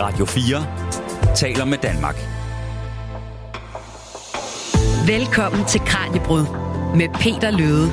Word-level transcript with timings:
Radio 0.00 0.24
4 0.24 1.34
taler 1.36 1.64
med 1.64 1.78
Danmark. 1.78 2.14
Velkommen 5.06 5.64
til 5.68 5.80
Kranjebrud 5.80 6.46
med 6.96 7.08
Peter 7.08 7.50
Løde. 7.50 7.90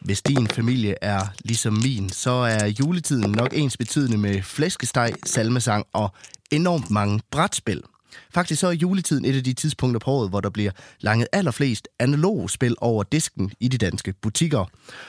Hvis 0.00 0.22
din 0.22 0.46
familie 0.46 0.94
er 1.02 1.20
ligesom 1.44 1.72
min, 1.72 2.08
så 2.08 2.30
er 2.30 2.66
juletiden 2.66 3.32
nok 3.32 3.50
ens 3.52 3.76
betydende 3.76 4.18
med 4.18 4.42
flæskesteg, 4.42 5.12
salmesang 5.26 5.86
og 5.92 6.10
enormt 6.50 6.90
mange 6.90 7.20
brætspil. 7.30 7.82
Faktisk 8.34 8.60
så 8.60 8.66
er 8.66 8.72
juletiden 8.72 9.24
et 9.24 9.36
af 9.36 9.44
de 9.44 9.52
tidspunkter 9.52 9.98
på 9.98 10.10
året, 10.10 10.28
hvor 10.28 10.40
der 10.40 10.50
bliver 10.50 10.70
langet 11.00 11.28
allerflest 11.32 11.88
analoge 11.98 12.50
spil 12.50 12.74
over 12.78 13.02
disken 13.02 13.52
i 13.60 13.68
de 13.68 13.78
danske 13.78 14.12
butikker. 14.12 14.64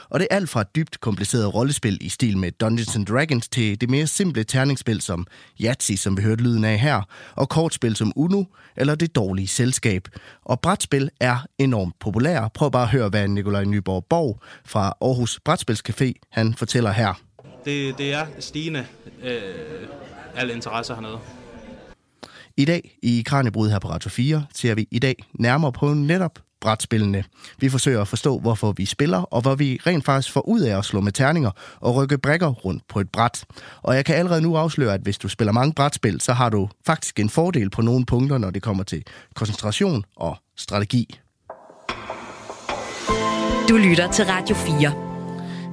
Og 0.09 0.20
det 0.20 0.27
er 0.31 0.35
alt 0.35 0.49
fra 0.49 0.63
dybt 0.63 0.99
komplicerede 0.99 1.48
rollespil 1.48 1.98
i 2.02 2.09
stil 2.09 2.38
med 2.38 2.52
Dungeons 2.52 2.95
and 2.95 3.05
Dragons 3.05 3.48
til 3.48 3.81
det 3.81 3.90
mere 3.90 4.07
simple 4.07 4.43
terningsspil 4.43 5.02
som 5.02 5.27
Yahtzee, 5.62 5.98
som 5.98 6.17
vi 6.17 6.21
hørte 6.21 6.43
lyden 6.43 6.63
af 6.63 6.79
her, 6.79 7.02
og 7.35 7.49
kortspil 7.49 7.95
som 7.95 8.13
Uno 8.16 8.43
eller 8.77 8.95
Det 8.95 9.15
Dårlige 9.15 9.48
Selskab. 9.48 10.07
Og 10.45 10.59
brætspil 10.59 11.09
er 11.20 11.38
enormt 11.57 11.99
populære. 11.99 12.49
Prøv 12.54 12.71
bare 12.71 12.84
at 12.84 12.90
høre, 12.90 13.09
hvad 13.09 13.27
Nikolaj 13.27 13.63
Nyborg 13.63 14.05
Borg 14.05 14.41
fra 14.65 14.93
Aarhus 15.02 15.40
Brætspilscafé 15.49 16.12
han 16.31 16.54
fortæller 16.54 16.91
her. 16.91 17.13
Det, 17.65 17.98
det 17.98 18.13
er 18.13 18.26
stigende 18.40 18.85
øh, 19.23 19.41
al 20.35 20.49
interesse 20.49 20.93
hernede. 20.93 21.20
I 22.58 22.66
dag 22.66 22.98
i 23.04 23.23
Kranjebrud 23.26 23.70
her 23.70 23.80
på 23.80 23.90
Radio 23.90 24.10
4 24.10 24.46
ser 24.55 24.76
vi 24.76 24.88
i 24.91 25.00
dag 25.00 25.16
nærmere 25.34 25.72
på 25.72 25.94
netop 25.94 26.40
brætspillene. 26.62 27.24
Vi 27.60 27.70
forsøger 27.70 28.02
at 28.02 28.08
forstå, 28.08 28.40
hvorfor 28.40 28.71
vi 28.71 28.85
spiller, 28.85 29.18
og 29.18 29.41
hvor 29.41 29.55
vi 29.55 29.80
rent 29.88 30.05
faktisk 30.05 30.34
får 30.34 30.48
ud 30.48 30.60
af 30.60 30.77
at 30.77 30.85
slå 30.85 31.02
med 31.02 31.12
terninger 31.12 31.52
og 31.80 31.96
rykke 31.96 32.18
brækker 32.18 32.48
rundt 32.48 32.88
på 32.88 32.99
et 32.99 33.10
bræt. 33.10 33.46
Og 33.82 33.96
jeg 33.96 34.05
kan 34.05 34.16
allerede 34.16 34.41
nu 34.41 34.55
afsløre, 34.55 34.93
at 34.93 35.02
hvis 35.02 35.18
du 35.18 35.27
spiller 35.27 35.52
mange 35.52 35.74
brætspil, 35.74 36.21
så 36.21 36.34
har 36.34 36.49
du 36.49 36.70
faktisk 36.85 37.20
en 37.20 37.30
fordel 37.30 37.70
på 37.70 37.82
nogle 37.82 38.05
punkter, 38.05 38.38
når 38.38 38.49
det 38.49 38.62
kommer 38.62 38.84
til 38.84 39.04
koncentration 39.36 40.04
og 40.15 40.38
strategi. 40.58 41.20
Du 43.70 43.77
lytter 43.77 44.12
til 44.12 44.26
Radio 44.26 44.55
4. 44.55 45.10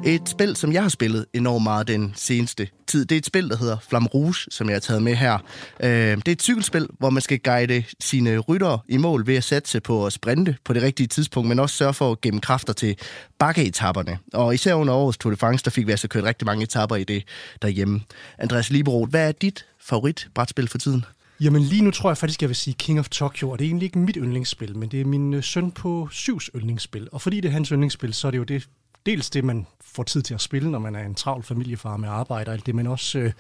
Et 0.05 0.29
spil, 0.29 0.57
som 0.57 0.73
jeg 0.73 0.83
har 0.83 0.89
spillet 0.89 1.27
enormt 1.35 1.63
meget 1.63 1.89
den 1.89 2.13
seneste 2.17 2.69
tid, 2.87 3.07
det 3.07 3.15
er 3.15 3.19
et 3.19 3.27
spil, 3.27 3.49
der 3.49 3.57
hedder 3.57 3.77
Flam 3.89 4.07
Rouge, 4.07 4.35
som 4.51 4.69
jeg 4.69 4.75
har 4.75 4.81
taget 4.81 5.03
med 5.03 5.15
her. 5.15 5.39
Øh, 5.81 5.91
det 5.91 6.29
er 6.29 6.33
et 6.33 6.43
cykelspil, 6.43 6.89
hvor 6.99 7.11
man 7.11 7.23
skal 7.23 7.39
guide 7.39 7.85
sine 8.01 8.39
ryttere 8.39 8.79
i 8.89 8.97
mål 8.97 9.27
ved 9.27 9.37
at 9.37 9.45
satse 9.45 9.81
på 9.81 10.07
at 10.07 10.13
sprinte 10.13 10.57
på 10.65 10.73
det 10.73 10.83
rigtige 10.83 11.07
tidspunkt, 11.07 11.49
men 11.49 11.59
også 11.59 11.77
sørge 11.77 11.95
for 11.95 12.13
at 12.13 12.21
gemme 12.21 12.41
kræfter 12.41 12.73
til 12.73 12.97
bakkeetapperne. 13.39 14.19
Og 14.33 14.55
især 14.55 14.75
under 14.75 14.95
årets 14.95 15.19
Tour 15.19 15.31
de 15.31 15.37
France, 15.37 15.65
der 15.65 15.71
fik 15.71 15.87
vi 15.87 15.91
altså 15.91 16.09
kørt 16.09 16.25
rigtig 16.25 16.47
mange 16.47 16.63
etapper 16.63 16.97
i 16.97 17.05
det 17.05 17.25
derhjemme. 17.63 18.01
Andreas 18.39 18.71
Liberoth, 18.71 19.11
hvad 19.11 19.29
er 19.29 19.33
dit 19.33 19.67
favoritbrætspil 19.81 20.69
for 20.69 20.79
tiden? 20.79 21.05
Jamen 21.41 21.63
lige 21.63 21.83
nu 21.83 21.91
tror 21.91 22.11
jeg 22.11 22.19
faktisk, 22.19 22.43
jeg 22.43 22.49
vil 22.49 22.57
sige 22.57 22.75
King 22.79 22.99
of 22.99 23.09
Tokyo, 23.09 23.51
og 23.51 23.59
det 23.59 23.65
er 23.65 23.69
egentlig 23.69 23.87
ikke 23.87 23.99
mit 23.99 24.17
yndlingsspil, 24.21 24.77
men 24.77 24.89
det 24.89 25.01
er 25.01 25.05
min 25.05 25.35
øh, 25.35 25.43
søn 25.43 25.71
på 25.71 26.09
syvs 26.13 26.51
yndlingsspil. 26.55 27.09
Og 27.13 27.23
fordi 27.23 27.41
det 27.41 27.49
er 27.49 27.53
hans 27.53 27.69
yndlingsspil, 27.69 28.15
så 28.15 28.27
er 28.27 28.31
det 28.31 28.39
jo 28.39 28.45
det 28.45 28.69
dels 29.09 29.31
det, 29.31 29.45
man 29.45 29.67
får 29.81 30.03
tid 30.03 30.23
til 30.23 30.35
at 30.35 30.41
spille, 30.41 30.71
når 30.71 30.79
man 30.79 30.95
er 30.95 31.05
en 31.05 31.15
travl 31.15 31.43
familiefar 31.43 31.97
med 31.97 32.09
arbejde 32.09 32.49
og 32.49 32.55
alt 32.55 32.67
det, 32.67 32.75
men 32.75 32.87
også, 32.87 33.19
øh, 33.19 33.33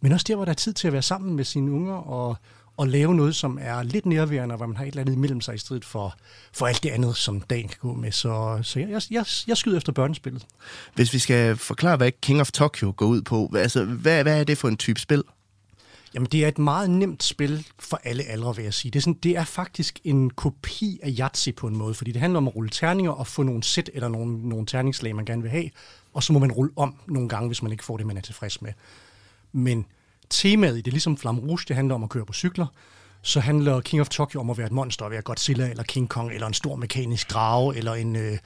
men 0.00 0.12
også 0.12 0.24
der, 0.28 0.36
hvor 0.36 0.44
der 0.44 0.52
er 0.52 0.56
tid 0.56 0.72
til 0.72 0.86
at 0.86 0.92
være 0.92 1.02
sammen 1.02 1.36
med 1.36 1.44
sine 1.44 1.72
unger 1.72 1.94
og, 1.94 2.36
og 2.76 2.88
lave 2.88 3.14
noget, 3.14 3.34
som 3.34 3.58
er 3.60 3.82
lidt 3.82 4.06
nærværende, 4.06 4.56
hvor 4.56 4.66
man 4.66 4.76
har 4.76 4.84
et 4.84 4.88
eller 4.88 5.00
andet 5.00 5.14
imellem 5.14 5.40
sig 5.40 5.54
i 5.54 5.58
stedet 5.58 5.84
for, 5.84 6.14
for 6.52 6.66
alt 6.66 6.82
det 6.82 6.90
andet, 6.90 7.16
som 7.16 7.40
dagen 7.40 7.68
kan 7.68 7.78
gå 7.80 7.94
med. 7.94 8.12
Så, 8.12 8.58
så 8.62 8.80
jeg, 8.80 9.02
jeg, 9.10 9.24
jeg 9.46 9.56
skyder 9.56 9.76
efter 9.76 9.92
børnespillet. 9.92 10.46
Hvis 10.94 11.12
vi 11.12 11.18
skal 11.18 11.56
forklare, 11.56 11.96
hvad 11.96 12.12
King 12.22 12.40
of 12.40 12.50
Tokyo 12.50 12.94
går 12.96 13.06
ud 13.06 13.22
på, 13.22 13.52
altså, 13.56 13.84
hvad, 13.84 14.22
hvad 14.22 14.40
er 14.40 14.44
det 14.44 14.58
for 14.58 14.68
en 14.68 14.76
type 14.76 15.00
spil? 15.00 15.22
Jamen, 16.18 16.28
det 16.32 16.44
er 16.44 16.48
et 16.48 16.58
meget 16.58 16.90
nemt 16.90 17.22
spil 17.22 17.66
for 17.78 18.00
alle 18.04 18.24
aldre, 18.24 18.56
vil 18.56 18.62
jeg 18.62 18.74
sige. 18.74 18.90
Det 18.90 18.98
er, 18.98 19.00
sådan, 19.00 19.18
det 19.22 19.36
er 19.36 19.44
faktisk 19.44 20.00
en 20.04 20.30
kopi 20.30 21.00
af 21.02 21.14
Yahtzee 21.18 21.52
på 21.52 21.66
en 21.66 21.76
måde, 21.76 21.94
fordi 21.94 22.12
det 22.12 22.20
handler 22.20 22.36
om 22.36 22.48
at 22.48 22.56
rulle 22.56 22.70
terninger 22.70 23.10
og 23.10 23.26
få 23.26 23.42
nogle 23.42 23.62
sæt 23.62 23.90
eller 23.94 24.08
nogle, 24.08 24.48
nogle 24.48 24.66
terningslag, 24.66 25.16
man 25.16 25.24
gerne 25.24 25.42
vil 25.42 25.50
have, 25.50 25.70
og 26.14 26.22
så 26.22 26.32
må 26.32 26.38
man 26.38 26.52
rulle 26.52 26.72
om 26.76 26.94
nogle 27.06 27.28
gange, 27.28 27.46
hvis 27.46 27.62
man 27.62 27.72
ikke 27.72 27.84
får 27.84 27.96
det, 27.96 28.06
man 28.06 28.16
er 28.16 28.20
tilfreds 28.20 28.62
med. 28.62 28.72
Men 29.52 29.86
temaet 30.30 30.78
i 30.78 30.80
det, 30.80 30.92
ligesom 30.92 31.16
Flam 31.16 31.38
Rouge, 31.38 31.64
det 31.68 31.76
handler 31.76 31.94
om 31.94 32.02
at 32.02 32.10
køre 32.10 32.26
på 32.26 32.32
cykler, 32.32 32.66
så 33.22 33.40
handler 33.40 33.80
King 33.80 34.00
of 34.00 34.08
Tokyo 34.08 34.40
om 34.40 34.50
at 34.50 34.58
være 34.58 34.66
et 34.66 34.72
monster, 34.72 35.04
at 35.04 35.10
være 35.10 35.22
Godzilla 35.22 35.70
eller 35.70 35.82
King 35.82 36.08
Kong, 36.08 36.32
eller 36.32 36.46
en 36.46 36.54
stor 36.54 36.76
mekanisk 36.76 37.30
drage, 37.30 37.76
eller 37.76 37.94
en 37.94 38.16
øh, 38.16 38.38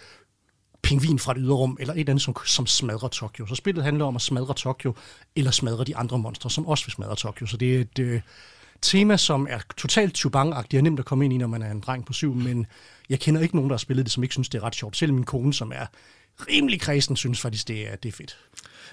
pingvin 0.82 1.18
fra 1.18 1.32
et 1.32 1.38
yderrum, 1.40 1.76
eller 1.80 1.94
et 1.94 2.00
eller 2.00 2.10
andet, 2.10 2.22
som, 2.22 2.36
som 2.46 2.66
smadrer 2.66 3.08
Tokyo. 3.08 3.46
Så 3.46 3.54
spillet 3.54 3.84
handler 3.84 4.04
om 4.04 4.16
at 4.16 4.22
smadre 4.22 4.54
Tokyo, 4.54 4.94
eller 5.36 5.50
smadre 5.50 5.84
de 5.84 5.96
andre 5.96 6.18
monstre, 6.18 6.50
som 6.50 6.66
også 6.66 6.86
vil 6.86 6.92
smadre 6.92 7.16
Tokyo. 7.16 7.46
Så 7.46 7.56
det 7.56 7.76
er 7.76 7.80
et 7.80 7.98
øh, 7.98 8.20
tema, 8.82 9.16
som 9.16 9.46
er 9.50 9.58
totalt 9.76 10.18
chubang-agtigt 10.18 10.76
og 10.76 10.82
nemt 10.82 10.98
at 10.98 11.04
komme 11.04 11.24
ind 11.24 11.34
i, 11.34 11.36
når 11.36 11.46
man 11.46 11.62
er 11.62 11.70
en 11.70 11.80
dreng 11.80 12.06
på 12.06 12.12
syv, 12.12 12.34
men 12.34 12.66
jeg 13.10 13.20
kender 13.20 13.40
ikke 13.40 13.56
nogen, 13.56 13.70
der 13.70 13.74
har 13.74 13.78
spillet 13.78 14.06
det, 14.06 14.12
som 14.12 14.22
ikke 14.22 14.32
synes, 14.32 14.48
det 14.48 14.58
er 14.58 14.62
ret 14.62 14.74
sjovt. 14.74 14.96
Selv 14.96 15.12
min 15.12 15.24
kone, 15.24 15.54
som 15.54 15.72
er 15.74 15.86
rimelig 16.48 16.80
kredsen, 16.80 17.16
synes 17.16 17.40
faktisk, 17.40 17.68
det 17.68 17.92
er, 17.92 17.96
det 17.96 18.08
er 18.08 18.12
fedt. 18.12 18.38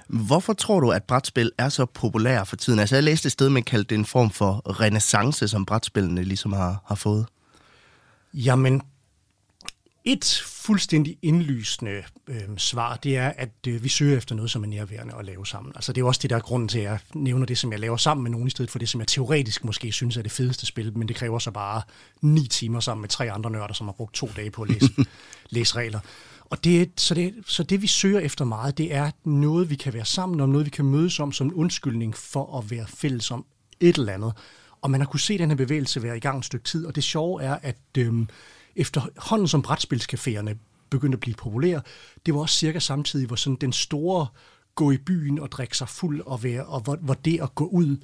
Hvorfor 0.07 0.53
tror 0.53 0.79
du, 0.79 0.91
at 0.91 1.03
brætspil 1.03 1.51
er 1.57 1.69
så 1.69 1.85
populære 1.85 2.45
for 2.45 2.55
tiden? 2.55 2.79
Altså, 2.79 2.95
jeg 2.95 3.03
læste 3.03 3.25
et 3.27 3.31
sted, 3.31 3.49
man 3.49 3.63
kaldte 3.63 3.89
det 3.89 3.95
en 3.95 4.05
form 4.05 4.29
for 4.29 4.79
renaissance, 4.81 5.47
som 5.47 5.65
brætspillene 5.65 6.23
ligesom 6.23 6.53
har, 6.53 6.83
har 6.85 6.95
fået. 6.95 7.25
Jamen, 8.33 8.81
et 10.05 10.43
fuldstændig 10.45 11.17
indlysende 11.21 12.03
øh, 12.27 12.57
svar, 12.57 12.95
det 12.95 13.17
er, 13.17 13.29
at 13.29 13.49
øh, 13.67 13.83
vi 13.83 13.89
søger 13.89 14.17
efter 14.17 14.35
noget, 14.35 14.51
som 14.51 14.63
er 14.63 14.67
nærværende 14.67 15.15
at 15.19 15.25
lave 15.25 15.47
sammen. 15.47 15.71
Altså 15.75 15.93
det 15.93 16.01
er 16.01 16.05
også 16.05 16.19
det, 16.21 16.29
der 16.29 16.35
er 16.35 16.39
grunden 16.39 16.69
til, 16.69 16.79
at 16.79 16.83
jeg 16.83 16.99
nævner 17.13 17.45
det, 17.45 17.57
som 17.57 17.71
jeg 17.71 17.79
laver 17.79 17.97
sammen 17.97 18.23
med 18.23 18.31
nogen, 18.31 18.47
i 18.47 18.49
stedet 18.49 18.71
for 18.71 18.79
det, 18.79 18.89
som 18.89 18.99
jeg 18.99 19.07
teoretisk 19.07 19.63
måske 19.63 19.91
synes 19.91 20.17
er 20.17 20.21
det 20.21 20.31
fedeste 20.31 20.65
spil, 20.65 20.97
men 20.97 21.07
det 21.07 21.15
kræver 21.15 21.39
så 21.39 21.51
bare 21.51 21.81
ni 22.21 22.47
timer 22.47 22.79
sammen 22.79 23.01
med 23.01 23.09
tre 23.09 23.31
andre 23.31 23.51
nørder, 23.51 23.73
som 23.73 23.87
har 23.87 23.91
brugt 23.93 24.13
to 24.13 24.29
dage 24.35 24.51
på 24.51 24.61
at 24.61 24.69
læse, 24.69 24.89
læse 25.49 25.75
regler. 25.75 25.99
Og 26.49 26.63
det, 26.63 26.91
så, 26.97 27.13
det, 27.13 27.33
så 27.45 27.63
det, 27.63 27.81
vi 27.81 27.87
søger 27.87 28.19
efter 28.19 28.45
meget, 28.45 28.77
det 28.77 28.93
er 28.93 29.11
noget, 29.23 29.69
vi 29.69 29.75
kan 29.75 29.93
være 29.93 30.05
sammen 30.05 30.39
om, 30.39 30.49
noget, 30.49 30.65
vi 30.65 30.71
kan 30.71 30.85
mødes 30.85 31.19
om 31.19 31.31
som 31.31 31.47
en 31.47 31.53
undskyldning 31.53 32.17
for 32.17 32.57
at 32.57 32.71
være 32.71 32.87
fælles 32.87 33.31
om 33.31 33.45
et 33.79 33.97
eller 33.97 34.13
andet. 34.13 34.33
Og 34.81 34.91
man 34.91 35.01
har 35.01 35.07
kunne 35.07 35.19
se 35.19 35.37
den 35.37 35.49
her 35.49 35.57
bevægelse 35.57 36.03
være 36.03 36.17
i 36.17 36.19
gang 36.19 36.39
et 36.39 36.45
stykke 36.45 36.65
tid, 36.65 36.85
og 36.85 36.95
det 36.95 37.03
sjove 37.03 37.43
er, 37.43 37.57
at 37.61 37.77
øhm, 37.97 38.27
efterhånden 38.79 39.47
som 39.47 39.65
brætspilscaféerne 39.67 40.55
begyndte 40.89 41.15
at 41.15 41.19
blive 41.19 41.35
populære, 41.35 41.81
det 42.25 42.33
var 42.33 42.39
også 42.39 42.55
cirka 42.55 42.79
samtidig, 42.79 43.27
hvor 43.27 43.35
sådan 43.35 43.57
den 43.61 43.73
store 43.73 44.27
gå 44.75 44.91
i 44.91 44.97
byen 44.97 45.39
og 45.39 45.51
drikke 45.51 45.77
sig 45.77 45.89
fuld 45.89 46.21
og 46.21 46.43
være, 46.43 46.65
og 46.65 46.81
hvor, 46.81 46.95
hvor 46.95 47.13
det 47.13 47.41
at 47.41 47.55
gå 47.55 47.65
ud 47.65 47.97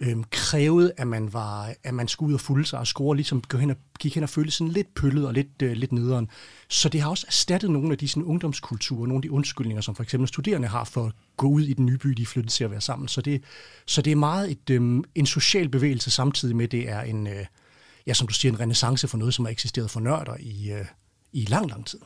øhm, 0.00 0.24
krævede, 0.30 0.92
at 0.96 1.06
man, 1.06 1.32
var, 1.32 1.74
at 1.84 1.94
man 1.94 2.08
skulle 2.08 2.28
ud 2.28 2.34
og 2.34 2.40
fulde 2.40 2.66
sig 2.66 2.78
og 2.78 2.86
score, 2.86 3.16
ligesom 3.16 3.40
gik 3.40 3.60
hen 3.60 3.70
og, 3.70 3.76
gik 3.98 4.14
hen 4.14 4.22
og 4.22 4.28
følte 4.28 4.50
sådan 4.50 4.72
lidt 4.72 4.94
pøllet 4.94 5.26
og 5.26 5.32
lidt, 5.32 5.62
øh, 5.62 5.72
lidt 5.72 5.92
nederen. 5.92 6.28
Så 6.68 6.88
det 6.88 7.00
har 7.00 7.10
også 7.10 7.24
erstattet 7.28 7.70
nogle 7.70 7.92
af 7.92 7.98
de 7.98 8.08
sådan, 8.08 8.22
ungdomskulturer, 8.22 9.06
nogle 9.06 9.18
af 9.18 9.22
de 9.22 9.30
undskyldninger, 9.30 9.80
som 9.80 9.94
for 9.94 10.02
eksempel 10.02 10.28
studerende 10.28 10.68
har 10.68 10.84
for 10.84 11.06
at 11.06 11.12
gå 11.36 11.46
ud 11.46 11.62
i 11.62 11.72
den 11.72 11.86
nye 11.86 11.98
by, 11.98 12.08
de 12.08 12.22
er 12.22 12.26
flyttet 12.26 12.52
til 12.52 12.64
at 12.64 12.70
være 12.70 12.80
sammen. 12.80 13.08
Så 13.08 13.20
det, 13.20 13.42
så 13.86 14.02
det 14.02 14.10
er 14.10 14.16
meget 14.16 14.50
et, 14.50 14.70
øhm, 14.70 15.04
en 15.14 15.26
social 15.26 15.68
bevægelse, 15.68 16.10
samtidig 16.10 16.56
med, 16.56 16.68
det 16.68 16.88
er 16.88 17.00
en, 17.00 17.26
øh, 17.26 17.46
ja, 18.06 18.14
som 18.14 18.26
du 18.26 18.34
siger, 18.34 18.52
en 18.52 18.60
renaissance 18.60 19.08
for 19.08 19.18
noget, 19.18 19.34
som 19.34 19.44
har 19.44 19.52
eksisteret 19.52 19.90
for 19.90 20.00
nørder 20.00 20.36
i, 20.40 20.70
øh, 20.70 20.84
i 21.32 21.44
lang, 21.44 21.68
lang 21.68 21.86
tid. 21.86 21.98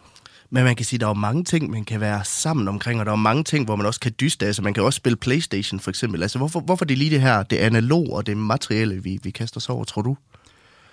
Men 0.50 0.65
man 0.65 0.77
kan 0.77 0.87
sige, 0.87 0.97
at 0.97 1.00
der 1.00 1.09
er 1.09 1.15
mange 1.15 1.44
ting, 1.44 1.71
man 1.71 1.84
kan 1.84 2.00
være 2.00 2.25
sammen 2.25 2.69
omkring, 2.69 3.00
og 3.00 3.06
der 3.06 3.12
er 3.12 3.16
mange 3.16 3.44
ting, 3.44 3.65
hvor 3.65 3.77
man 3.77 3.87
også 3.87 4.00
kan 4.00 4.12
dyste. 4.21 4.47
Altså, 4.47 4.62
man 4.62 4.75
kan 4.75 4.83
også 4.83 4.97
spille 4.97 5.16
Playstation, 5.16 5.81
for 5.81 5.91
eksempel. 5.91 6.22
Altså, 6.22 6.39
hvorfor, 6.39 6.60
hvorfor 6.60 6.84
det 6.84 6.99
lige 6.99 7.10
det 7.10 7.21
her, 7.21 7.43
det 7.43 7.56
analog 7.56 8.12
og 8.12 8.27
det 8.27 8.37
materielle, 8.37 9.03
vi, 9.03 9.19
vi 9.22 9.31
kaster 9.31 9.56
os 9.56 9.69
over, 9.69 9.84
tror 9.84 10.03
du? 10.03 10.16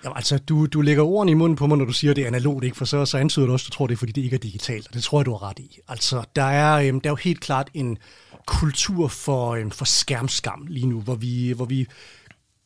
Jamen, 0.04 0.16
altså, 0.16 0.38
du, 0.38 0.66
du 0.66 0.80
lægger 0.80 1.02
ordene 1.02 1.32
i 1.32 1.34
munden 1.34 1.56
på 1.56 1.66
mig, 1.66 1.78
når 1.78 1.84
du 1.84 1.92
siger, 1.92 2.10
at 2.10 2.16
det 2.16 2.22
er 2.22 2.26
analogt, 2.26 2.64
ikke? 2.64 2.76
for 2.76 2.84
så, 2.84 3.04
så 3.04 3.18
antyder 3.18 3.46
du 3.46 3.52
også, 3.52 3.64
at 3.64 3.72
du 3.72 3.76
tror, 3.76 3.86
det 3.86 3.94
er, 3.94 3.98
fordi 3.98 4.12
det 4.12 4.22
ikke 4.22 4.34
er 4.34 4.40
digitalt, 4.40 4.88
og 4.88 4.94
det 4.94 5.02
tror 5.02 5.20
jeg, 5.20 5.26
du 5.26 5.32
har 5.32 5.48
ret 5.48 5.58
i. 5.58 5.78
Altså, 5.88 6.24
der 6.36 6.42
er, 6.42 6.88
øhm, 6.88 7.00
der 7.00 7.08
er 7.08 7.12
jo 7.12 7.16
helt 7.16 7.40
klart 7.40 7.70
en 7.74 7.98
kultur 8.46 9.08
for, 9.08 9.54
øhm, 9.54 9.70
for 9.70 9.84
skærmskam 9.84 10.66
lige 10.68 10.86
nu, 10.86 11.00
hvor 11.00 11.14
vi, 11.14 11.52
hvor 11.56 11.64
vi 11.64 11.86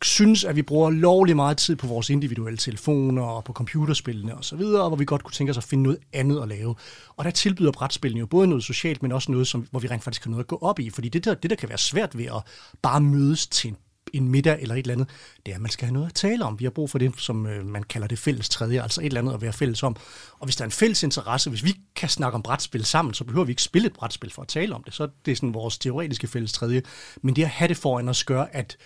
synes, 0.04 0.44
at 0.44 0.56
vi 0.56 0.62
bruger 0.62 0.90
lovlig 0.90 1.36
meget 1.36 1.56
tid 1.56 1.76
på 1.76 1.86
vores 1.86 2.10
individuelle 2.10 2.56
telefoner 2.56 3.22
og 3.22 3.44
på 3.44 3.52
computerspillene 3.52 4.34
osv., 4.34 4.60
og 4.60 4.88
hvor 4.88 4.96
vi 4.96 5.04
godt 5.04 5.24
kunne 5.24 5.32
tænke 5.32 5.50
os 5.50 5.56
at 5.56 5.64
finde 5.64 5.82
noget 5.82 5.98
andet 6.12 6.42
at 6.42 6.48
lave. 6.48 6.74
Og 7.16 7.24
der 7.24 7.30
tilbyder 7.30 7.72
brætspillene 7.72 8.20
jo 8.20 8.26
både 8.26 8.48
noget 8.48 8.64
socialt, 8.64 9.02
men 9.02 9.12
også 9.12 9.32
noget, 9.32 9.46
som, 9.46 9.66
hvor 9.70 9.80
vi 9.80 9.88
rent 9.88 10.04
faktisk 10.04 10.24
har 10.24 10.30
noget 10.30 10.44
at 10.44 10.48
gå 10.48 10.58
op 10.62 10.78
i. 10.78 10.90
Fordi 10.90 11.08
det 11.08 11.24
der, 11.24 11.34
det, 11.34 11.50
der 11.50 11.56
kan 11.56 11.68
være 11.68 11.78
svært 11.78 12.18
ved 12.18 12.24
at 12.24 12.42
bare 12.82 13.00
mødes 13.00 13.46
til 13.46 13.68
en 13.68 13.76
en 14.12 14.28
middag 14.28 14.62
eller 14.62 14.74
et 14.74 14.78
eller 14.78 14.94
andet, 14.94 15.08
det 15.46 15.52
er, 15.52 15.56
at 15.56 15.62
man 15.62 15.70
skal 15.70 15.86
have 15.86 15.92
noget 15.92 16.06
at 16.06 16.14
tale 16.14 16.44
om. 16.44 16.58
Vi 16.58 16.64
har 16.64 16.70
brug 16.70 16.90
for 16.90 16.98
det, 16.98 17.12
som 17.16 17.46
øh, 17.46 17.66
man 17.66 17.82
kalder 17.82 18.06
det 18.06 18.18
fælles 18.18 18.48
tredje, 18.48 18.82
altså 18.82 19.00
et 19.00 19.06
eller 19.06 19.20
andet 19.20 19.34
at 19.34 19.42
være 19.42 19.52
fælles 19.52 19.82
om. 19.82 19.96
Og 20.38 20.44
hvis 20.46 20.56
der 20.56 20.62
er 20.62 20.66
en 20.66 20.72
fælles 20.72 21.02
interesse, 21.02 21.50
hvis 21.50 21.64
vi 21.64 21.74
kan 21.96 22.08
snakke 22.08 22.34
om 22.34 22.42
brætspil 22.42 22.84
sammen, 22.84 23.14
så 23.14 23.24
behøver 23.24 23.44
vi 23.44 23.52
ikke 23.52 23.62
spille 23.62 23.86
et 23.86 23.92
brætspil 23.92 24.30
for 24.30 24.42
at 24.42 24.48
tale 24.48 24.74
om 24.74 24.82
det. 24.82 24.94
Så 24.94 25.08
det 25.24 25.32
er 25.32 25.36
sådan 25.36 25.54
vores 25.54 25.78
teoretiske 25.78 26.26
fælles 26.26 26.52
tredje. 26.52 26.82
Men 27.22 27.36
det 27.36 27.42
at 27.42 27.48
have 27.48 27.68
det 27.68 27.76
foran 27.76 28.08
os 28.08 28.24
gør, 28.24 28.46
at 28.52 28.76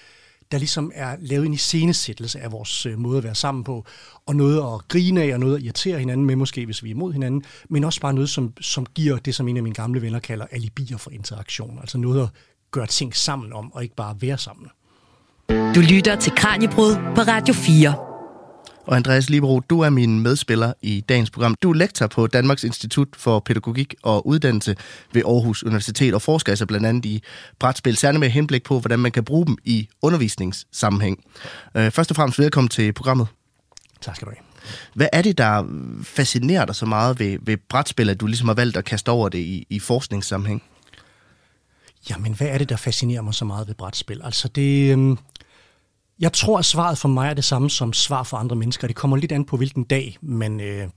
der 0.52 0.58
ligesom 0.58 0.92
er 0.94 1.16
lavet 1.20 1.46
en 1.46 1.52
iscenesættelse 1.52 2.40
af 2.40 2.52
vores 2.52 2.86
øh, 2.86 2.98
måde 2.98 3.18
at 3.18 3.24
være 3.24 3.34
sammen 3.34 3.64
på, 3.64 3.84
og 4.26 4.36
noget 4.36 4.56
at 4.56 4.88
grine 4.88 5.22
af, 5.22 5.34
og 5.34 5.40
noget 5.40 5.56
at 5.56 5.62
irritere 5.62 5.98
hinanden 5.98 6.26
med, 6.26 6.36
måske 6.36 6.64
hvis 6.64 6.82
vi 6.82 6.88
er 6.88 6.94
imod 6.94 7.12
hinanden, 7.12 7.44
men 7.70 7.84
også 7.84 8.00
bare 8.00 8.14
noget, 8.14 8.30
som, 8.30 8.52
som 8.60 8.86
giver 8.86 9.16
det, 9.16 9.34
som 9.34 9.48
en 9.48 9.56
af 9.56 9.62
mine 9.62 9.74
gamle 9.74 10.02
venner 10.02 10.18
kalder 10.18 10.46
alibier 10.50 10.96
for 10.96 11.10
interaktion, 11.10 11.78
altså 11.80 11.98
noget 11.98 12.22
at 12.22 12.28
gøre 12.70 12.86
ting 12.86 13.16
sammen 13.16 13.52
om, 13.52 13.72
og 13.72 13.82
ikke 13.82 13.94
bare 13.94 14.16
være 14.20 14.38
sammen. 14.38 14.68
Du 15.48 15.80
lytter 15.80 16.16
til 16.20 16.32
Kranjebrud 16.36 16.94
på 17.14 17.20
Radio 17.20 17.54
4. 17.54 18.15
Og 18.86 18.96
Andreas 18.96 19.30
Libero, 19.30 19.60
du 19.60 19.80
er 19.80 19.90
min 19.90 20.20
medspiller 20.20 20.72
i 20.82 21.00
dagens 21.08 21.30
program. 21.30 21.54
Du 21.62 21.70
er 21.70 21.74
lektor 21.74 22.06
på 22.06 22.26
Danmarks 22.26 22.64
Institut 22.64 23.08
for 23.16 23.40
Pædagogik 23.40 23.94
og 24.02 24.26
Uddannelse 24.26 24.76
ved 25.12 25.22
Aarhus 25.24 25.62
Universitet 25.62 26.14
og 26.14 26.22
forsker 26.22 26.52
altså 26.52 26.66
blandt 26.66 26.86
andet 26.86 27.04
i 27.04 27.22
brætspil, 27.58 27.96
særligt 27.96 28.20
med 28.20 28.30
henblik 28.30 28.64
på, 28.64 28.80
hvordan 28.80 28.98
man 28.98 29.12
kan 29.12 29.24
bruge 29.24 29.46
dem 29.46 29.56
i 29.64 29.88
undervisningssammenhæng. 30.02 31.24
Øh, 31.74 31.90
først 31.90 32.10
og 32.10 32.16
fremmest 32.16 32.38
velkommen 32.38 32.68
til 32.68 32.92
programmet. 32.92 33.26
Tak 34.00 34.16
skal 34.16 34.26
du 34.26 34.32
have. 34.36 34.46
Hvad 34.94 35.08
er 35.12 35.22
det, 35.22 35.38
der 35.38 35.64
fascinerer 36.02 36.64
dig 36.64 36.74
så 36.74 36.86
meget 36.86 37.18
ved, 37.18 37.38
ved 37.42 37.56
brætspil, 37.68 38.10
at 38.10 38.20
du 38.20 38.26
ligesom 38.26 38.48
har 38.48 38.54
valgt 38.54 38.76
at 38.76 38.84
kaste 38.84 39.08
over 39.08 39.28
det 39.28 39.38
i, 39.38 39.66
i 39.70 39.78
forskningssammenhæng? 39.78 40.62
Jamen, 42.10 42.34
hvad 42.34 42.48
er 42.48 42.58
det, 42.58 42.68
der 42.68 42.76
fascinerer 42.76 43.22
mig 43.22 43.34
så 43.34 43.44
meget 43.44 43.68
ved 43.68 43.74
brætspil? 43.74 44.20
Altså, 44.24 44.48
det... 44.48 45.18
Jeg 46.20 46.32
tror, 46.32 46.58
at 46.58 46.64
svaret 46.64 46.98
for 46.98 47.08
mig 47.08 47.28
er 47.28 47.34
det 47.34 47.44
samme 47.44 47.70
som 47.70 47.92
svar 47.92 48.22
for 48.22 48.36
andre 48.36 48.56
mennesker. 48.56 48.86
Det 48.86 48.96
kommer 48.96 49.16
lidt 49.16 49.32
an 49.32 49.44
på, 49.44 49.56
hvilken 49.56 49.84
dag 49.84 50.18
man, 50.22 50.60
øh, 50.60 50.88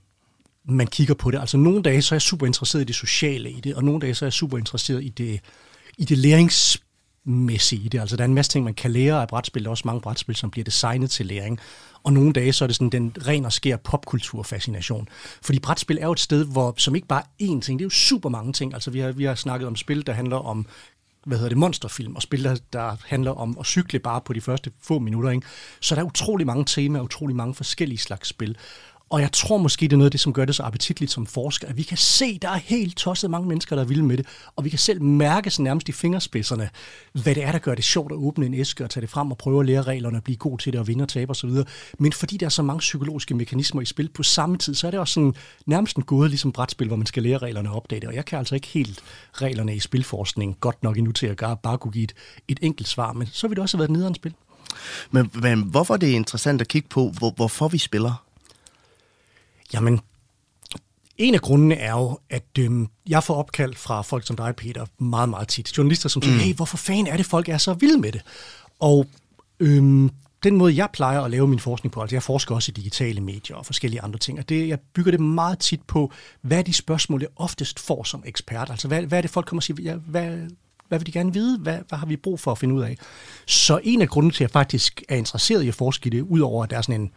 man 0.64 0.86
kigger 0.86 1.14
på 1.14 1.30
det. 1.30 1.40
Altså, 1.40 1.56
nogle 1.56 1.82
dage 1.82 2.02
så 2.02 2.14
er 2.14 2.16
jeg 2.16 2.22
super 2.22 2.46
interesseret 2.46 2.82
i 2.82 2.84
det 2.84 2.94
sociale 2.94 3.50
i 3.50 3.60
det, 3.60 3.74
og 3.74 3.84
nogle 3.84 4.00
dage 4.00 4.14
så 4.14 4.24
er 4.24 4.26
jeg 4.26 4.32
super 4.32 4.58
interesseret 4.58 5.04
i 5.04 5.08
det, 5.08 5.40
i 5.98 6.04
det 6.04 6.18
læringsmæssige 6.18 7.82
i 7.84 7.88
det. 7.88 8.00
Altså, 8.00 8.16
der 8.16 8.24
er 8.24 8.28
en 8.28 8.34
masse 8.34 8.52
ting, 8.52 8.64
man 8.64 8.74
kan 8.74 8.90
lære 8.90 9.22
af 9.22 9.28
brætspil. 9.28 9.62
Der 9.62 9.68
er 9.68 9.70
også 9.70 9.82
mange 9.86 10.00
brætspil, 10.00 10.36
som 10.36 10.50
bliver 10.50 10.64
designet 10.64 11.10
til 11.10 11.26
læring. 11.26 11.60
Og 12.02 12.12
nogle 12.12 12.32
dage, 12.32 12.52
så 12.52 12.64
er 12.64 12.66
det 12.66 12.76
sådan 12.76 12.90
den 12.90 13.12
ren 13.26 13.44
og 13.44 13.52
skær 13.52 13.76
popkulturfascination. 13.76 15.08
Fordi 15.42 15.58
brætspil 15.58 15.98
er 15.98 16.06
jo 16.06 16.12
et 16.12 16.20
sted, 16.20 16.44
hvor, 16.44 16.74
som 16.76 16.94
ikke 16.94 17.06
bare 17.06 17.22
er 17.40 17.44
én 17.44 17.60
ting, 17.60 17.78
det 17.78 17.80
er 17.80 17.86
jo 17.86 17.90
super 17.90 18.28
mange 18.28 18.52
ting. 18.52 18.74
Altså, 18.74 18.90
vi 18.90 19.00
har, 19.00 19.12
vi 19.12 19.24
har 19.24 19.34
snakket 19.34 19.66
om 19.66 19.76
spil, 19.76 20.06
der 20.06 20.12
handler 20.12 20.36
om 20.36 20.66
hvad 21.26 21.38
hedder 21.38 21.48
det, 21.48 21.58
monsterfilm, 21.58 22.16
og 22.16 22.22
spil, 22.22 22.44
der, 22.44 22.56
der 22.72 22.96
handler 23.06 23.30
om 23.30 23.56
at 23.60 23.66
cykle 23.66 23.98
bare 23.98 24.20
på 24.20 24.32
de 24.32 24.40
første 24.40 24.72
få 24.82 24.98
minutter. 24.98 25.30
Ikke? 25.30 25.46
Så 25.80 25.94
der 25.94 26.00
er 26.00 26.04
utrolig 26.04 26.46
mange 26.46 26.64
temaer, 26.64 27.02
utrolig 27.02 27.36
mange 27.36 27.54
forskellige 27.54 27.98
slags 27.98 28.28
spil. 28.28 28.56
Og 29.10 29.20
jeg 29.20 29.32
tror 29.32 29.56
måske, 29.56 29.82
det 29.82 29.92
er 29.92 29.96
noget 29.96 30.06
af 30.06 30.10
det, 30.10 30.20
som 30.20 30.32
gør 30.32 30.44
det 30.44 30.54
så 30.54 30.62
appetitligt 30.62 31.12
som 31.12 31.26
forsker, 31.26 31.68
at 31.68 31.76
vi 31.76 31.82
kan 31.82 31.96
se, 31.96 32.38
der 32.38 32.48
er 32.48 32.56
helt 32.56 32.96
tosset 32.96 33.30
mange 33.30 33.48
mennesker, 33.48 33.76
der 33.76 33.82
er 33.82 33.86
vilde 33.86 34.02
med 34.02 34.16
det, 34.16 34.26
og 34.56 34.64
vi 34.64 34.70
kan 34.70 34.78
selv 34.78 35.02
mærke 35.02 35.50
sådan 35.50 35.64
nærmest 35.64 35.88
i 35.88 35.92
fingerspidserne, 35.92 36.70
hvad 37.12 37.34
det 37.34 37.44
er, 37.44 37.52
der 37.52 37.58
gør 37.58 37.74
det 37.74 37.84
sjovt 37.84 38.12
at 38.12 38.16
åbne 38.16 38.46
en 38.46 38.54
æske 38.54 38.84
og 38.84 38.90
tage 38.90 39.00
det 39.00 39.10
frem 39.10 39.30
og 39.30 39.38
prøve 39.38 39.60
at 39.60 39.66
lære 39.66 39.82
reglerne 39.82 40.18
og 40.18 40.24
blive 40.24 40.36
god 40.36 40.58
til 40.58 40.72
det 40.72 40.80
og 40.80 40.88
vinde 40.88 41.02
og 41.02 41.08
tabe 41.08 41.30
osv. 41.30 41.50
Men 41.98 42.12
fordi 42.12 42.36
der 42.36 42.46
er 42.46 42.50
så 42.50 42.62
mange 42.62 42.78
psykologiske 42.78 43.34
mekanismer 43.34 43.82
i 43.82 43.84
spil 43.84 44.08
på 44.08 44.22
samme 44.22 44.58
tid, 44.58 44.74
så 44.74 44.86
er 44.86 44.90
det 44.90 45.00
også 45.00 45.14
sådan 45.14 45.34
nærmest 45.66 45.96
en 45.96 46.02
gåde 46.02 46.28
ligesom 46.28 46.52
brætspil, 46.52 46.86
hvor 46.86 46.96
man 46.96 47.06
skal 47.06 47.22
lære 47.22 47.38
reglerne 47.38 47.70
og 47.70 47.76
opdage 47.76 48.00
det. 48.00 48.08
Og 48.08 48.14
jeg 48.14 48.24
kan 48.24 48.38
altså 48.38 48.54
ikke 48.54 48.68
helt 48.68 49.00
reglerne 49.32 49.76
i 49.76 49.80
spilforskning 49.80 50.56
godt 50.60 50.82
nok 50.82 50.98
endnu 50.98 51.12
til 51.12 51.26
at 51.26 51.36
bare 51.62 51.78
kunne 51.78 51.92
give 51.92 52.04
et, 52.04 52.14
et 52.48 52.58
enkelt 52.62 52.88
svar, 52.88 53.12
men 53.12 53.28
så 53.32 53.48
vil 53.48 53.56
det 53.56 53.62
også 53.62 53.76
have 53.76 53.80
været 53.80 53.90
nederen 53.90 54.14
spil. 54.14 54.34
Men, 55.10 55.30
men 55.34 55.62
hvorfor 55.62 55.94
er 55.94 55.98
det 55.98 56.08
interessant 56.08 56.60
at 56.60 56.68
kigge 56.68 56.88
på, 56.88 57.12
hvor, 57.18 57.30
hvorfor 57.36 57.68
vi 57.68 57.78
spiller? 57.78 58.29
Jamen, 59.72 60.00
en 61.18 61.34
af 61.34 61.40
grundene 61.40 61.74
er 61.74 61.92
jo, 61.92 62.18
at 62.30 62.58
øhm, 62.58 62.88
jeg 63.08 63.24
får 63.24 63.34
opkald 63.34 63.74
fra 63.74 64.02
folk 64.02 64.26
som 64.26 64.36
dig, 64.36 64.56
Peter, 64.56 64.86
meget, 64.98 65.28
meget 65.28 65.48
tit. 65.48 65.78
Journalister, 65.78 66.08
som 66.08 66.22
siger, 66.22 66.34
mm. 66.34 66.40
hey, 66.40 66.54
hvorfor 66.54 66.76
fanden 66.76 67.06
er 67.06 67.16
det, 67.16 67.26
folk 67.26 67.48
er 67.48 67.58
så 67.58 67.74
vilde 67.74 68.00
med 68.00 68.12
det? 68.12 68.22
Og 68.80 69.06
øhm, 69.60 70.10
den 70.42 70.56
måde, 70.56 70.76
jeg 70.76 70.88
plejer 70.92 71.20
at 71.20 71.30
lave 71.30 71.48
min 71.48 71.58
forskning 71.58 71.92
på, 71.92 72.00
altså 72.00 72.16
jeg 72.16 72.22
forsker 72.22 72.54
også 72.54 72.72
i 72.72 72.76
digitale 72.76 73.20
medier 73.20 73.56
og 73.56 73.66
forskellige 73.66 74.02
andre 74.02 74.18
ting, 74.18 74.38
og 74.38 74.48
det, 74.48 74.68
jeg 74.68 74.78
bygger 74.94 75.10
det 75.10 75.20
meget 75.20 75.58
tit 75.58 75.82
på, 75.82 76.12
hvad 76.40 76.58
er 76.58 76.62
de 76.62 76.72
spørgsmål, 76.72 77.20
jeg 77.20 77.30
oftest 77.36 77.80
får 77.80 78.04
som 78.04 78.22
ekspert? 78.26 78.70
Altså, 78.70 78.88
hvad, 78.88 79.02
hvad 79.02 79.18
er 79.18 79.22
det, 79.22 79.30
folk 79.30 79.46
kommer 79.46 79.60
og 79.60 79.62
siger, 79.62 79.82
ja, 79.82 79.94
hvad, 79.94 80.38
hvad 80.88 80.98
vil 80.98 81.06
de 81.06 81.12
gerne 81.12 81.32
vide? 81.32 81.58
Hvad, 81.58 81.78
hvad 81.88 81.98
har 81.98 82.06
vi 82.06 82.16
brug 82.16 82.40
for 82.40 82.52
at 82.52 82.58
finde 82.58 82.74
ud 82.74 82.82
af? 82.82 82.96
Så 83.46 83.80
en 83.84 84.02
af 84.02 84.08
grunden 84.08 84.32
til, 84.32 84.44
at 84.44 84.48
jeg 84.48 84.50
faktisk 84.50 85.02
er 85.08 85.16
interesseret 85.16 85.62
i 85.62 85.68
at 85.68 85.74
forske 85.74 86.06
i 86.06 86.10
det, 86.10 86.20
udover 86.20 86.64
at 86.64 86.70
der 86.70 86.76
er 86.76 86.82
sådan 86.82 87.00
en, 87.00 87.10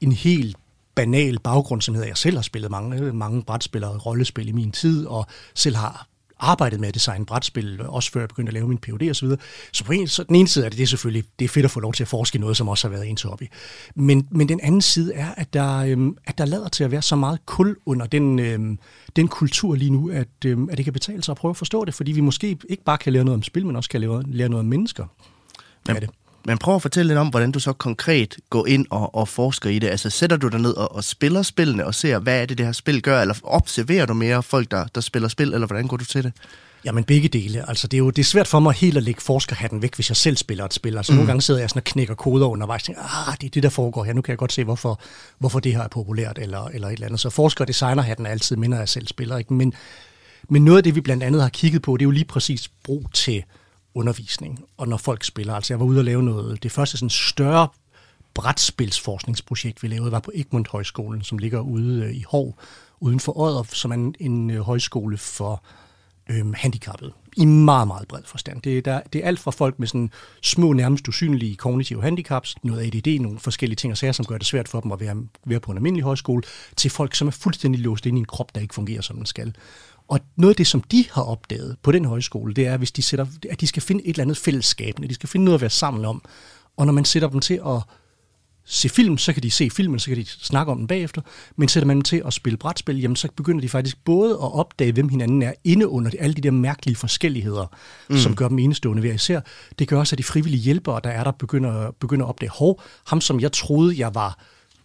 en 0.00 0.12
helt 0.12 0.56
banal 0.94 1.38
baggrund, 1.38 1.82
som 1.82 1.94
hedder, 1.94 2.08
jeg 2.08 2.16
selv 2.16 2.36
har 2.36 2.42
spillet 2.42 2.70
mange, 2.70 3.12
mange 3.12 3.42
brætspil 3.42 3.84
og 3.84 4.06
rollespil 4.06 4.48
i 4.48 4.52
min 4.52 4.72
tid, 4.72 5.06
og 5.06 5.26
selv 5.54 5.76
har 5.76 6.06
arbejdet 6.42 6.80
med 6.80 6.88
at 6.88 6.94
designe 6.94 7.26
brætspil, 7.26 7.80
også 7.82 8.10
før 8.10 8.20
jeg 8.20 8.28
begyndte 8.28 8.50
at 8.50 8.54
lave 8.54 8.68
min 8.68 8.78
PhD 8.78 9.10
og 9.10 9.16
så 9.16 9.24
videre. 9.24 9.40
Så 9.72 9.84
på 9.84 9.92
en, 9.92 10.08
så 10.08 10.22
den 10.22 10.36
ene 10.36 10.48
side 10.48 10.64
er 10.64 10.68
det, 10.68 10.78
det 10.78 10.82
er 10.82 10.86
selvfølgelig, 10.86 11.24
det 11.38 11.44
er 11.44 11.48
fedt 11.48 11.64
at 11.64 11.70
få 11.70 11.80
lov 11.80 11.92
til 11.92 12.04
at 12.04 12.08
forske 12.08 12.36
i 12.36 12.40
noget, 12.40 12.56
som 12.56 12.68
også 12.68 12.88
har 12.88 12.96
været 12.96 13.08
ens 13.08 13.22
hobby. 13.22 13.44
Men, 13.94 14.28
men 14.30 14.48
den 14.48 14.60
anden 14.62 14.82
side 14.82 15.14
er, 15.14 15.34
at 15.36 15.52
der, 15.52 15.76
øhm, 15.78 16.16
at 16.24 16.38
der 16.38 16.44
lader 16.44 16.68
til 16.68 16.84
at 16.84 16.90
være 16.90 17.02
så 17.02 17.16
meget 17.16 17.46
kul 17.46 17.76
under 17.86 18.06
den, 18.06 18.38
øhm, 18.38 18.78
den 19.16 19.28
kultur 19.28 19.74
lige 19.74 19.90
nu, 19.90 20.10
at, 20.10 20.28
øhm, 20.46 20.68
at 20.70 20.76
det 20.76 20.84
kan 20.84 20.92
betale 20.92 21.22
sig 21.22 21.32
at 21.32 21.36
prøve 21.36 21.50
at 21.50 21.56
forstå 21.56 21.84
det, 21.84 21.94
fordi 21.94 22.12
vi 22.12 22.20
måske 22.20 22.58
ikke 22.68 22.84
bare 22.84 22.98
kan 22.98 23.12
lære 23.12 23.24
noget 23.24 23.36
om 23.36 23.42
spil, 23.42 23.66
men 23.66 23.76
også 23.76 23.90
kan 23.90 24.00
lære, 24.00 24.22
lære 24.26 24.48
noget 24.48 24.60
om 24.60 24.66
mennesker. 24.66 25.06
Men, 25.86 25.96
det. 25.96 26.10
Men 26.46 26.58
prøv 26.58 26.74
at 26.74 26.82
fortælle 26.82 27.08
lidt 27.08 27.18
om, 27.18 27.28
hvordan 27.28 27.52
du 27.52 27.58
så 27.58 27.72
konkret 27.72 28.36
går 28.50 28.66
ind 28.66 28.86
og, 28.90 29.14
og 29.14 29.28
forsker 29.28 29.70
i 29.70 29.78
det. 29.78 29.88
Altså 29.88 30.10
sætter 30.10 30.36
du 30.36 30.48
dig 30.48 30.60
ned 30.60 30.74
og, 30.74 30.94
og 30.94 31.04
spiller 31.04 31.42
spillene 31.42 31.86
og 31.86 31.94
ser, 31.94 32.18
hvad 32.18 32.42
er 32.42 32.46
det, 32.46 32.58
det 32.58 32.66
her 32.66 32.72
spil 32.72 33.02
gør? 33.02 33.20
Eller 33.20 33.34
observerer 33.42 34.06
du 34.06 34.14
mere 34.14 34.42
folk, 34.42 34.70
der, 34.70 34.86
der 34.94 35.00
spiller 35.00 35.28
spil, 35.28 35.54
eller 35.54 35.66
hvordan 35.66 35.88
går 35.88 35.96
du 35.96 36.04
til 36.04 36.24
det? 36.24 36.32
Jamen 36.84 37.04
begge 37.04 37.28
dele. 37.28 37.68
Altså, 37.68 37.86
det 37.86 37.96
er 37.96 37.98
jo 37.98 38.10
det 38.10 38.18
er 38.18 38.24
svært 38.24 38.48
for 38.48 38.60
mig 38.60 38.74
helt 38.74 38.96
at 38.96 39.02
lægge 39.02 39.20
forskerhatten 39.20 39.82
væk, 39.82 39.94
hvis 39.94 40.10
jeg 40.10 40.16
selv 40.16 40.36
spiller 40.36 40.64
et 40.64 40.74
spil. 40.74 40.96
Altså 40.96 41.12
mm. 41.12 41.16
nogle 41.16 41.26
gange 41.26 41.42
sidder 41.42 41.60
jeg 41.60 41.70
sådan 41.70 41.80
og 41.80 41.84
knækker 41.84 42.14
koder 42.14 42.46
undervejs 42.46 42.82
og 42.82 42.86
tænker, 42.86 43.28
ah, 43.28 43.36
det 43.40 43.46
er 43.46 43.50
det, 43.50 43.62
der 43.62 43.68
foregår 43.68 44.04
her. 44.04 44.12
Nu 44.12 44.22
kan 44.22 44.30
jeg 44.30 44.38
godt 44.38 44.52
se, 44.52 44.64
hvorfor, 44.64 45.00
hvorfor 45.38 45.60
det 45.60 45.72
her 45.72 45.82
er 45.82 45.88
populært 45.88 46.38
eller, 46.38 46.64
eller 46.64 46.88
et 46.88 46.92
eller 46.92 47.06
andet. 47.06 47.20
Så 47.20 47.30
forsker- 47.30 47.64
og 47.64 47.68
designerhatten 47.68 48.26
er 48.26 48.30
altid 48.30 48.56
mindre, 48.56 48.78
jeg 48.78 48.88
selv 48.88 49.06
spiller. 49.06 49.38
Ikke? 49.38 49.54
Men, 49.54 49.74
men 50.48 50.64
noget 50.64 50.78
af 50.78 50.84
det, 50.84 50.94
vi 50.94 51.00
blandt 51.00 51.22
andet 51.22 51.42
har 51.42 51.48
kigget 51.48 51.82
på, 51.82 51.96
det 51.96 52.02
er 52.02 52.06
jo 52.06 52.10
lige 52.10 52.24
præcis 52.24 52.70
brug 52.84 53.06
til 53.12 53.44
undervisning, 53.94 54.64
og 54.76 54.88
når 54.88 54.96
folk 54.96 55.24
spiller. 55.24 55.54
Altså 55.54 55.74
jeg 55.74 55.80
var 55.80 55.86
ude 55.86 56.00
og 56.00 56.04
lave 56.04 56.22
noget, 56.22 56.62
det 56.62 56.72
første 56.72 56.96
sådan 56.96 57.10
større 57.10 57.68
brætspilsforskningsprojekt, 58.34 59.82
vi 59.82 59.88
lavede, 59.88 60.12
var 60.12 60.20
på 60.20 60.30
Egmont 60.34 60.68
Højskolen, 60.68 61.22
som 61.22 61.38
ligger 61.38 61.60
ude 61.60 62.04
øh, 62.04 62.14
i 62.14 62.24
Hov, 62.28 62.58
uden 63.00 63.20
for 63.20 63.38
Odder, 63.38 63.62
som 63.62 63.90
er 63.90 63.94
en, 63.94 64.14
en 64.20 64.50
øh, 64.50 64.60
højskole 64.60 65.18
for 65.18 65.62
øhm, 66.30 66.54
handicappede. 66.54 67.12
I 67.36 67.44
meget, 67.44 67.88
meget 67.88 68.08
bred 68.08 68.22
forstand. 68.24 68.62
Det, 68.62 68.84
der, 68.84 69.00
det 69.12 69.24
er 69.24 69.26
alt 69.26 69.40
fra 69.40 69.50
folk 69.50 69.78
med 69.78 69.88
sådan 69.88 70.10
små, 70.42 70.72
nærmest 70.72 71.08
usynlige 71.08 71.56
kognitive 71.56 72.02
handicaps, 72.02 72.56
noget 72.62 72.86
ADD, 72.86 73.20
nogle 73.20 73.38
forskellige 73.38 73.76
ting 73.76 73.90
og 73.90 73.98
sager, 73.98 74.12
som 74.12 74.24
gør 74.24 74.38
det 74.38 74.46
svært 74.46 74.68
for 74.68 74.80
dem 74.80 74.92
at 74.92 75.00
være, 75.00 75.16
være 75.44 75.60
på 75.60 75.70
en 75.70 75.78
almindelig 75.78 76.04
højskole, 76.04 76.42
til 76.76 76.90
folk, 76.90 77.14
som 77.14 77.28
er 77.28 77.32
fuldstændig 77.32 77.80
låst 77.80 78.06
ind 78.06 78.18
i 78.18 78.20
en 78.20 78.24
krop, 78.24 78.54
der 78.54 78.60
ikke 78.60 78.74
fungerer, 78.74 79.00
som 79.00 79.16
den 79.16 79.26
skal. 79.26 79.54
Og 80.08 80.20
noget 80.36 80.52
af 80.52 80.56
det, 80.56 80.66
som 80.66 80.80
de 80.80 81.04
har 81.12 81.22
opdaget 81.22 81.76
på 81.82 81.92
den 81.92 82.04
højskole, 82.04 82.54
det 82.54 82.66
er, 82.66 82.76
hvis 82.76 82.92
de 82.92 83.02
sætter, 83.02 83.26
at 83.50 83.60
de 83.60 83.66
skal 83.66 83.82
finde 83.82 84.04
et 84.04 84.10
eller 84.10 84.22
andet 84.22 84.36
fællesskab, 84.36 84.94
at 85.02 85.08
de 85.08 85.14
skal 85.14 85.28
finde 85.28 85.44
noget 85.44 85.54
at 85.54 85.60
være 85.60 85.70
sammen 85.70 86.04
om. 86.04 86.22
Og 86.76 86.86
når 86.86 86.92
man 86.92 87.04
sætter 87.04 87.28
dem 87.28 87.40
til 87.40 87.60
at 87.66 87.82
se 88.64 88.88
film, 88.88 89.18
så 89.18 89.32
kan 89.32 89.42
de 89.42 89.50
se 89.50 89.70
filmen, 89.70 89.98
så 89.98 90.06
kan 90.06 90.16
de 90.16 90.26
snakke 90.26 90.72
om 90.72 90.78
den 90.78 90.86
bagefter. 90.86 91.22
Men 91.56 91.68
sætter 91.68 91.86
man 91.86 91.96
dem 91.96 92.02
til 92.02 92.22
at 92.26 92.32
spille 92.32 92.56
brætspil, 92.56 93.00
jamen 93.00 93.16
så 93.16 93.28
begynder 93.36 93.60
de 93.60 93.68
faktisk 93.68 94.04
både 94.04 94.32
at 94.32 94.54
opdage, 94.54 94.92
hvem 94.92 95.08
hinanden 95.08 95.42
er, 95.42 95.52
inde 95.64 95.88
under 95.88 96.10
alle 96.18 96.34
de 96.34 96.40
der 96.40 96.50
mærkelige 96.50 96.96
forskelligheder, 96.96 97.66
mm. 98.10 98.16
som 98.16 98.36
gør 98.36 98.48
dem 98.48 98.58
enestående 98.58 99.00
hver 99.00 99.12
især. 99.12 99.40
Det 99.78 99.88
gør 99.88 99.98
også, 99.98 100.14
at 100.14 100.18
de 100.18 100.24
frivillige 100.24 100.60
hjælpere, 100.62 101.00
der 101.04 101.10
er 101.10 101.24
der, 101.24 101.30
begynder, 101.30 101.90
begynder 101.90 102.26
at 102.26 102.28
opdage, 102.28 102.50
hov, 102.50 102.82
ham 103.06 103.20
som 103.20 103.40
jeg 103.40 103.52
troede, 103.52 103.98
jeg 103.98 104.14
var 104.14 104.38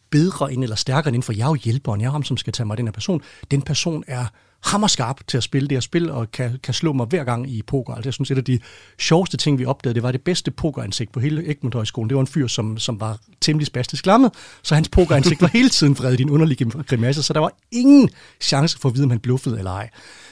bedre 0.09 0.53
end 0.53 0.63
eller 0.63 0.75
stærkere 0.75 1.15
end, 1.15 1.23
for 1.23 1.33
jeg 1.33 1.43
er 1.43 1.49
jo 1.49 1.57
hjælperen, 1.63 2.01
jeg 2.01 2.07
er 2.07 2.11
ham, 2.11 2.23
som 2.23 2.37
skal 2.37 2.53
tage 2.53 2.67
mig 2.67 2.77
den 2.77 2.87
her 2.87 2.91
person. 2.91 3.21
Den 3.51 3.61
person 3.61 4.03
er 4.07 4.25
hammerskarp 4.67 5.27
til 5.27 5.37
at 5.37 5.43
spille 5.43 5.67
det 5.67 5.75
her 5.75 5.81
spil, 5.81 6.11
og 6.11 6.31
kan, 6.31 6.59
kan 6.63 6.73
slå 6.73 6.93
mig 6.93 7.05
hver 7.05 7.23
gang 7.23 7.49
i 7.49 7.61
poker. 7.61 7.93
Altså, 7.93 8.07
jeg 8.07 8.13
synes, 8.13 8.31
et 8.31 8.37
af 8.37 8.43
de 8.43 8.59
sjoveste 8.99 9.37
ting, 9.37 9.59
vi 9.59 9.65
opdagede, 9.65 9.95
det 9.95 10.03
var 10.03 10.11
det 10.11 10.21
bedste 10.21 10.51
pokeransigt 10.51 11.11
på 11.11 11.19
hele 11.19 11.49
Egmont 11.49 11.73
Højskolen. 11.73 12.09
Det 12.09 12.15
var 12.15 12.21
en 12.21 12.27
fyr, 12.27 12.47
som, 12.47 12.77
som 12.77 12.99
var 12.99 13.17
temmelig 13.41 13.67
spastisk 13.67 14.05
lammet, 14.05 14.31
så 14.61 14.75
hans 14.75 14.89
pokeransigt 14.89 15.41
var 15.41 15.47
hele 15.47 15.69
tiden 15.69 15.97
vredet 15.97 16.19
i 16.19 16.23
en 16.23 16.29
underlig 16.29 16.57
grimasse, 16.87 17.23
så 17.23 17.33
der 17.33 17.39
var 17.39 17.51
ingen 17.71 18.09
chance 18.41 18.79
for 18.79 18.89
at 18.89 18.95
vide, 18.95 19.03
om 19.03 19.09
han 19.09 19.19
bluffede 19.19 19.57
eller 19.57 19.71
ej. 19.71 19.89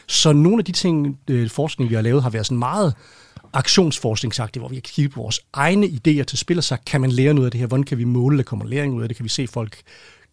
Så 0.08 0.34
nogle 0.34 0.60
af 0.60 0.66
de 0.66 0.72
ting, 0.72 1.20
øh, 1.30 1.50
forskning, 1.50 1.90
vi 1.90 1.96
har 1.96 2.02
lavet, 2.02 2.24
har 2.24 2.30
været 2.30 2.46
sådan 2.46 2.60
meget 2.60 2.94
aktionsforskningsagtigt, 3.54 4.62
hvor 4.62 4.70
vi 4.70 4.76
har 4.76 4.82
kigget 4.82 5.14
på 5.14 5.22
vores 5.22 5.40
egne 5.54 5.86
idéer 5.86 6.24
til 6.24 6.38
spil, 6.38 6.58
og 6.58 6.64
sagt, 6.64 6.86
kan 6.86 7.02
man 7.02 7.12
lære 7.12 7.34
noget 7.34 7.46
af 7.46 7.52
det 7.52 7.60
her? 7.60 7.68
Hvordan 7.68 7.84
kan 7.84 7.98
vi 7.98 8.04
måle, 8.04 8.38
der 8.38 8.44
kommer 8.44 8.66
læring 8.66 8.94
ud 8.94 9.02
af 9.02 9.10
det? 9.10 9.18
Kan 9.18 9.24
vi 9.24 9.30
se 9.30 9.48
folk 9.48 9.82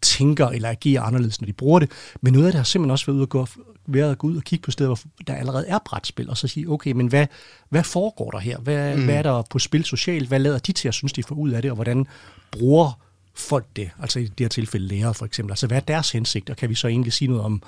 tænker 0.03 0.47
eller 0.47 0.69
agerer 0.69 1.01
anderledes, 1.01 1.41
når 1.41 1.45
de 1.45 1.53
bruger 1.53 1.79
det. 1.79 1.91
Men 2.21 2.33
noget 2.33 2.45
af 2.45 2.51
det 2.51 2.59
har 2.59 2.63
simpelthen 2.63 2.91
også 2.91 3.05
været, 3.05 3.15
ude 3.15 3.23
at 3.23 3.29
gå, 3.29 3.47
været 3.87 4.11
at 4.11 4.17
gå 4.17 4.27
ud 4.27 4.37
og 4.37 4.43
kigge 4.43 4.63
på 4.63 4.71
steder, 4.71 4.89
hvor 4.89 4.99
der 5.27 5.35
allerede 5.35 5.67
er 5.67 5.79
brætspil, 5.85 6.29
og 6.29 6.37
så 6.37 6.47
sige, 6.47 6.69
okay, 6.69 6.91
men 6.91 7.07
hvad, 7.07 7.27
hvad 7.69 7.83
foregår 7.83 8.31
der 8.31 8.39
her? 8.39 8.57
Hvad, 8.57 8.95
mm. 8.95 9.05
hvad 9.05 9.15
er 9.15 9.21
der 9.21 9.41
på 9.49 9.59
spil 9.59 9.83
socialt? 9.83 10.27
Hvad 10.27 10.39
lader 10.39 10.59
de 10.59 10.71
til 10.71 10.87
at 10.87 10.93
synes, 10.93 11.13
de 11.13 11.23
får 11.23 11.35
ud 11.35 11.51
af 11.51 11.61
det, 11.61 11.71
og 11.71 11.75
hvordan 11.75 12.07
bruger 12.51 12.99
folk 13.35 13.65
det? 13.75 13.89
Altså 13.99 14.19
i 14.19 14.23
det 14.23 14.39
her 14.39 14.47
tilfælde 14.47 14.87
lærere 14.87 15.13
for 15.13 15.25
eksempel. 15.25 15.51
Altså 15.51 15.67
hvad 15.67 15.77
er 15.77 15.81
deres 15.81 16.11
hensigt, 16.11 16.49
og 16.49 16.57
kan 16.57 16.69
vi 16.69 16.75
så 16.75 16.87
egentlig 16.87 17.13
sige 17.13 17.27
noget 17.27 17.43
om, 17.43 17.61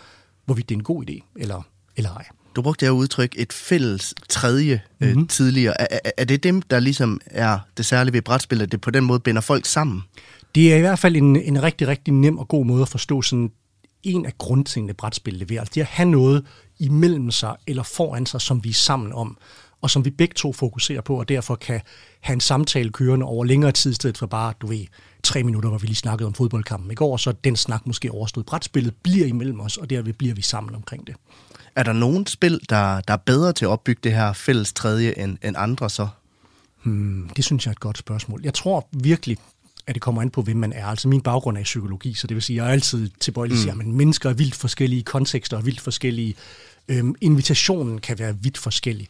hvorvidt 0.45 0.69
det 0.69 0.75
er 0.75 0.79
en 0.79 0.83
god 0.83 1.09
idé, 1.09 1.33
eller, 1.35 1.61
eller 1.97 2.09
ej? 2.09 2.25
Du 2.55 2.61
brugte 2.61 2.85
det 2.85 2.93
her 2.93 2.99
udtryk, 2.99 3.35
et 3.37 3.53
fælles 3.53 4.13
tredje 4.29 4.81
mm-hmm. 4.99 5.21
øh, 5.21 5.27
tidligere. 5.27 5.81
Er, 5.81 5.99
er, 6.05 6.11
er 6.17 6.25
det 6.25 6.43
dem, 6.43 6.61
der 6.61 6.79
ligesom 6.79 7.21
er 7.25 7.59
det 7.77 7.85
særlige 7.85 8.13
ved 8.13 8.21
brætspil, 8.21 8.61
at 8.61 8.71
det 8.71 8.81
på 8.81 8.91
den 8.91 9.03
måde 9.03 9.19
binder 9.19 9.41
folk 9.41 9.65
sammen? 9.65 10.03
Det 10.55 10.73
er 10.73 10.77
i 10.77 10.79
hvert 10.79 10.99
fald 10.99 11.15
en, 11.15 11.35
en 11.35 11.63
rigtig, 11.63 11.87
rigtig 11.87 12.13
nem 12.13 12.37
og 12.37 12.47
god 12.47 12.65
måde 12.65 12.81
at 12.81 12.89
forstå 12.89 13.21
sådan 13.21 13.51
en 14.03 14.25
af 14.25 14.37
grundtingene, 14.37 14.93
brætspil 14.93 15.33
leverer. 15.33 15.59
Altså 15.59 15.71
det 15.75 15.81
at 15.81 15.87
have 15.87 16.09
noget 16.09 16.45
imellem 16.79 17.31
sig 17.31 17.55
eller 17.67 17.83
foran 17.83 18.25
sig, 18.25 18.41
som 18.41 18.63
vi 18.63 18.69
er 18.69 18.73
sammen 18.73 19.13
om, 19.13 19.37
og 19.81 19.89
som 19.89 20.05
vi 20.05 20.09
begge 20.09 20.33
to 20.33 20.53
fokuserer 20.53 21.01
på, 21.01 21.19
og 21.19 21.29
derfor 21.29 21.55
kan 21.55 21.81
have 22.19 22.33
en 22.33 22.39
samtale 22.39 22.91
kørende 22.91 23.25
over 23.25 23.45
længere 23.45 23.71
tid, 23.71 23.91
i 23.91 23.93
stedet 23.93 24.17
for 24.17 24.25
bare, 24.25 24.53
du 24.61 24.67
ved, 24.67 24.85
tre 25.23 25.43
minutter, 25.43 25.69
hvor 25.69 25.77
vi 25.77 25.87
lige 25.87 25.95
snakkede 25.95 26.27
om 26.27 26.33
fodboldkampen 26.33 26.91
i 26.91 26.95
går, 26.95 27.17
så 27.17 27.31
den 27.31 27.55
snak 27.55 27.87
måske 27.87 28.11
overstået. 28.11 28.45
Brætspillet 28.45 28.93
bliver 29.03 29.27
imellem 29.27 29.59
os, 29.59 29.77
og 29.77 29.89
derved 29.89 30.13
bliver 30.13 30.33
vi 30.33 30.41
sammen 30.41 30.75
omkring 30.75 31.07
det. 31.07 31.15
Er 31.75 31.83
der 31.83 31.93
nogen 31.93 32.27
spil, 32.27 32.59
der, 32.69 33.01
der 33.01 33.13
er 33.13 33.17
bedre 33.17 33.53
til 33.53 33.65
at 33.65 33.69
opbygge 33.69 33.99
det 34.03 34.11
her 34.11 34.33
fælles 34.33 34.73
tredje 34.73 35.19
end, 35.19 35.37
end 35.43 35.55
andre 35.57 35.89
så? 35.89 36.07
Hmm, 36.83 37.29
det 37.35 37.45
synes 37.45 37.65
jeg 37.65 37.71
er 37.71 37.75
et 37.75 37.79
godt 37.79 37.97
spørgsmål. 37.97 38.41
Jeg 38.43 38.53
tror 38.53 38.87
virkelig, 38.91 39.37
at 39.87 39.95
det 39.95 40.01
kommer 40.01 40.21
an 40.21 40.29
på, 40.29 40.41
hvem 40.41 40.57
man 40.57 40.73
er. 40.73 40.85
Altså 40.85 41.07
min 41.07 41.21
baggrund 41.21 41.57
er 41.57 41.61
i 41.61 41.63
psykologi, 41.63 42.13
så 42.13 42.27
det 42.27 42.35
vil 42.35 42.41
sige, 42.43 42.57
at 42.59 42.63
jeg 42.63 42.69
er 42.69 42.73
altid 42.73 43.09
tilbøjelig 43.19 43.57
til 43.57 43.69
at 43.69 43.75
sige, 43.75 43.83
at 43.83 43.87
mennesker 43.87 44.29
er 44.29 44.33
vildt 44.33 44.55
forskellige, 44.55 45.03
kontekster 45.03 45.57
er 45.57 45.61
vildt 45.61 45.81
forskellige, 45.81 46.35
øhm, 46.87 47.15
invitationen 47.21 47.99
kan 47.99 48.19
være 48.19 48.35
vidt 48.41 48.57
forskellig. 48.57 49.07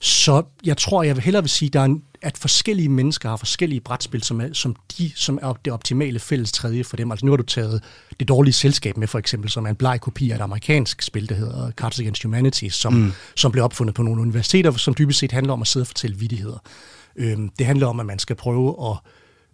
Så 0.00 0.42
jeg 0.64 0.76
tror, 0.76 1.02
jeg 1.02 1.16
vil 1.16 1.24
hellere 1.24 1.42
vil 1.42 1.50
sige, 1.50 1.68
der 1.68 1.80
er 1.80 1.84
en, 1.84 2.02
at 2.22 2.38
forskellige 2.38 2.88
mennesker 2.88 3.28
har 3.28 3.36
forskellige 3.36 3.80
brætspil, 3.80 4.22
som 4.22 4.40
er, 4.40 4.48
som 4.52 4.76
de, 4.98 5.12
som 5.14 5.38
er 5.42 5.52
det 5.64 5.72
optimale 5.72 6.18
fælles 6.18 6.52
tredje 6.52 6.84
for 6.84 6.96
dem. 6.96 7.10
Altså 7.10 7.26
nu 7.26 7.32
har 7.32 7.36
du 7.36 7.42
taget 7.42 7.82
det 8.20 8.28
dårlige 8.28 8.52
selskab 8.52 8.96
med, 8.96 9.08
for 9.08 9.18
eksempel, 9.18 9.50
som 9.50 9.64
er 9.64 9.70
en 9.70 9.76
bleg 9.76 10.00
kopi 10.00 10.30
af 10.30 10.36
et 10.36 10.40
amerikansk 10.40 11.02
spil, 11.02 11.28
der 11.28 11.34
hedder 11.34 11.70
Cards 11.70 12.00
Against 12.00 12.22
Humanity, 12.22 12.68
som, 12.68 12.92
mm. 12.92 13.12
som 13.36 13.52
blev 13.52 13.64
opfundet 13.64 13.94
på 13.94 14.02
nogle 14.02 14.22
universiteter, 14.22 14.72
som 14.72 14.94
dybest 14.94 15.18
set 15.18 15.32
handler 15.32 15.52
om 15.52 15.62
at 15.62 15.68
sidde 15.68 15.84
og 15.84 15.86
fortælle 15.86 16.16
vidigheder. 16.16 16.58
Øhm, 17.16 17.48
det 17.48 17.66
handler 17.66 17.86
om, 17.86 18.00
at 18.00 18.06
man 18.06 18.18
skal 18.18 18.36
prøve 18.36 18.90
at 18.90 18.96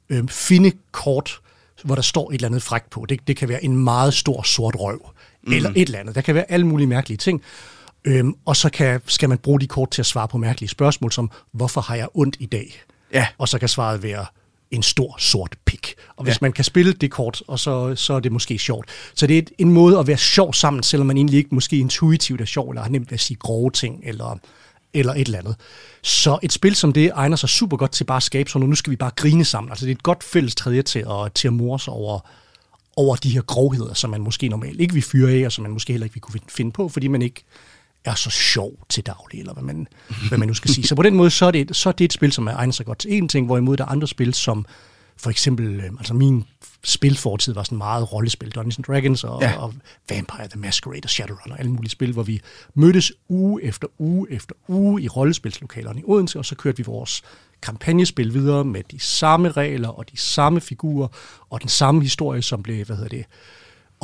øhm, 0.09 0.29
finde 0.29 0.73
kort, 0.93 1.41
hvor 1.85 1.95
der 1.95 2.03
står 2.03 2.31
et 2.31 2.35
eller 2.35 2.49
andet 2.49 2.63
fræk 2.63 2.83
på. 2.91 3.07
Det, 3.09 3.21
det 3.29 3.37
kan 3.37 3.49
være 3.49 3.65
en 3.65 3.77
meget 3.77 4.15
stor 4.15 4.43
sort 4.43 4.75
røv, 4.79 5.11
mm. 5.43 5.53
eller 5.53 5.71
et 5.71 5.83
eller 5.83 5.99
andet. 5.99 6.15
Der 6.15 6.21
kan 6.21 6.35
være 6.35 6.51
alle 6.51 6.67
mulige 6.67 6.87
mærkelige 6.87 7.19
ting. 7.19 7.43
Øhm, 8.05 8.35
og 8.45 8.57
så 8.57 8.71
kan, 8.71 9.01
skal 9.07 9.29
man 9.29 9.39
bruge 9.39 9.61
de 9.61 9.67
kort 9.67 9.91
til 9.91 10.03
at 10.03 10.07
svare 10.07 10.29
på 10.29 10.39
mærkelige 10.39 10.69
spørgsmål, 10.69 11.13
som, 11.13 11.31
hvorfor 11.53 11.81
har 11.81 11.95
jeg 11.95 12.09
ondt 12.15 12.37
i 12.41 12.47
dag? 12.47 12.83
Ja. 13.13 13.27
Og 13.39 13.49
så 13.49 13.59
kan 13.59 13.69
svaret 13.69 14.03
være, 14.03 14.27
en 14.71 14.83
stor 14.83 15.17
sort 15.19 15.57
pik. 15.65 15.95
Og 16.17 16.25
hvis 16.25 16.35
ja. 16.35 16.39
man 16.41 16.53
kan 16.53 16.65
spille 16.65 16.93
det 16.93 17.11
kort, 17.11 17.43
og 17.47 17.59
så, 17.59 17.95
så 17.97 18.15
er 18.15 18.21
det 18.21 18.33
måske 18.33 18.59
sjovt. 18.59 18.89
Så 19.15 19.27
det 19.27 19.39
er 19.39 19.43
en 19.59 19.73
måde 19.73 19.99
at 19.99 20.07
være 20.07 20.17
sjov 20.17 20.55
sammen, 20.55 20.83
selvom 20.83 21.07
man 21.07 21.17
egentlig 21.17 21.39
ikke 21.39 21.55
måske 21.55 21.79
intuitivt 21.79 22.41
er 22.41 22.45
sjov, 22.45 22.69
eller 22.69 22.83
har 22.83 22.91
nemt 22.91 23.11
ved 23.11 23.15
at 23.15 23.21
sige 23.21 23.37
grove 23.37 23.71
ting, 23.71 24.01
eller, 24.05 24.39
eller 24.95 25.15
et 25.15 25.27
eller 25.27 25.39
andet. 25.39 25.57
Så 26.03 26.39
et 26.43 26.53
spil 26.53 26.75
som 26.75 26.93
det 26.93 27.11
egner 27.15 27.37
sig 27.37 27.49
super 27.49 27.77
godt 27.77 27.93
til 27.93 28.05
bare 28.05 28.17
at 28.17 28.23
skabe 28.23 28.51
sådan, 28.51 28.69
nu 28.69 28.75
skal 28.75 28.91
vi 28.91 28.97
bare 28.97 29.11
grine 29.17 29.45
sammen. 29.45 29.71
Altså 29.71 29.87
det 29.87 29.93
er 29.93 29.95
et 29.95 30.03
godt 30.03 30.25
fælles 30.25 30.55
tredje 30.55 30.83
til 30.83 30.99
at, 30.99 31.33
til 31.35 31.49
at 31.49 31.55
morse 31.55 31.91
over, 31.91 32.21
over 32.97 33.17
de 33.17 33.31
her 33.31 33.43
grovheder, 33.43 33.95
som 33.95 34.11
man 34.11 34.21
måske 34.21 34.49
normalt 34.49 34.81
ikke 34.81 34.95
vil 34.95 35.03
fyre 35.03 35.31
af, 35.31 35.47
og 35.47 35.53
som 35.53 35.63
man 35.63 35.73
måske 35.73 35.93
heller 35.93 36.05
ikke 36.05 36.15
vil 36.15 36.21
kunne 36.21 36.41
finde 36.49 36.73
på, 36.73 36.89
fordi 36.89 37.09
man 37.09 37.23
ikke 37.23 37.45
er 38.05 38.15
så 38.15 38.31
sjov 38.31 38.73
til 38.89 39.07
daglig, 39.07 39.41
eller 39.41 39.53
hvad 39.53 39.63
man, 39.63 39.89
hvad 40.29 40.39
man 40.39 40.49
nu 40.49 40.55
skal 40.55 40.71
sige. 40.71 40.87
Så 40.87 40.95
på 40.95 41.03
den 41.03 41.15
måde, 41.15 41.31
så 41.31 41.47
er, 41.47 41.51
det, 41.51 41.77
så 41.77 41.89
er 41.89 41.93
det 41.93 42.05
et 42.05 42.13
spil, 42.13 42.33
som 42.33 42.47
er 42.47 42.71
sig 42.71 42.87
godt 42.87 42.99
til 42.99 43.23
én 43.23 43.27
ting, 43.27 43.47
hvorimod 43.47 43.77
der 43.77 43.85
er 43.85 43.89
andre 43.89 44.09
spil, 44.09 44.35
som 44.35 44.67
for 45.17 45.31
eksempel, 45.31 45.81
øh, 45.81 45.91
altså 45.99 46.15
min 46.15 46.45
spilfortid 46.85 47.55
var 47.55 47.63
sådan 47.63 47.79
meget 47.79 48.13
rollespil, 48.13 48.51
Dungeons 48.51 48.79
and 48.79 48.85
Dragons 48.85 49.25
og, 49.25 49.43
ja. 49.43 49.57
og 49.57 49.75
Vampire 50.11 50.49
the 50.49 50.61
Masquerade 50.61 51.05
og 51.05 51.11
Shadowrun 51.11 51.53
og 51.53 51.59
alle 51.59 51.71
mulige 51.71 51.91
spil, 51.91 52.13
hvor 52.13 52.23
vi 52.23 52.41
mødtes 52.75 53.13
uge 53.29 53.63
efter 53.63 53.89
uge 53.99 54.31
efter 54.31 54.55
uge 54.69 55.03
i 55.03 55.09
rollespilslokalerne 55.09 56.01
i 56.01 56.05
Odense, 56.07 56.39
og 56.39 56.45
så 56.45 56.55
kørte 56.55 56.77
vi 56.77 56.83
vores 56.83 57.23
kampagnespil 57.63 58.35
videre 58.35 58.65
med 58.65 58.83
de 58.83 59.01
samme 59.01 59.51
regler 59.51 59.89
og 59.89 60.11
de 60.11 60.17
samme 60.17 60.61
figurer 60.61 61.09
og 61.51 61.61
den 61.61 61.69
samme 61.69 62.03
historie, 62.03 62.43
som 62.43 62.63
blev, 62.63 62.87
hvad 62.87 62.97
hedder 62.97 63.17
det, 63.17 63.25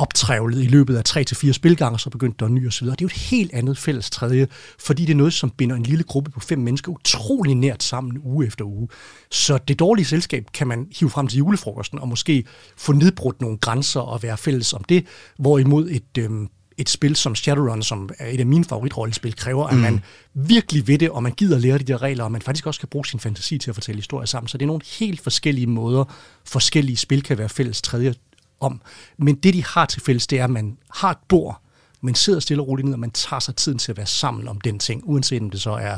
optrævlet 0.01 0.63
i 0.63 0.67
løbet 0.67 0.95
af 0.95 1.03
tre 1.03 1.23
til 1.23 1.37
fire 1.37 1.53
spilgange, 1.53 1.99
så 1.99 2.09
begyndte 2.09 2.45
der 2.45 2.47
ny 2.47 2.67
og 2.67 2.73
så 2.73 2.81
videre. 2.81 2.95
Det 2.95 3.01
er 3.01 3.05
jo 3.05 3.07
et 3.15 3.29
helt 3.29 3.53
andet 3.53 3.77
fælles 3.77 4.09
tredje, 4.09 4.47
fordi 4.79 5.05
det 5.05 5.13
er 5.13 5.17
noget, 5.17 5.33
som 5.33 5.49
binder 5.49 5.75
en 5.75 5.83
lille 5.83 6.03
gruppe 6.03 6.31
på 6.31 6.39
fem 6.39 6.59
mennesker 6.59 6.91
utrolig 6.91 7.55
nært 7.55 7.83
sammen 7.83 8.17
uge 8.23 8.45
efter 8.47 8.65
uge. 8.65 8.87
Så 9.31 9.57
det 9.57 9.79
dårlige 9.79 10.05
selskab 10.05 10.45
kan 10.53 10.67
man 10.67 10.87
hive 10.99 11.09
frem 11.09 11.27
til 11.27 11.37
julefrokosten 11.37 11.99
og 11.99 12.07
måske 12.07 12.43
få 12.77 12.91
nedbrudt 12.91 13.41
nogle 13.41 13.57
grænser 13.57 13.99
og 13.99 14.23
være 14.23 14.37
fælles 14.37 14.73
om 14.73 14.83
det, 14.83 15.05
hvorimod 15.37 15.89
et, 15.89 16.17
øhm, 16.17 16.49
et 16.77 16.89
spil 16.89 17.15
som 17.15 17.35
Shadowrun, 17.35 17.83
som 17.83 18.09
er 18.19 18.27
et 18.27 18.39
af 18.39 18.45
mine 18.45 18.65
favoritrollespil, 18.65 19.35
kræver, 19.35 19.67
at 19.67 19.77
man 19.77 19.93
mm. 19.93 20.49
virkelig 20.49 20.87
ved 20.87 20.97
det, 20.97 21.09
og 21.09 21.23
man 21.23 21.31
gider 21.31 21.59
lære 21.59 21.77
de 21.77 21.83
der 21.83 22.01
regler, 22.01 22.23
og 22.23 22.31
man 22.31 22.41
faktisk 22.41 22.67
også 22.67 22.79
kan 22.79 22.89
bruge 22.89 23.05
sin 23.05 23.19
fantasi 23.19 23.57
til 23.57 23.71
at 23.71 23.75
fortælle 23.75 23.99
historier 23.99 24.25
sammen. 24.25 24.47
Så 24.47 24.57
det 24.57 24.65
er 24.65 24.67
nogle 24.67 24.81
helt 24.99 25.21
forskellige 25.21 25.67
måder, 25.67 26.03
forskellige 26.45 26.97
spil 26.97 27.23
kan 27.23 27.37
være 27.37 27.49
fælles 27.49 27.81
tredje 27.81 28.13
om. 28.61 28.81
Men 29.17 29.35
det, 29.35 29.53
de 29.53 29.65
har 29.65 29.85
til 29.85 30.01
fælles, 30.01 30.27
det 30.27 30.39
er, 30.39 30.43
at 30.43 30.49
man 30.49 30.77
har 30.95 31.11
et 31.11 31.17
bord, 31.27 31.61
man 32.01 32.15
sidder 32.15 32.39
stille 32.39 32.63
og 32.63 32.67
roligt 32.67 32.85
ned, 32.85 32.93
og 32.93 32.99
man 32.99 33.11
tager 33.11 33.39
sig 33.39 33.55
tiden 33.55 33.77
til 33.77 33.91
at 33.91 33.97
være 33.97 34.05
sammen 34.05 34.47
om 34.47 34.61
den 34.61 34.79
ting, 34.79 35.01
uanset 35.05 35.41
om 35.41 35.49
det 35.49 35.61
så 35.61 35.71
er 35.71 35.97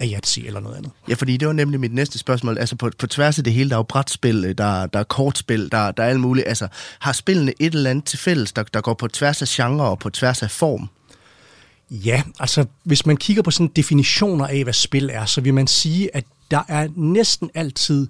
Ayatsi 0.00 0.46
eller 0.46 0.60
noget 0.60 0.76
andet. 0.76 0.92
Ja, 1.08 1.14
fordi 1.14 1.36
det 1.36 1.48
var 1.48 1.54
nemlig 1.54 1.80
mit 1.80 1.94
næste 1.94 2.18
spørgsmål. 2.18 2.58
Altså 2.58 2.76
på, 2.76 2.90
på 2.98 3.06
tværs 3.06 3.38
af 3.38 3.44
det 3.44 3.52
hele, 3.52 3.70
der 3.70 3.76
er 3.76 3.78
jo 3.78 3.82
brætspil, 3.82 4.58
der, 4.58 4.86
der 4.86 4.98
er 4.98 5.04
kortspil, 5.04 5.72
der, 5.72 5.90
der 5.90 6.02
er 6.02 6.08
alt 6.08 6.20
muligt. 6.20 6.48
Altså 6.48 6.68
har 6.98 7.12
spillene 7.12 7.52
et 7.58 7.74
eller 7.74 7.90
andet 7.90 8.04
til 8.04 8.18
fælles, 8.18 8.52
der, 8.52 8.62
der 8.62 8.80
går 8.80 8.94
på 8.94 9.08
tværs 9.08 9.42
af 9.42 9.48
genre 9.48 9.88
og 9.88 9.98
på 9.98 10.10
tværs 10.10 10.42
af 10.42 10.50
form? 10.50 10.88
Ja, 11.90 12.22
altså 12.40 12.64
hvis 12.84 13.06
man 13.06 13.16
kigger 13.16 13.42
på 13.42 13.50
sådan 13.50 13.72
definitioner 13.76 14.46
af, 14.46 14.62
hvad 14.62 14.72
spil 14.72 15.10
er, 15.12 15.24
så 15.24 15.40
vil 15.40 15.54
man 15.54 15.66
sige, 15.66 16.16
at 16.16 16.24
der 16.50 16.62
er 16.68 16.88
næsten 16.96 17.50
altid 17.54 18.06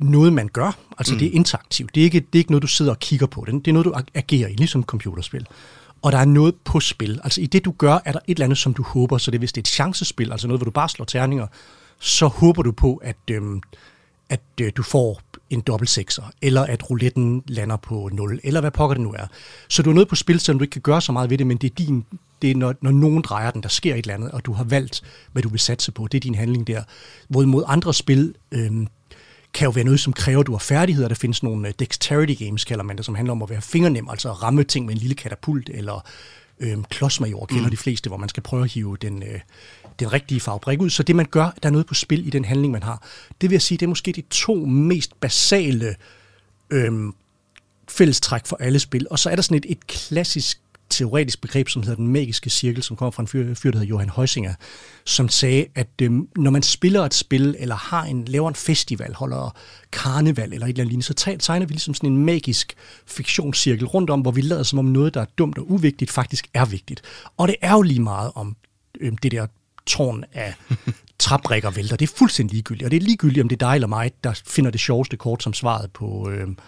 noget, 0.00 0.32
man 0.32 0.48
gør. 0.48 0.78
Altså 0.98 1.12
mm. 1.12 1.18
det 1.18 1.28
er 1.28 1.32
interaktivt. 1.32 1.94
Det 1.94 2.00
er, 2.00 2.04
ikke, 2.04 2.20
det 2.20 2.34
er 2.34 2.38
ikke 2.38 2.50
noget, 2.50 2.62
du 2.62 2.66
sidder 2.66 2.90
og 2.90 2.98
kigger 2.98 3.26
på. 3.26 3.44
Det 3.46 3.68
er 3.68 3.72
noget, 3.72 3.84
du 3.84 3.94
agerer 4.14 4.48
i, 4.48 4.52
ligesom 4.52 4.80
et 4.80 4.86
computerspil. 4.86 5.46
Og 6.02 6.12
der 6.12 6.18
er 6.18 6.24
noget 6.24 6.54
på 6.64 6.80
spil. 6.80 7.20
Altså 7.24 7.40
i 7.40 7.46
det, 7.46 7.64
du 7.64 7.74
gør, 7.78 7.98
er 8.04 8.12
der 8.12 8.20
et 8.26 8.34
eller 8.34 8.44
andet, 8.44 8.58
som 8.58 8.74
du 8.74 8.82
håber. 8.82 9.18
Så 9.18 9.30
det, 9.30 9.40
hvis 9.40 9.52
det 9.52 9.60
er 9.60 9.62
et 9.62 9.68
chancespil, 9.68 10.32
altså 10.32 10.48
noget, 10.48 10.58
hvor 10.58 10.64
du 10.64 10.70
bare 10.70 10.88
slår 10.88 11.04
terninger, 11.04 11.46
så 11.98 12.26
håber 12.26 12.62
du 12.62 12.72
på, 12.72 12.96
at, 12.96 13.16
øhm, 13.30 13.60
at 14.28 14.40
øh, 14.60 14.72
du 14.76 14.82
får 14.82 15.20
en 15.50 15.60
dobbelt 15.60 15.90
sekser, 15.90 16.22
eller 16.42 16.62
at 16.62 16.90
rouletten 16.90 17.42
lander 17.46 17.76
på 17.76 18.10
0, 18.12 18.40
eller 18.44 18.60
hvad 18.60 18.70
pokker 18.70 18.94
det 18.94 19.02
nu 19.02 19.12
er. 19.12 19.26
Så 19.68 19.82
du 19.82 19.90
er 19.90 19.94
noget 19.94 20.08
på 20.08 20.14
spil, 20.14 20.40
som 20.40 20.58
du 20.58 20.62
ikke 20.62 20.72
kan 20.72 20.82
gøre 20.82 21.00
så 21.00 21.12
meget 21.12 21.30
ved 21.30 21.38
det, 21.38 21.46
men 21.46 21.56
det 21.56 21.70
er 21.70 21.74
din, 21.74 22.04
det 22.42 22.50
er 22.50 22.54
når, 22.54 22.74
når 22.80 22.90
nogen 22.90 23.22
drejer 23.22 23.50
den, 23.50 23.62
der 23.62 23.68
sker 23.68 23.94
et 23.94 23.98
eller 23.98 24.14
andet, 24.14 24.30
og 24.30 24.46
du 24.46 24.52
har 24.52 24.64
valgt, 24.64 25.02
hvad 25.32 25.42
du 25.42 25.48
vil 25.48 25.60
satse 25.60 25.92
på. 25.92 26.08
Det 26.12 26.18
er 26.18 26.20
din 26.20 26.34
handling 26.34 26.66
der. 26.66 26.82
Hvorimod 27.28 27.64
andre 27.66 27.94
spil, 27.94 28.34
øhm, 28.52 28.86
kan 29.58 29.66
jo 29.66 29.70
være 29.70 29.84
noget, 29.84 30.00
som 30.00 30.12
kræver, 30.12 30.40
at 30.40 30.46
du 30.46 30.52
har 30.52 30.58
færdigheder. 30.58 31.08
Der 31.08 31.14
findes 31.14 31.42
nogle 31.42 31.68
uh, 31.68 31.74
dexterity 31.78 32.44
games, 32.44 32.64
kalder 32.64 32.84
man 32.84 32.96
det, 32.96 33.04
som 33.04 33.14
handler 33.14 33.32
om 33.32 33.42
at 33.42 33.50
være 33.50 33.62
fingernem, 33.62 34.08
altså 34.08 34.30
at 34.30 34.42
ramme 34.42 34.64
ting 34.64 34.86
med 34.86 34.94
en 34.94 35.00
lille 35.00 35.14
katapult, 35.14 35.70
eller 35.74 36.06
øhm, 36.60 36.84
klodsmajor 36.84 37.46
kender 37.46 37.64
mm. 37.64 37.70
de 37.70 37.76
fleste, 37.76 38.08
hvor 38.08 38.16
man 38.16 38.28
skal 38.28 38.42
prøve 38.42 38.64
at 38.64 38.70
hive 38.70 38.96
den, 38.96 39.22
øh, 39.22 39.40
den 40.00 40.12
rigtige 40.12 40.40
farvebrik 40.40 40.80
ud. 40.80 40.90
Så 40.90 41.02
det, 41.02 41.16
man 41.16 41.26
gør, 41.26 41.54
der 41.62 41.68
er 41.68 41.70
noget 41.70 41.86
på 41.86 41.94
spil 41.94 42.26
i 42.26 42.30
den 42.30 42.44
handling, 42.44 42.72
man 42.72 42.82
har. 42.82 43.02
Det 43.40 43.50
vil 43.50 43.54
jeg 43.54 43.62
sige, 43.62 43.78
det 43.78 43.86
er 43.86 43.88
måske 43.88 44.12
de 44.12 44.22
to 44.30 44.54
mest 44.64 45.20
basale 45.20 45.96
øhm, 46.70 47.14
fællestræk 47.88 48.46
for 48.46 48.56
alle 48.60 48.78
spil. 48.78 49.06
Og 49.10 49.18
så 49.18 49.30
er 49.30 49.34
der 49.34 49.42
sådan 49.42 49.56
et, 49.56 49.66
et 49.68 49.86
klassisk 49.86 50.60
teoretisk 50.90 51.40
begreb, 51.40 51.68
som 51.68 51.82
hedder 51.82 51.96
den 51.96 52.08
magiske 52.08 52.50
cirkel, 52.50 52.82
som 52.82 52.96
kommer 52.96 53.10
fra 53.10 53.22
en 53.22 53.26
fyr, 53.26 53.54
fyr 53.54 53.70
der 53.70 53.78
hedder 53.78 53.90
Johan 53.90 54.10
Heusinger, 54.16 54.54
som 55.04 55.28
sagde, 55.28 55.66
at 55.74 55.88
øhm, 56.02 56.28
når 56.36 56.50
man 56.50 56.62
spiller 56.62 57.04
et 57.04 57.14
spil, 57.14 57.56
eller 57.58 57.74
har 57.74 58.04
en, 58.04 58.24
laver 58.24 58.48
en 58.48 58.54
festival, 58.54 59.14
holder 59.14 59.56
karneval 59.92 60.52
eller 60.52 60.66
et 60.66 60.68
eller 60.68 60.82
andet 60.82 60.86
lignende, 60.86 61.06
så 61.06 61.38
tegner 61.38 61.66
vi 61.66 61.72
ligesom 61.72 61.94
sådan 61.94 62.12
en 62.12 62.24
magisk 62.24 62.74
fiktionscirkel 63.06 63.86
rundt 63.86 64.10
om, 64.10 64.20
hvor 64.20 64.30
vi 64.30 64.40
lader 64.40 64.62
som 64.62 64.78
om 64.78 64.84
noget, 64.84 65.14
der 65.14 65.20
er 65.20 65.26
dumt 65.38 65.58
og 65.58 65.70
uvigtigt, 65.70 66.10
faktisk 66.10 66.48
er 66.54 66.64
vigtigt. 66.64 67.02
Og 67.36 67.48
det 67.48 67.56
er 67.60 67.72
jo 67.72 67.82
lige 67.82 68.02
meget 68.02 68.32
om 68.34 68.56
øhm, 69.00 69.16
det 69.16 69.32
der 69.32 69.46
tårn 69.86 70.24
af 70.32 70.54
træbrikker 71.18 71.70
vælter. 71.70 71.96
Det 71.96 72.10
er 72.10 72.16
fuldstændig 72.16 72.54
ligegyldigt. 72.54 72.84
Og 72.84 72.90
det 72.90 72.96
er 72.96 73.00
ligegyldigt, 73.00 73.42
om 73.42 73.48
det 73.48 73.62
er 73.62 73.66
dig 73.66 73.74
eller 73.74 73.88
mig, 73.88 74.12
der 74.24 74.40
finder 74.46 74.70
det 74.70 74.80
sjoveste 74.80 75.16
kort 75.16 75.42
som 75.42 75.52
svaret 75.52 75.92
på, 75.92 76.30
øhm, 76.30 76.58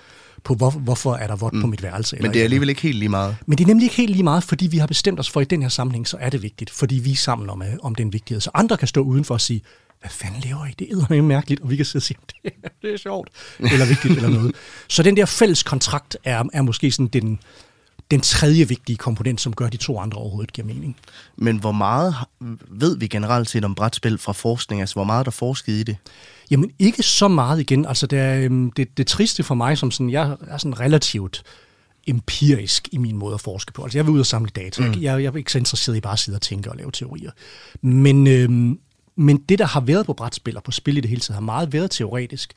på 0.44 0.54
hvor, 0.54 0.70
hvorfor 0.70 1.14
er 1.14 1.26
der 1.26 1.36
vådt 1.36 1.54
mm. 1.54 1.60
på 1.60 1.66
mit 1.66 1.82
værelse. 1.82 2.16
Men 2.20 2.32
det 2.32 2.40
er 2.40 2.44
alligevel 2.44 2.68
ikke 2.68 2.82
helt 2.82 2.98
lige 2.98 3.08
meget. 3.08 3.36
Men 3.46 3.58
det 3.58 3.64
er 3.64 3.68
nemlig 3.68 3.84
ikke 3.84 3.96
helt 3.96 4.10
lige 4.10 4.22
meget, 4.22 4.44
fordi 4.44 4.66
vi 4.66 4.78
har 4.78 4.86
bestemt 4.86 5.20
os 5.20 5.30
for, 5.30 5.40
at 5.40 5.46
i 5.46 5.48
den 5.48 5.62
her 5.62 5.68
sammenhæng, 5.68 6.08
så 6.08 6.16
er 6.20 6.30
det 6.30 6.42
vigtigt, 6.42 6.70
fordi 6.70 6.94
vi 6.94 7.12
er 7.12 7.16
sammen 7.16 7.50
om, 7.50 7.62
øh, 7.62 7.68
om 7.82 7.94
den 7.94 8.12
vigtighed. 8.12 8.40
Så 8.40 8.50
andre 8.54 8.76
kan 8.76 8.88
stå 8.88 9.00
udenfor 9.00 9.34
og 9.34 9.40
sige, 9.40 9.62
hvad 10.00 10.10
fanden 10.10 10.40
laver 10.44 10.66
I? 10.66 10.70
Det 10.78 10.88
er 10.90 11.22
mærkeligt, 11.22 11.60
og 11.60 11.70
vi 11.70 11.76
kan 11.76 11.84
sidde 11.84 11.98
og 11.98 12.02
sige, 12.02 12.18
det 12.26 12.52
er, 12.64 12.68
det 12.82 12.94
er 12.94 12.98
sjovt, 12.98 13.28
eller 13.58 13.86
vigtigt, 13.86 14.14
eller 14.14 14.28
noget. 14.28 14.54
Så 14.88 15.02
den 15.02 15.16
der 15.16 15.26
fælles 15.26 15.62
kontrakt 15.62 16.16
er, 16.24 16.44
er 16.52 16.62
måske 16.62 16.90
sådan 16.90 17.06
den, 17.06 17.38
den 18.10 18.20
tredje 18.20 18.68
vigtige 18.68 18.96
komponent, 18.96 19.40
som 19.40 19.54
gør 19.54 19.68
de 19.68 19.76
to 19.76 19.98
andre 19.98 20.18
overhovedet 20.18 20.52
giver 20.52 20.66
mening. 20.66 20.96
Men 21.36 21.56
hvor 21.56 21.72
meget 21.72 22.14
ved 22.68 22.98
vi 22.98 23.06
generelt 23.06 23.50
set 23.50 23.64
om 23.64 23.74
brætspil 23.74 24.18
fra 24.18 24.32
forskning? 24.32 24.80
Altså, 24.80 24.94
hvor 24.94 25.04
meget 25.04 25.20
er 25.20 25.24
der 25.24 25.30
forsket 25.30 25.72
i 25.72 25.82
det? 25.82 25.96
Jamen, 26.50 26.70
ikke 26.78 27.02
så 27.02 27.28
meget 27.28 27.60
igen. 27.60 27.86
Altså, 27.86 28.06
det, 28.06 28.18
er, 28.18 28.40
øhm, 28.40 28.70
det, 28.70 28.96
det 28.96 29.06
triste 29.06 29.42
for 29.42 29.54
mig, 29.54 29.78
som 29.78 29.90
sådan, 29.90 30.10
jeg 30.10 30.36
er 30.46 30.58
sådan 30.58 30.80
relativt 30.80 31.42
empirisk 32.06 32.88
i 32.92 32.98
min 32.98 33.16
måde 33.16 33.34
at 33.34 33.40
forske 33.40 33.72
på. 33.72 33.82
Altså 33.82 33.98
jeg 33.98 34.06
vil 34.06 34.12
ud 34.12 34.20
og 34.20 34.26
samle 34.26 34.50
data. 34.50 34.86
Mm. 34.86 34.92
Jeg, 34.92 35.22
jeg 35.22 35.24
er 35.24 35.36
ikke 35.36 35.52
så 35.52 35.58
interesseret 35.58 35.96
i 35.96 36.00
bare 36.00 36.12
at 36.12 36.18
sidde 36.18 36.36
og 36.36 36.42
tænke 36.42 36.70
og 36.70 36.76
lave 36.76 36.90
teorier. 36.90 37.30
Men, 37.82 38.26
øhm, 38.26 38.78
men 39.16 39.38
det, 39.38 39.58
der 39.58 39.66
har 39.66 39.80
været 39.80 40.06
på 40.06 40.12
brætspil 40.12 40.56
og 40.56 40.62
på 40.62 40.70
spil 40.70 40.96
i 40.96 41.00
det 41.00 41.10
hele 41.10 41.20
taget, 41.20 41.34
har 41.34 41.40
meget 41.40 41.72
været 41.72 41.90
teoretisk. 41.90 42.52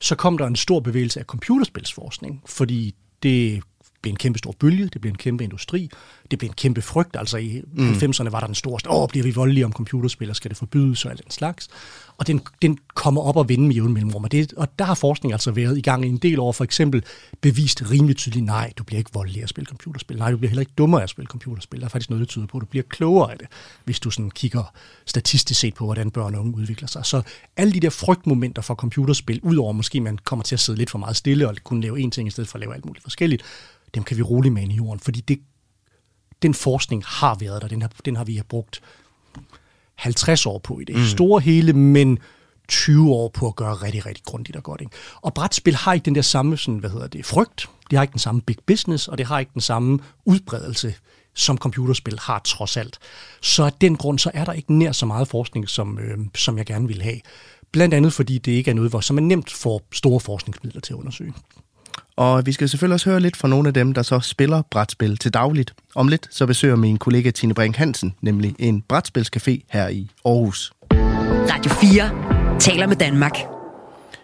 Så 0.00 0.14
kom 0.14 0.38
der 0.38 0.46
en 0.46 0.56
stor 0.56 0.80
bevægelse 0.80 1.20
af 1.20 1.26
computerspilsforskning, 1.26 2.42
fordi 2.46 2.94
det 3.22 3.62
blev 4.02 4.10
en 4.10 4.16
kæmpe 4.16 4.38
stor 4.38 4.54
bølge, 4.58 4.88
det 4.92 5.00
blev 5.00 5.10
en 5.10 5.18
kæmpe 5.18 5.44
industri, 5.44 5.90
det 6.30 6.38
blev 6.38 6.48
en 6.48 6.54
kæmpe 6.54 6.82
frygt. 6.82 7.16
Altså 7.16 7.36
i 7.36 7.62
mm. 7.72 7.90
90'erne 7.90 8.30
var 8.30 8.40
der 8.40 8.46
den 8.46 8.54
store, 8.54 8.80
åh, 8.90 9.08
bliver 9.08 9.24
vi 9.24 9.30
voldelige 9.30 9.64
om 9.64 9.72
computerspil, 9.72 10.30
og 10.30 10.36
skal 10.36 10.48
det 10.48 10.58
forbydes 10.58 11.04
og 11.04 11.10
alt 11.10 11.24
den 11.24 11.30
slags. 11.30 11.68
Og 12.18 12.26
den, 12.26 12.40
den 12.62 12.78
kommer 12.94 13.20
op 13.20 13.36
og 13.36 13.48
vende 13.48 13.66
med 13.66 13.74
jævn 13.74 13.92
mellemrum. 13.92 14.24
Og, 14.24 14.32
det, 14.32 14.52
og 14.52 14.68
der 14.78 14.84
har 14.84 14.94
forskning 14.94 15.32
altså 15.32 15.50
været 15.50 15.78
i 15.78 15.80
gang 15.80 16.04
i 16.04 16.08
en 16.08 16.16
del 16.16 16.40
år. 16.40 16.52
For 16.52 16.64
eksempel 16.64 17.04
bevist 17.40 17.90
rimelig 17.90 18.16
tydeligt, 18.16 18.44
nej, 18.44 18.72
du 18.78 18.84
bliver 18.84 18.98
ikke 18.98 19.10
voldelig 19.14 19.42
at 19.42 19.48
spille 19.48 19.66
computerspil. 19.66 20.18
Nej, 20.18 20.30
du 20.30 20.36
bliver 20.36 20.48
heller 20.48 20.60
ikke 20.60 20.72
dummere 20.78 21.02
at 21.02 21.10
spille 21.10 21.26
computerspil. 21.26 21.80
Der 21.80 21.86
er 21.86 21.90
faktisk 21.90 22.10
noget, 22.10 22.20
der 22.20 22.26
tyder 22.26 22.46
på, 22.46 22.58
at 22.58 22.60
du 22.60 22.66
bliver 22.66 22.82
klogere 22.88 23.32
af 23.32 23.38
det, 23.38 23.46
hvis 23.84 24.00
du 24.00 24.10
sådan 24.10 24.30
kigger 24.30 24.72
statistisk 25.06 25.60
set 25.60 25.74
på, 25.74 25.84
hvordan 25.84 26.10
børn 26.10 26.34
og 26.34 26.40
unge 26.40 26.56
udvikler 26.56 26.88
sig. 26.88 27.06
Så 27.06 27.22
alle 27.56 27.72
de 27.72 27.80
der 27.80 27.90
frygtmomenter 27.90 28.62
for 28.62 28.74
computerspil, 28.74 29.40
udover 29.42 29.72
måske 29.72 30.00
man 30.00 30.18
kommer 30.24 30.42
til 30.42 30.56
at 30.56 30.60
sidde 30.60 30.78
lidt 30.78 30.90
for 30.90 30.98
meget 30.98 31.16
stille 31.16 31.48
og 31.48 31.56
kunne 31.64 31.82
lave 31.82 32.06
én 32.06 32.10
ting 32.10 32.28
i 32.28 32.30
stedet 32.30 32.48
for 32.48 32.56
at 32.56 32.60
lave 32.60 32.74
alt 32.74 32.84
muligt 32.84 33.02
forskelligt, 33.02 33.42
dem 33.94 34.02
kan 34.02 34.16
vi 34.16 34.22
roligt 34.22 34.54
med 34.54 34.62
i 34.62 34.74
jorden, 34.74 35.00
fordi 35.00 35.20
det, 35.20 35.40
den 36.42 36.54
forskning 36.54 37.04
har 37.06 37.34
været 37.34 37.62
der, 37.62 37.68
den 37.68 37.82
har, 37.82 37.90
den 38.04 38.16
har 38.16 38.24
vi 38.24 38.42
brugt 38.48 38.80
50 39.94 40.46
år 40.46 40.58
på 40.58 40.80
i 40.80 40.84
det 40.84 40.96
mm. 40.96 41.04
store 41.04 41.40
hele, 41.40 41.72
men 41.72 42.18
20 42.68 43.12
år 43.12 43.28
på 43.28 43.46
at 43.46 43.56
gøre 43.56 43.74
rigtig, 43.74 44.06
rigtig 44.06 44.24
grundigt 44.24 44.56
og 44.56 44.62
godt. 44.62 44.80
Ikke? 44.80 44.92
Og 45.22 45.34
brætspil 45.34 45.74
har 45.74 45.92
ikke 45.92 46.04
den 46.04 46.14
der 46.14 46.22
samme 46.22 46.56
sådan, 46.56 46.78
hvad 46.78 46.90
hedder 46.90 47.06
det, 47.06 47.26
frygt, 47.26 47.68
det 47.90 47.96
har 47.96 48.02
ikke 48.02 48.12
den 48.12 48.18
samme 48.18 48.40
big 48.40 48.56
business, 48.66 49.08
og 49.08 49.18
det 49.18 49.26
har 49.26 49.38
ikke 49.38 49.52
den 49.54 49.60
samme 49.60 49.98
udbredelse, 50.24 50.94
som 51.34 51.58
computerspil 51.58 52.18
har 52.18 52.38
trods 52.38 52.76
alt. 52.76 52.98
Så 53.40 53.64
af 53.64 53.72
den 53.72 53.96
grund, 53.96 54.18
så 54.18 54.30
er 54.34 54.44
der 54.44 54.52
ikke 54.52 54.74
nær 54.74 54.92
så 54.92 55.06
meget 55.06 55.28
forskning, 55.28 55.68
som, 55.68 55.98
øh, 55.98 56.18
som 56.34 56.58
jeg 56.58 56.66
gerne 56.66 56.88
vil 56.88 57.02
have. 57.02 57.20
Blandt 57.72 57.94
andet 57.94 58.12
fordi 58.12 58.38
det 58.38 58.52
ikke 58.52 58.70
er 58.70 58.74
noget, 58.74 58.90
hvor 58.90 59.00
som 59.00 59.16
er 59.18 59.22
nemt 59.22 59.50
for 59.50 59.82
store 59.92 60.20
forskningsmidler 60.20 60.80
til 60.80 60.92
at 60.92 60.98
undersøge. 60.98 61.34
Og 62.18 62.46
vi 62.46 62.52
skal 62.52 62.68
selvfølgelig 62.68 62.94
også 62.94 63.10
høre 63.10 63.20
lidt 63.20 63.36
fra 63.36 63.48
nogle 63.48 63.68
af 63.68 63.74
dem, 63.74 63.92
der 63.92 64.02
så 64.02 64.20
spiller 64.20 64.62
brætspil 64.70 65.16
til 65.16 65.34
dagligt. 65.34 65.74
Om 65.94 66.08
lidt 66.08 66.28
så 66.30 66.46
besøger 66.46 66.76
min 66.76 66.96
kollega 66.96 67.30
Tine 67.30 67.54
Brink 67.54 67.76
Hansen 67.76 68.14
nemlig 68.20 68.54
en 68.58 68.82
brætspilscafé 68.92 69.66
her 69.70 69.88
i 69.88 70.10
Aarhus. 70.24 70.72
Radio 71.50 71.70
4 71.70 72.58
taler 72.60 72.86
med 72.86 72.96
Danmark. 72.96 73.38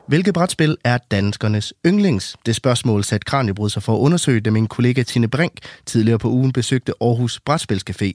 Hvilket 0.08 0.34
brætspil 0.34 0.76
er 0.84 0.98
danskernes 1.10 1.74
yndlings? 1.86 2.36
Det 2.46 2.56
spørgsmål 2.56 3.04
satte 3.04 3.24
Kranjebrud 3.24 3.70
sig 3.70 3.82
for 3.82 3.94
at 3.94 3.98
undersøge, 3.98 4.40
da 4.40 4.50
min 4.50 4.66
kollega 4.66 5.02
Tine 5.02 5.28
Brink 5.28 5.52
tidligere 5.86 6.18
på 6.18 6.28
ugen 6.28 6.52
besøgte 6.52 6.92
Aarhus 7.00 7.40
Brætspilscafé. 7.50 8.12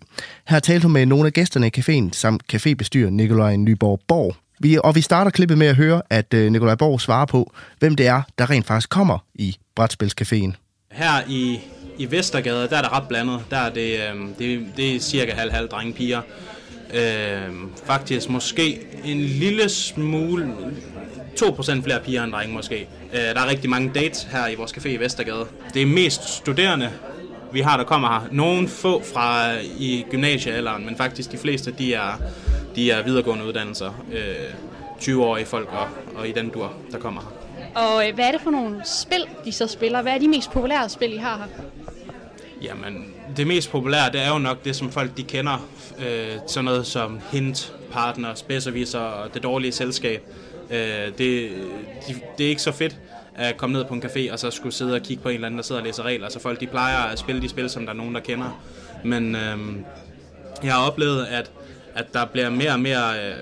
Her 0.48 0.60
talte 0.60 0.84
hun 0.84 0.94
med 0.94 1.06
nogle 1.06 1.28
af 1.28 1.34
gæsterne 1.34 1.68
i 1.68 1.72
caféen, 1.78 2.10
samt 2.12 2.44
cafébestyrer 2.54 3.10
Nikolaj 3.10 3.56
Nyborg 3.56 4.00
Borg. 4.08 4.36
Vi, 4.60 4.78
og 4.84 4.96
vi 4.96 5.01
starter 5.01 5.32
klippet 5.32 5.58
med 5.58 5.68
at 5.68 5.75
høre, 5.75 6.01
at 6.10 6.34
øh, 6.34 6.51
Nikolaj 6.51 6.75
Borg 6.75 7.01
svarer 7.01 7.25
på, 7.25 7.54
hvem 7.80 7.96
det 7.96 8.08
er, 8.08 8.22
der 8.38 8.50
rent 8.50 8.66
faktisk 8.68 8.89
kommer 8.89 9.18
i 9.36 9.58
Brætspilscaféen. 9.80 10.51
Her 10.92 11.24
i, 11.30 11.60
i 11.98 12.12
Vestergade, 12.12 12.70
der 12.70 12.78
er 12.78 12.82
det 12.82 12.92
ret 12.92 13.08
blandet. 13.08 13.42
Der 13.50 13.58
er 13.58 13.70
det, 13.70 14.00
øh, 14.00 14.28
det, 14.39 14.66
det 14.78 14.96
er 14.96 15.00
cirka 15.00 15.34
halv-halv 15.34 15.70
drenge 15.70 15.94
piger. 15.94 16.22
Øh, 16.94 17.54
faktisk 17.86 18.30
måske 18.30 18.80
en 19.06 19.20
lille 19.22 19.70
smule, 19.70 20.54
2% 21.42 21.84
flere 21.84 22.00
piger 22.06 22.24
end 22.24 22.32
drenge 22.32 22.54
måske. 22.54 22.88
Øh, 23.13 23.20
der 23.20 23.42
er 23.42 23.50
rigtig 23.50 23.70
mange 23.70 23.92
dates 23.96 24.28
her 24.32 24.48
i 24.48 24.56
vores 24.56 24.72
café 24.72 24.88
i 24.88 24.98
Vestergade. 24.98 25.46
Det 25.74 25.82
er 25.82 25.86
mest 25.86 26.30
studerende, 26.30 26.89
vi 27.51 27.62
har, 27.62 27.77
der 27.77 27.84
kommer 27.84 28.08
her. 28.08 28.27
Nogle 28.32 28.68
få 28.68 29.03
fra 29.13 29.51
i 29.77 30.06
gymnasiealderen, 30.10 30.86
men 30.86 30.98
faktisk 30.98 31.32
de 31.32 31.38
fleste, 31.38 31.72
de 31.72 31.94
er, 31.94 32.22
de 32.75 32.91
er 32.91 33.03
videregående 33.03 33.46
uddannelser. 33.46 34.06
Øh, 34.12 34.70
20-årige 35.00 35.46
folk 35.46 35.70
og, 35.72 35.88
og 36.15 36.27
i 36.27 36.32
den 36.32 36.50
dur, 36.50 36.74
der 36.91 37.00
kommer 37.00 37.22
her. 37.22 37.39
Og 37.75 38.08
øh, 38.08 38.15
hvad 38.15 38.25
er 38.25 38.32
det 38.32 38.41
for 38.41 38.51
nogle 38.51 38.82
spil, 38.86 39.25
de 39.46 39.51
så 39.51 39.68
spiller? 39.68 40.01
Hvad 40.01 40.13
er 40.13 40.18
de 40.18 40.27
mest 40.27 40.51
populære 40.51 40.89
spil, 40.89 41.13
I 41.13 41.18
har 41.18 41.38
her? 41.38 41.63
Jamen, 42.62 43.13
det 43.38 43.48
mest 43.48 43.72
populære, 43.72 44.12
det 44.12 44.22
er 44.22 44.29
jo 44.29 44.38
nok 44.38 44.65
det, 44.65 44.75
som 44.75 44.91
folk 44.91 45.18
de 45.18 45.24
kender. 45.24 45.69
Øh, 46.00 46.32
sådan 46.47 46.65
noget 46.65 46.88
som 46.88 47.19
Hint, 47.32 47.74
Partner, 47.91 48.36
Specialiser 48.36 49.00
og 49.00 49.34
Det 49.34 49.43
Dårlige 49.43 49.71
Selskab. 49.71 50.21
Øh, 50.71 50.78
det, 50.78 51.52
de, 52.08 52.15
det 52.38 52.45
er 52.45 52.50
ikke 52.50 52.62
så 52.62 52.71
fedt 52.71 52.95
at 53.36 53.58
komme 53.58 53.74
ned 53.74 53.86
på 53.86 53.94
en 53.94 54.04
café 54.04 54.32
og 54.32 54.39
så 54.39 54.52
skulle 54.52 54.74
sidde 54.74 54.96
og 54.96 55.02
kigge 55.02 55.24
på 55.24 55.30
en 55.30 55.36
eller 55.36 55.48
anden, 55.48 55.58
der 55.58 55.63
sidder 55.63 55.82
og 55.82 55.88
læser 55.88 56.04
regler. 56.04 56.30
Så 56.30 56.39
folk 56.39 56.60
de 56.60 56.68
plejer 56.68 56.98
at 56.98 57.20
spille 57.20 57.42
de 57.42 57.50
spil, 57.50 57.70
som 57.70 57.86
der 57.86 57.94
er 57.94 57.98
nogen, 57.98 58.15
der 58.15 58.22
kender. 58.22 58.62
Men 59.04 59.36
øh, 59.36 59.58
jeg 60.63 60.74
har 60.74 60.88
oplevet, 60.88 61.26
at, 61.26 61.52
at 61.96 62.13
der 62.13 62.26
bliver 62.26 62.50
mere 62.50 62.72
og 62.72 62.80
mere... 62.80 63.30
Øh, 63.30 63.36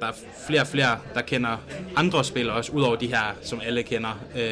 der 0.00 0.06
er 0.06 0.14
flere 0.46 0.60
og 0.60 0.66
flere, 0.66 0.98
der 1.14 1.20
kender 1.20 1.56
andre 1.96 2.24
spil 2.24 2.50
også, 2.50 2.72
udover 2.72 2.96
de 2.96 3.06
her, 3.06 3.36
som 3.42 3.60
alle 3.66 3.82
kender. 3.82 4.18
Øh, 4.36 4.42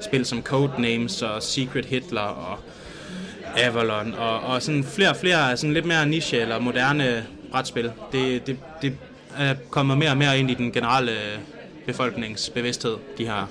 spil 0.00 0.26
som 0.26 0.42
Codenames 0.42 1.22
og 1.22 1.42
Secret 1.42 1.84
Hitler 1.84 2.20
og 2.20 2.58
Avalon, 3.56 4.14
og, 4.14 4.40
og 4.40 4.62
sådan 4.62 4.84
flere 4.84 5.10
og 5.10 5.16
flere 5.16 5.56
sådan 5.56 5.74
lidt 5.74 5.84
mere 5.84 6.06
niche 6.06 6.40
eller 6.40 6.58
moderne 6.58 7.26
brætspil. 7.50 7.90
Det, 8.12 8.46
det, 8.46 8.58
det 8.82 8.96
er 9.38 9.54
kommet 9.70 9.98
mere 9.98 10.10
og 10.10 10.16
mere 10.16 10.38
ind 10.38 10.50
i 10.50 10.54
den 10.54 10.72
generelle 10.72 11.12
øh, 11.12 11.38
befolkningsbevidsthed, 11.86 12.96
de 13.18 13.26
her 13.26 13.48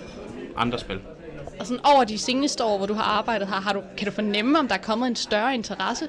andre 0.58 0.80
spil. 0.80 1.00
Og 1.60 1.68
sådan 1.68 1.86
over 1.86 2.04
de 2.04 2.18
seneste 2.18 2.64
år, 2.64 2.78
hvor 2.78 2.88
du 2.88 2.94
har 2.94 3.04
arbejdet 3.04 3.48
her, 3.48 3.56
har 3.56 3.74
du, 3.74 3.82
kan 3.98 4.08
du 4.08 4.14
fornemme, 4.14 4.60
om 4.60 4.68
der 4.68 4.76
er 4.76 4.80
kommet 4.82 5.08
en 5.08 5.16
større 5.16 5.54
interesse? 5.54 6.08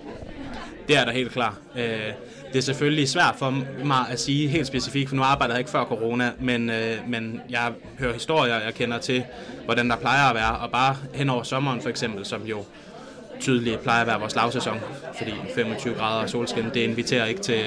Det 0.88 0.96
er 0.96 1.04
der 1.04 1.12
helt 1.12 1.32
klart. 1.32 1.54
Øh, 1.76 2.12
det 2.52 2.58
er 2.58 2.62
selvfølgelig 2.62 3.08
svært 3.08 3.34
for 3.38 3.50
mig 3.84 4.06
at 4.10 4.20
sige 4.20 4.48
helt 4.48 4.66
specifikt, 4.66 5.08
for 5.08 5.16
nu 5.16 5.22
arbejder 5.22 5.54
jeg 5.54 5.58
ikke 5.58 5.70
før 5.70 5.84
corona, 5.84 6.32
men, 6.40 6.70
øh, 6.70 6.96
men 7.06 7.40
jeg 7.50 7.72
hører 7.98 8.12
historier, 8.12 8.60
jeg 8.60 8.74
kender 8.74 8.98
til, 8.98 9.24
hvordan 9.64 9.90
der 9.90 9.96
plejer 9.96 10.28
at 10.28 10.34
være, 10.34 10.56
og 10.56 10.70
bare 10.70 10.96
hen 11.14 11.30
over 11.30 11.42
sommeren 11.42 11.80
for 11.80 11.88
eksempel, 11.88 12.24
som 12.24 12.42
jo 12.42 12.64
tydeligt 13.42 13.80
plejer 13.80 14.00
at 14.00 14.06
være 14.06 14.20
vores 14.20 14.36
lavsæson, 14.36 14.80
fordi 15.18 15.32
25 15.54 15.94
grader 15.94 16.22
og 16.22 16.30
solskin, 16.30 16.64
det 16.64 16.76
inviterer 16.76 17.26
ikke 17.26 17.40
til, 17.40 17.64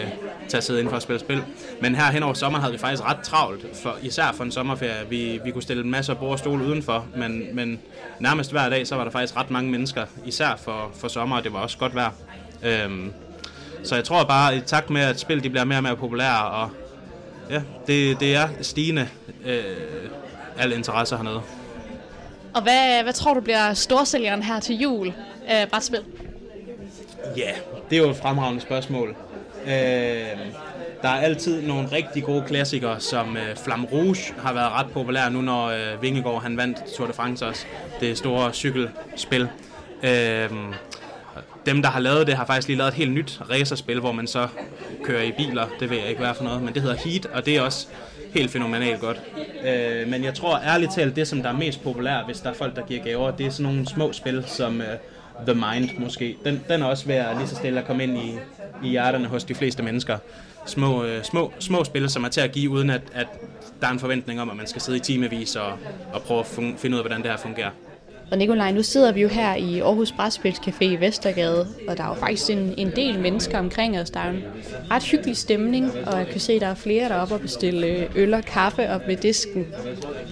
til 0.50 0.58
at 0.58 0.64
sidde 0.64 0.80
inden 0.80 0.90
for 0.90 0.96
at 0.96 1.04
spille 1.04 1.20
spil. 1.20 1.44
Men 1.82 1.96
her 1.96 2.12
hen 2.12 2.24
over 2.24 2.34
sommeren 2.34 2.62
havde 2.62 2.74
vi 2.74 2.80
faktisk 2.80 3.04
ret 3.04 3.18
travlt, 3.24 3.66
for, 3.84 3.98
især 4.02 4.32
for 4.34 4.44
en 4.44 4.52
sommerferie. 4.52 5.10
Vi, 5.10 5.40
vi 5.44 5.52
kunne 5.52 5.64
stille 5.64 5.84
en 5.84 5.92
masse 5.92 6.16
bord 6.16 6.32
og 6.32 6.40
stole 6.40 6.66
udenfor, 6.66 7.06
men, 7.16 7.44
men 7.54 7.80
nærmest 8.20 8.52
hver 8.52 8.70
dag, 8.70 8.88
så 8.88 8.96
var 8.96 9.04
der 9.04 9.12
faktisk 9.12 9.38
ret 9.38 9.52
mange 9.52 9.72
mennesker, 9.72 10.06
især 10.26 10.56
for, 10.64 10.92
for 10.94 11.08
sommer, 11.08 11.38
og 11.38 11.44
det 11.44 11.54
var 11.54 11.60
også 11.60 11.78
godt 11.78 11.96
vejr. 11.96 12.12
Øhm, 12.64 13.14
så 13.84 13.96
jeg 13.96 14.04
tror 14.04 14.24
bare, 14.24 14.58
i 14.58 14.60
takt 14.60 14.90
med, 14.90 15.02
at 15.02 15.20
spil 15.20 15.44
de 15.44 15.50
bliver 15.50 15.66
mere 15.66 15.80
og 15.80 15.84
mere 15.84 15.96
populære, 15.96 16.46
og 16.46 16.70
ja, 17.50 17.62
det, 17.88 18.20
det 18.20 18.36
er 18.36 18.48
stigende 18.62 19.08
øh, 19.46 19.64
al 20.58 20.72
interesse 20.72 21.18
hernede. 21.18 21.42
Og 22.54 22.62
hvad, 22.62 23.04
hvad 23.04 23.14
tror 23.14 23.34
du 23.34 23.42
bliver 23.42 23.74
storsælgeren 23.74 24.44
her 24.44 24.60
til 24.60 24.76
jul 24.76 25.14
af 25.47 25.69
brætspil? 25.69 25.99
Ja, 27.38 27.41
yeah, 27.41 27.55
det 27.89 27.97
er 27.97 28.01
jo 28.01 28.10
et 28.10 28.17
fremragende 28.17 28.62
spørgsmål. 28.62 29.15
Øh, 29.65 29.71
der 31.01 31.10
er 31.10 31.21
altid 31.21 31.62
nogle 31.62 31.91
rigtig 31.91 32.23
gode 32.23 32.43
klassikere, 32.47 32.99
som 32.99 33.38
øh, 33.38 33.55
Flam 33.55 33.86
Rouge 33.86 34.34
har 34.38 34.53
været 34.53 34.71
ret 34.71 34.91
populær 34.91 35.29
nu, 35.29 35.41
når 35.41 35.65
øh, 35.67 36.01
Vingegaard 36.01 36.41
han 36.41 36.58
vandt 36.58 36.77
Tour 36.97 37.08
de 37.08 37.13
France 37.13 37.45
også, 37.45 37.65
det 37.99 38.17
store 38.17 38.53
cykelspil. 38.53 39.49
Øh, 40.03 40.49
dem, 41.65 41.81
der 41.81 41.89
har 41.89 41.99
lavet 41.99 42.27
det, 42.27 42.36
har 42.36 42.45
faktisk 42.45 42.67
lige 42.67 42.77
lavet 42.77 42.88
et 42.89 42.95
helt 42.95 43.12
nyt 43.12 43.41
racerspil, 43.49 43.99
hvor 43.99 44.12
man 44.12 44.27
så 44.27 44.47
kører 45.03 45.23
i 45.23 45.31
biler. 45.31 45.67
Det 45.79 45.89
ved 45.89 45.97
jeg 45.97 46.08
ikke, 46.10 46.21
hvad 46.21 46.34
for 46.34 46.43
noget, 46.43 46.63
men 46.63 46.73
det 46.73 46.81
hedder 46.81 46.97
Heat, 46.97 47.25
og 47.25 47.45
det 47.45 47.58
er 47.58 47.62
også 47.62 47.88
helt 48.34 48.51
fænomenalt 48.51 48.99
godt. 48.99 49.21
Øh, 49.65 50.08
men 50.08 50.23
jeg 50.23 50.34
tror 50.34 50.58
ærligt 50.58 50.93
talt, 50.93 51.15
det 51.15 51.27
som 51.27 51.41
der 51.43 51.49
er 51.49 51.58
mest 51.58 51.84
populært, 51.84 52.25
hvis 52.25 52.39
der 52.39 52.49
er 52.49 52.53
folk, 52.53 52.75
der 52.75 52.86
giver 52.86 53.03
gaver, 53.03 53.31
det 53.31 53.45
er 53.45 53.49
sådan 53.49 53.71
nogle 53.71 53.89
små 53.89 54.13
spil, 54.13 54.43
som 54.47 54.81
øh, 54.81 54.88
The 55.48 55.54
Mind 55.54 55.89
måske. 56.00 56.38
Den, 56.45 56.63
den 56.69 56.82
er 56.82 56.86
også 56.86 57.06
ved 57.06 57.15
at 57.15 57.38
lige 57.38 57.48
så 57.48 57.56
stille 57.56 57.80
at 57.80 57.88
komme 57.88 58.04
ind 58.04 58.17
i, 58.17 58.38
i 58.84 58.89
hjerterne 58.89 59.28
hos 59.28 59.43
de 59.43 59.56
fleste 59.56 59.84
mennesker. 59.84 60.17
Små, 60.65 61.04
øh, 61.04 61.24
små, 61.24 61.54
små 61.60 61.84
spil, 61.84 62.10
som 62.10 62.24
er 62.24 62.30
til 62.30 62.41
at 62.41 62.52
give, 62.52 62.69
uden 62.71 62.89
at, 62.89 63.02
at 63.13 63.28
der 63.82 63.88
er 63.88 63.91
en 63.91 64.00
forventning 64.00 64.41
om, 64.41 64.50
at 64.50 64.56
man 64.56 64.67
skal 64.67 64.82
sidde 64.82 64.98
i 64.98 65.02
timevis 65.02 65.56
og, 65.56 65.71
og 66.13 66.21
prøve 66.21 66.39
at 66.39 66.45
fun- 66.45 66.78
finde 66.78 66.95
ud 66.95 67.00
af, 67.00 67.04
hvordan 67.04 67.21
det 67.24 67.32
her 67.32 67.38
fungerer. 67.38 67.69
Og 68.32 68.38
Nikolaj, 68.38 68.72
nu 68.72 68.84
sidder 68.84 69.12
vi 69.12 69.22
jo 69.22 69.28
her 69.28 69.56
i 69.56 69.80
Aarhus 69.80 70.12
Brætspilscafé 70.12 70.84
i 70.84 70.96
Vestergade, 70.96 71.68
og 71.88 71.98
der 71.98 72.04
er 72.04 72.08
jo 72.08 72.14
faktisk 72.14 72.50
en, 72.50 72.74
en 72.78 72.92
del 72.96 73.20
mennesker 73.20 73.60
omkring 73.60 74.00
os. 74.00 74.10
Der 74.10 74.20
er 74.20 74.30
en 74.30 74.44
ret 74.92 75.04
hyggelig 75.04 75.38
stemning, 75.38 75.92
og 76.08 76.18
jeg 76.18 76.28
kan 76.28 76.40
se, 76.40 76.54
at 76.54 76.62
der 76.62 76.68
er 76.68 76.76
flere 76.76 77.10
deroppe 77.10 77.34
og 77.34 77.42
bestille 77.42 77.88
øh, 77.88 78.10
øl 78.16 78.34
og 78.34 78.44
kaffe 78.44 78.90
op 78.90 79.08
ved 79.08 79.16
disken. 79.16 79.66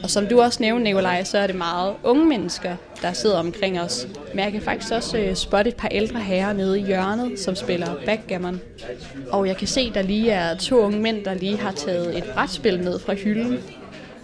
Og 0.04 0.10
som 0.10 0.28
du 0.28 0.42
også 0.42 0.58
nævnte, 0.62 0.84
Nikolaj, 0.84 1.24
så 1.24 1.38
er 1.38 1.48
det 1.48 1.56
meget 1.56 1.94
unge 2.04 2.26
mennesker, 2.26 2.76
der 3.02 3.14
sidder 3.14 3.38
omkring 3.38 3.82
os. 3.82 4.08
Men 4.34 4.44
jeg 4.44 4.52
kan 4.52 4.62
faktisk 4.62 4.94
også 4.94 5.18
øh, 5.18 5.36
spotte 5.36 5.70
et 5.70 5.76
par 5.76 5.90
ældre 5.90 6.20
herrer 6.20 6.54
nede 6.54 6.80
i 6.80 6.84
hjørnet, 6.84 7.40
som 7.40 7.56
spiller 7.56 7.96
backgammon. 8.06 8.62
Og 9.32 9.48
jeg 9.48 9.58
kan 9.58 9.68
se, 9.68 9.82
at 9.82 9.96
der 9.96 10.02
lige 10.02 10.32
er 10.32 10.56
to 10.58 10.78
unge 10.80 11.00
mænd, 11.00 11.26
der 11.26 11.34
lige 11.34 11.58
har 11.58 11.72
taget 11.72 12.18
et 12.18 12.24
brætspil 12.24 12.80
ned 12.80 13.00
fra 13.00 13.14
hylden. 13.14 13.60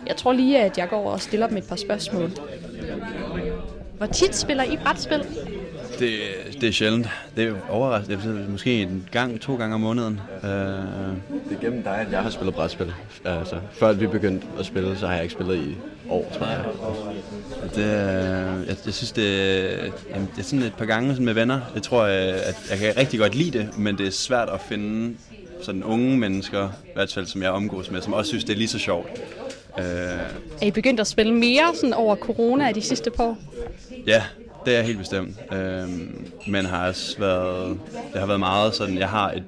Jeg 0.07 0.15
tror 0.15 0.33
lige, 0.33 0.59
at 0.59 0.77
jeg 0.77 0.89
går 0.89 1.11
og 1.11 1.21
stiller 1.21 1.47
dem 1.47 1.57
et 1.57 1.67
par 1.67 1.75
spørgsmål. 1.75 2.31
Hvor 3.99 4.07
tit 4.07 4.35
spiller 4.35 4.63
I 4.63 4.77
brætspil? 4.83 5.19
Det, 5.99 6.11
det 6.61 6.69
er 6.69 6.71
sjældent. 6.71 7.07
Det 7.35 7.47
er 7.47 7.53
overraskende. 7.69 8.43
Er 8.45 8.49
måske 8.51 8.81
en 8.81 9.07
gang, 9.11 9.41
to 9.41 9.55
gange 9.55 9.75
om 9.75 9.81
måneden. 9.81 10.21
Uh... 10.43 10.49
Det 10.49 11.57
er 11.57 11.61
gennem 11.61 11.83
dig, 11.83 11.97
at 11.97 12.11
jeg 12.11 12.19
har 12.19 12.29
spillet 12.29 12.55
brætspil. 12.55 12.93
Altså, 13.25 13.55
før 13.71 13.93
vi 13.93 14.07
begyndte 14.07 14.47
at 14.59 14.65
spille, 14.65 14.97
så 14.97 15.07
har 15.07 15.13
jeg 15.13 15.23
ikke 15.23 15.33
spillet 15.33 15.55
i 15.55 15.77
år, 16.09 16.31
tror 16.37 16.47
jeg. 16.47 16.65
Det, 17.75 17.85
jeg, 18.67 18.77
jeg 18.85 18.93
synes, 18.93 19.11
det, 19.11 19.23
jamen, 20.09 20.29
det 20.35 20.39
er 20.39 20.43
sådan 20.43 20.65
et 20.65 20.73
par 20.77 20.85
gange 20.85 21.11
sådan 21.11 21.25
med 21.25 21.33
venner. 21.33 21.61
Jeg 21.73 21.83
tror, 21.83 22.03
at 22.03 22.67
jeg 22.69 22.77
kan 22.77 22.97
rigtig 22.97 23.19
godt 23.19 23.35
lide 23.35 23.59
det, 23.59 23.77
men 23.77 23.97
det 23.97 24.07
er 24.07 24.11
svært 24.11 24.49
at 24.49 24.61
finde 24.61 25.15
sådan 25.61 25.83
unge 25.83 26.17
mennesker, 26.17 26.69
i 26.85 26.91
hvert 26.93 27.13
fald 27.13 27.25
som 27.25 27.41
jeg 27.41 27.51
omgås 27.51 27.91
med, 27.91 28.01
som 28.01 28.13
også 28.13 28.29
synes, 28.29 28.43
det 28.43 28.53
er 28.53 28.57
lige 28.57 28.67
så 28.67 28.79
sjovt. 28.79 29.07
Uh... 29.79 29.85
Er 30.61 30.65
I 30.65 30.71
begyndt 30.71 30.99
at 30.99 31.07
spille 31.07 31.33
mere 31.33 31.75
sådan 31.75 31.93
over 31.93 32.15
corona 32.15 32.71
de 32.71 32.81
sidste 32.81 33.11
par 33.11 33.23
år? 33.23 33.37
Ja, 34.07 34.23
det 34.65 34.75
er 34.75 34.81
helt 34.81 34.97
bestemt. 34.97 35.37
Øhm, 35.51 36.27
men 36.47 36.65
har 36.65 36.87
også 36.87 37.19
været, 37.19 37.79
det 38.13 38.19
har 38.19 38.27
været 38.27 38.39
meget 38.39 38.75
sådan, 38.75 38.97
jeg 38.97 39.09
har 39.09 39.31
et 39.31 39.43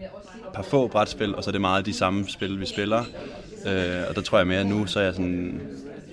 par 0.53 0.63
få 0.63 0.87
brætspil, 0.87 1.35
og 1.35 1.43
så 1.43 1.49
er 1.49 1.51
det 1.51 1.61
meget 1.61 1.85
de 1.85 1.93
samme 1.93 2.25
spil, 2.27 2.59
vi 2.59 2.65
spiller. 2.65 3.03
Øh, 3.67 4.03
og 4.09 4.15
der 4.15 4.21
tror 4.21 4.37
jeg 4.37 4.47
mere, 4.47 4.59
at 4.59 4.65
nu 4.65 4.85
så 4.85 4.99
er 4.99 5.03
jeg 5.03 5.13
sådan, 5.13 5.61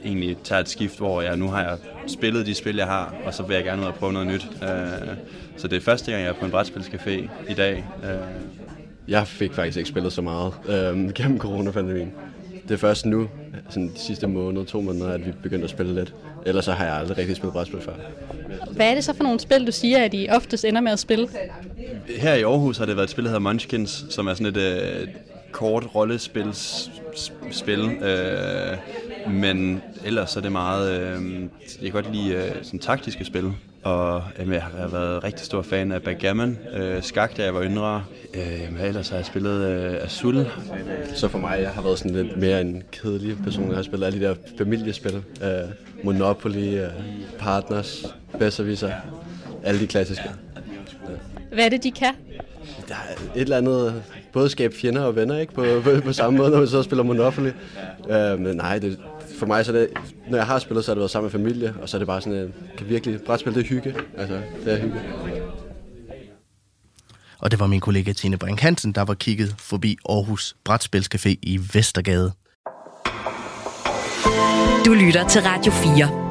egentlig 0.04 0.36
tager 0.44 0.60
et 0.60 0.68
skift, 0.68 0.98
hvor 0.98 1.22
jeg 1.22 1.36
nu 1.36 1.48
har 1.48 1.62
jeg 1.62 1.78
spillet 2.06 2.46
de 2.46 2.54
spil, 2.54 2.76
jeg 2.76 2.86
har, 2.86 3.14
og 3.24 3.34
så 3.34 3.42
vil 3.42 3.54
jeg 3.54 3.64
gerne 3.64 3.82
ud 3.82 3.86
og 3.86 3.94
prøve 3.94 4.12
noget 4.12 4.28
nyt. 4.28 4.46
Øh, 4.62 5.16
så 5.56 5.68
det 5.68 5.76
er 5.76 5.80
første 5.80 6.10
gang, 6.10 6.22
jeg 6.22 6.30
er 6.30 6.34
på 6.34 6.44
en 6.44 6.52
brætspilscafé 6.52 7.28
i 7.48 7.54
dag. 7.54 7.84
Øh. 8.04 8.18
Jeg 9.08 9.26
fik 9.26 9.54
faktisk 9.54 9.76
ikke 9.78 9.88
spillet 9.88 10.12
så 10.12 10.22
meget 10.22 10.52
øh, 10.68 11.12
gennem 11.14 11.38
coronapandemien. 11.38 12.12
Det 12.68 12.74
er 12.74 12.78
først 12.78 13.06
nu, 13.06 13.28
sådan 13.70 13.88
de 13.88 13.98
sidste 13.98 14.26
måned, 14.26 14.66
to 14.66 14.80
måneder, 14.80 15.12
at 15.12 15.26
vi 15.26 15.32
begyndte 15.42 15.64
at 15.64 15.70
spille 15.70 15.94
lidt. 15.94 16.14
Ellers 16.46 16.64
så 16.64 16.72
har 16.72 16.84
jeg 16.84 16.94
aldrig 16.94 17.18
rigtig 17.18 17.36
spillet 17.36 17.52
brætspil 17.52 17.80
før. 17.80 17.92
Hvad 18.70 18.90
er 18.90 18.94
det 18.94 19.04
så 19.04 19.14
for 19.14 19.22
nogle 19.22 19.40
spil, 19.40 19.66
du 19.66 19.72
siger, 19.72 20.04
at 20.04 20.14
I 20.14 20.28
oftest 20.30 20.64
ender 20.64 20.80
med 20.80 20.92
at 20.92 20.98
spille? 20.98 21.28
Her 22.18 22.34
i 22.34 22.42
Aarhus 22.42 22.78
har 22.78 22.86
det 22.86 22.96
været 22.96 23.06
et 23.06 23.10
spil, 23.10 23.24
der 23.24 23.30
hedder 23.30 23.40
Munchkins, 23.40 24.06
som 24.10 24.26
er 24.26 24.34
sådan 24.34 24.46
et 24.46 24.56
øh, 24.56 25.08
kort 25.52 25.94
rollespil. 25.94 26.54
Øh, 27.68 29.32
men 29.32 29.82
ellers 30.04 30.36
er 30.36 30.40
det 30.40 30.52
meget... 30.52 31.00
Øh, 31.00 31.40
jeg 31.82 31.92
kan 31.92 32.02
godt 32.02 32.12
lide 32.14 32.34
øh, 32.34 32.50
sådan 32.62 32.80
taktiske 32.80 33.24
spil. 33.24 33.52
Og 33.88 34.22
jamen, 34.38 34.54
jeg 34.54 34.62
har 34.62 34.88
været 34.88 35.24
rigtig 35.24 35.46
stor 35.46 35.62
fan 35.62 35.92
af 35.92 36.02
backgammon, 36.02 36.58
øh, 36.74 37.02
skak, 37.02 37.36
da 37.36 37.44
jeg 37.44 37.54
var 37.54 37.62
yngre. 37.62 38.04
Øh, 38.34 38.60
jamen, 38.62 38.80
ellers 38.80 39.08
har 39.08 39.16
jeg 39.16 39.26
spillet 39.26 39.66
øh, 39.66 40.04
Azul. 40.04 40.46
Så 41.14 41.28
for 41.28 41.38
mig, 41.38 41.58
jeg 41.60 41.70
har 41.70 41.82
været 41.82 41.98
sådan 41.98 42.14
lidt 42.14 42.36
mere 42.36 42.60
en 42.60 42.82
kedelig 42.92 43.36
person. 43.44 43.68
Jeg 43.68 43.76
har 43.76 43.82
spillet 43.82 44.06
alle 44.06 44.20
de 44.20 44.24
der 44.24 44.34
familiespil. 44.58 45.14
Øh, 45.16 45.50
Monopoly, 46.04 46.78
øh, 46.78 46.88
Partners, 47.38 48.14
Besserwisser. 48.38 48.92
Alle 49.64 49.80
de 49.80 49.86
klassiske. 49.86 50.30
Hvad 51.52 51.64
er 51.64 51.68
det, 51.68 51.84
de 51.84 51.90
kan? 51.90 52.14
Der 52.88 52.94
er 52.94 53.14
et 53.34 53.40
eller 53.40 53.56
andet, 53.56 54.02
både 54.32 54.48
skabe 54.48 54.74
fjender 54.76 55.02
og 55.02 55.16
venner, 55.16 55.38
ikke? 55.38 55.52
På, 55.52 55.64
på, 55.84 55.90
på 56.04 56.12
samme 56.12 56.38
måde, 56.38 56.50
når 56.50 56.58
man 56.58 56.68
så 56.68 56.82
spiller 56.82 57.02
Monopoly. 57.02 57.50
Øh, 58.10 58.40
men 58.40 58.56
nej, 58.56 58.78
det, 58.78 58.98
for 59.38 59.46
mig 59.46 59.66
så 59.66 59.72
det, 59.72 59.88
når 60.30 60.38
jeg 60.38 60.46
har 60.46 60.58
spillet, 60.58 60.84
så 60.84 60.90
har 60.90 60.94
det 60.94 61.00
været 61.00 61.10
sammen 61.10 61.24
med 61.24 61.30
familie, 61.30 61.74
og 61.82 61.88
så 61.88 61.96
er 61.96 61.98
det 61.98 62.06
bare 62.06 62.20
sådan, 62.20 62.54
kan 62.78 62.88
virkelig, 62.88 63.20
brætspil 63.26 63.54
det 63.54 63.64
er 63.64 63.68
hygge. 63.68 63.94
Altså, 64.16 64.40
det 64.64 64.72
er 64.72 64.78
hygge. 64.80 65.00
Og 67.38 67.50
det 67.50 67.60
var 67.60 67.66
min 67.66 67.80
kollega 67.80 68.12
Tine 68.12 68.36
Brink 68.36 68.60
Hansen, 68.60 68.92
der 68.92 69.04
var 69.04 69.14
kigget 69.14 69.54
forbi 69.58 69.96
Aarhus 70.08 70.56
Brætspilscafé 70.68 71.34
i 71.42 71.60
Vestergade. 71.72 72.32
Du 74.86 74.92
lytter 74.92 75.28
til 75.28 75.42
Radio 75.42 75.72
4. 75.72 76.28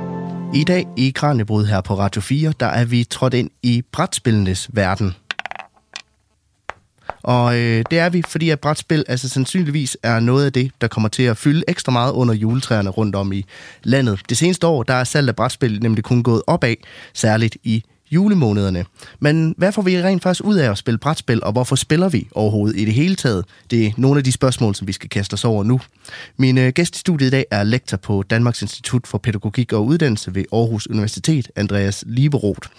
I 0.55 0.63
dag 0.63 0.87
i 0.97 1.11
Kranjebrud 1.15 1.65
her 1.65 1.81
på 1.81 1.93
Radio 1.93 2.21
4, 2.21 2.53
der 2.59 2.65
er 2.65 2.85
vi 2.85 3.03
trådt 3.03 3.33
ind 3.33 3.49
i 3.63 3.83
brætspillenes 3.91 4.69
verden. 4.73 5.15
Og 7.27 7.57
øh, 7.57 7.83
det 7.89 7.99
er 7.99 8.09
vi, 8.09 8.23
fordi 8.27 8.49
at 8.49 8.59
brætspil 8.59 9.05
altså 9.07 9.29
sandsynligvis 9.29 9.97
er 10.03 10.19
noget 10.19 10.45
af 10.45 10.53
det, 10.53 10.71
der 10.81 10.87
kommer 10.87 11.09
til 11.09 11.23
at 11.23 11.37
fylde 11.37 11.63
ekstra 11.67 11.91
meget 11.91 12.11
under 12.11 12.33
juletræerne 12.33 12.89
rundt 12.89 13.15
om 13.15 13.33
i 13.33 13.45
landet. 13.83 14.19
Det 14.29 14.37
seneste 14.37 14.67
år, 14.67 14.83
der 14.83 14.93
er 14.93 15.03
salget 15.03 15.29
af 15.29 15.35
brætspil 15.35 15.79
nemlig 15.81 16.03
kun 16.03 16.23
gået 16.23 16.41
opad, 16.47 16.75
særligt 17.13 17.57
i 17.63 17.83
julemånederne. 18.11 18.85
Men 19.19 19.55
hvad 19.57 19.71
får 19.71 19.81
vi 19.81 20.01
rent 20.01 20.23
faktisk 20.23 20.43
ud 20.43 20.55
af 20.55 20.71
at 20.71 20.77
spille 20.77 20.97
brætspil, 20.97 21.43
og 21.43 21.51
hvorfor 21.51 21.75
spiller 21.75 22.09
vi 22.09 22.27
overhovedet 22.31 22.79
i 22.79 22.85
det 22.85 22.93
hele 22.93 23.15
taget? 23.15 23.45
Det 23.71 23.85
er 23.85 23.91
nogle 23.97 24.17
af 24.17 24.23
de 24.23 24.31
spørgsmål, 24.31 24.75
som 24.75 24.87
vi 24.87 24.93
skal 24.93 25.09
kaste 25.09 25.33
os 25.33 25.45
over 25.45 25.63
nu. 25.63 25.81
Min 26.37 26.57
øh, 26.57 26.69
gæst 26.69 26.95
i 26.95 26.99
studiet 26.99 27.27
i 27.27 27.31
dag 27.31 27.45
er 27.51 27.63
lektor 27.63 27.97
på 27.97 28.23
Danmarks 28.23 28.61
Institut 28.61 29.07
for 29.07 29.17
Pædagogik 29.17 29.73
og 29.73 29.85
Uddannelse 29.85 30.35
ved 30.35 30.45
Aarhus 30.53 30.87
Universitet, 30.87 31.51
Andreas 31.55 32.03
Liberoth. 32.07 32.69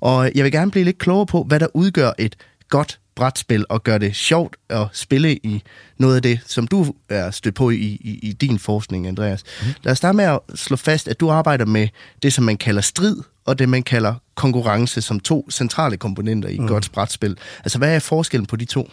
Og 0.00 0.30
jeg 0.34 0.44
vil 0.44 0.52
gerne 0.52 0.70
blive 0.70 0.84
lidt 0.84 0.98
klogere 0.98 1.26
på, 1.26 1.42
hvad 1.42 1.60
der 1.60 1.66
udgør 1.74 2.12
et 2.18 2.36
godt 2.68 2.98
brætspil 3.18 3.64
og 3.68 3.84
gøre 3.84 3.98
det 3.98 4.16
sjovt 4.16 4.56
at 4.68 4.86
spille 4.92 5.36
i 5.36 5.62
noget 5.98 6.16
af 6.16 6.22
det, 6.22 6.40
som 6.46 6.66
du 6.66 6.94
er 7.08 7.30
stødt 7.30 7.54
på 7.54 7.70
i, 7.70 7.76
i, 7.76 8.18
i 8.22 8.32
din 8.32 8.58
forskning, 8.58 9.06
Andreas. 9.06 9.44
Mm. 9.62 9.66
Lad 9.82 9.92
os 9.92 9.98
starte 9.98 10.16
med 10.16 10.24
at 10.24 10.40
slå 10.54 10.76
fast, 10.76 11.08
at 11.08 11.20
du 11.20 11.30
arbejder 11.30 11.64
med 11.64 11.88
det, 12.22 12.32
som 12.32 12.44
man 12.44 12.56
kalder 12.56 12.80
strid, 12.80 13.16
og 13.44 13.58
det, 13.58 13.68
man 13.68 13.82
kalder 13.82 14.14
konkurrence, 14.34 15.02
som 15.02 15.20
to 15.20 15.50
centrale 15.50 15.96
komponenter 15.96 16.48
i 16.48 16.54
et 16.54 16.60
mm. 16.60 16.68
godt 16.68 16.92
brætspil. 16.92 17.36
Altså, 17.64 17.78
hvad 17.78 17.94
er 17.94 17.98
forskellen 17.98 18.46
på 18.46 18.56
de 18.56 18.64
to? 18.64 18.90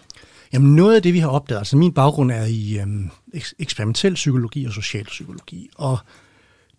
Jamen, 0.54 0.76
noget 0.76 0.96
af 0.96 1.02
det, 1.02 1.14
vi 1.14 1.20
har 1.20 1.28
opdaget, 1.28 1.60
altså 1.60 1.78
min 1.78 1.94
baggrund 1.94 2.32
er 2.32 2.46
i 2.46 2.80
øhm, 2.80 3.10
eksperimentel 3.60 4.14
psykologi 4.14 4.66
og 4.66 4.74
socialpsykologi, 4.74 5.70
og 5.76 5.98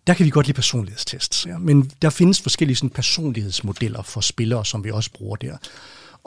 der 0.07 0.13
kan 0.13 0.25
vi 0.25 0.29
godt 0.29 0.47
lide 0.47 0.55
personlighedstests, 0.55 1.45
ja. 1.45 1.57
men 1.57 1.91
der 2.01 2.09
findes 2.09 2.41
forskellige 2.41 2.75
sådan, 2.75 2.89
personlighedsmodeller 2.89 4.01
for 4.01 4.21
spillere, 4.21 4.65
som 4.65 4.83
vi 4.83 4.91
også 4.91 5.11
bruger 5.11 5.35
der. 5.35 5.57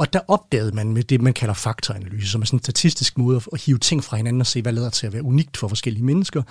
Og 0.01 0.13
der 0.13 0.21
opdagede 0.29 0.73
man 0.73 0.93
med 0.93 1.03
det, 1.03 1.21
man 1.21 1.33
kalder 1.33 1.55
faktoranalyse, 1.55 2.31
som 2.31 2.41
er 2.41 2.47
sådan 2.47 2.57
en 2.57 2.63
statistisk 2.63 3.19
måde 3.19 3.41
at 3.53 3.61
hive 3.61 3.79
ting 3.79 4.05
fra 4.05 4.17
hinanden 4.17 4.41
og 4.41 4.47
se, 4.47 4.63
hvad 4.63 4.73
lader 4.73 4.91
til 4.91 5.07
at 5.07 5.13
være 5.13 5.23
unikt 5.23 5.57
for 5.57 5.69
forskellige 5.69 6.05
mennesker, 6.05 6.43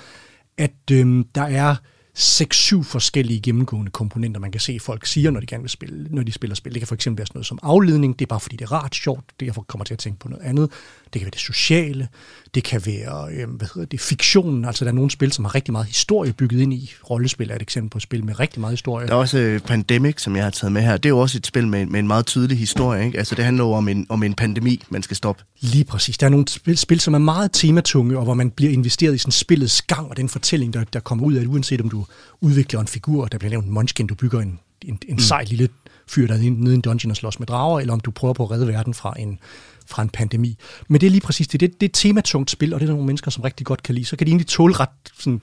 at 0.57 0.91
øhm, 0.91 1.23
der 1.35 1.41
er 1.41 1.75
6-7 2.17 2.83
forskellige 2.83 3.39
gennemgående 3.39 3.91
komponenter, 3.91 4.39
man 4.39 4.51
kan 4.51 4.61
se, 4.61 4.79
folk 4.79 5.05
siger, 5.05 5.31
når 5.31 5.39
de 5.39 5.45
gerne 5.45 5.63
vil 5.63 5.69
spille, 5.69 6.07
når 6.09 6.23
de 6.23 6.31
spiller 6.31 6.55
spil. 6.55 6.73
Det 6.73 6.81
kan 6.81 6.87
for 6.87 6.95
eksempel 6.95 7.17
være 7.17 7.27
sådan 7.27 7.37
noget 7.37 7.45
som 7.45 7.59
afledning, 7.63 8.19
det 8.19 8.25
er 8.25 8.27
bare 8.27 8.39
fordi 8.39 8.55
det 8.55 8.65
er 8.65 8.71
rart 8.71 8.95
sjovt, 8.95 9.23
det 9.39 9.47
derfor 9.47 9.61
kommer 9.61 9.85
til 9.85 9.93
at 9.93 9.99
tænke 9.99 10.19
på 10.19 10.29
noget 10.29 10.43
andet. 10.43 10.71
Det 11.13 11.19
kan 11.19 11.21
være 11.21 11.31
det 11.31 11.39
sociale, 11.39 12.07
det 12.55 12.63
kan 12.63 12.81
være 12.85 13.33
øh, 13.33 13.49
hvad 13.49 13.67
hedder 13.73 13.85
det, 13.85 14.01
fiktionen, 14.01 14.65
altså 14.65 14.85
der 14.85 14.91
er 14.91 14.95
nogle 14.95 15.11
spil, 15.11 15.31
som 15.31 15.45
har 15.45 15.55
rigtig 15.55 15.71
meget 15.71 15.87
historie 15.87 16.33
bygget 16.33 16.61
ind 16.61 16.73
i. 16.73 16.93
Rollespil 17.09 17.49
er 17.49 17.55
et 17.55 17.61
eksempel 17.61 17.89
på 17.89 17.97
et 17.97 18.01
spil 18.01 18.25
med 18.25 18.39
rigtig 18.39 18.61
meget 18.61 18.73
historie. 18.73 19.07
Der 19.07 19.13
er 19.13 19.17
også 19.17 19.37
øh, 19.37 19.59
Pandemic, 19.59 20.21
som 20.21 20.35
jeg 20.35 20.43
har 20.43 20.51
taget 20.51 20.71
med 20.71 20.81
her. 20.81 20.97
Det 20.97 21.05
er 21.05 21.09
jo 21.09 21.19
også 21.19 21.37
et 21.37 21.47
spil 21.47 21.67
med, 21.67 21.85
med 21.85 21.99
en 21.99 22.07
meget 22.07 22.25
tydelig 22.25 22.57
historie. 22.57 23.05
Ikke? 23.05 23.17
Altså 23.17 23.35
det 23.35 23.45
handler 23.45 23.63
jo 23.63 23.71
om 23.71 23.87
en, 23.87 24.05
om 24.09 24.23
en 24.23 24.33
pandemi, 24.33 24.83
man 24.89 25.03
skal 25.03 25.17
stoppe. 25.17 25.43
Lige 25.59 25.85
præcis. 25.85 26.17
Der 26.17 26.25
er 26.25 26.29
nogle 26.29 26.47
spil, 26.47 26.77
spil, 26.77 26.99
som 26.99 27.13
er 27.13 27.17
meget 27.17 27.49
tematunge, 27.53 28.17
og 28.17 28.23
hvor 28.23 28.33
man 28.33 28.51
bliver 28.51 28.71
investeret 28.71 29.15
i 29.15 29.17
sådan 29.17 29.31
spillets 29.31 29.81
gang 29.81 30.09
og 30.09 30.17
den 30.17 30.29
fortælling, 30.29 30.73
der, 30.73 30.83
der 30.83 30.99
kommer 30.99 31.25
ud 31.25 31.33
af 31.33 31.41
det, 31.41 31.47
uanset 31.47 31.81
om 31.81 31.89
du 31.89 31.98
udvikler 32.41 32.79
en 32.79 32.87
figur, 32.87 33.25
der 33.25 33.37
bliver 33.37 33.49
nævnt 33.49 33.65
en 33.65 33.73
munchkin, 33.73 34.07
du 34.07 34.15
bygger 34.15 34.39
en, 34.39 34.59
en, 34.81 34.99
en 35.07 35.15
mm. 35.15 35.19
sej 35.19 35.43
lille 35.43 35.69
fyr, 36.07 36.27
der 36.27 36.33
er 36.33 36.37
nede 36.39 36.71
i 36.71 36.75
en 36.75 36.81
dungeon 36.81 37.11
og 37.11 37.17
slås 37.17 37.39
med 37.39 37.47
drager, 37.47 37.79
eller 37.79 37.93
om 37.93 37.99
du 37.99 38.11
prøver 38.11 38.33
på 38.33 38.43
at 38.43 38.51
redde 38.51 38.67
verden 38.67 38.93
fra 38.93 39.13
en, 39.19 39.39
fra 39.87 40.01
en 40.01 40.09
pandemi. 40.09 40.57
Men 40.87 41.01
det 41.01 41.07
er 41.07 41.11
lige 41.11 41.21
præcis 41.21 41.47
det. 41.47 41.59
Det, 41.59 41.73
det 41.73 41.85
er 41.85 41.89
et 41.89 41.93
tematungt 41.93 42.51
spil, 42.51 42.73
og 42.73 42.79
det 42.79 42.85
er 42.85 42.87
der 42.87 42.93
nogle 42.93 43.05
mennesker, 43.05 43.31
som 43.31 43.43
rigtig 43.43 43.65
godt 43.65 43.83
kan 43.83 43.95
lide. 43.95 44.05
Så 44.05 44.15
kan 44.15 44.27
de 44.27 44.31
egentlig 44.31 44.47
tåle 44.47 44.73
ret 44.73 44.89
sådan, 45.19 45.41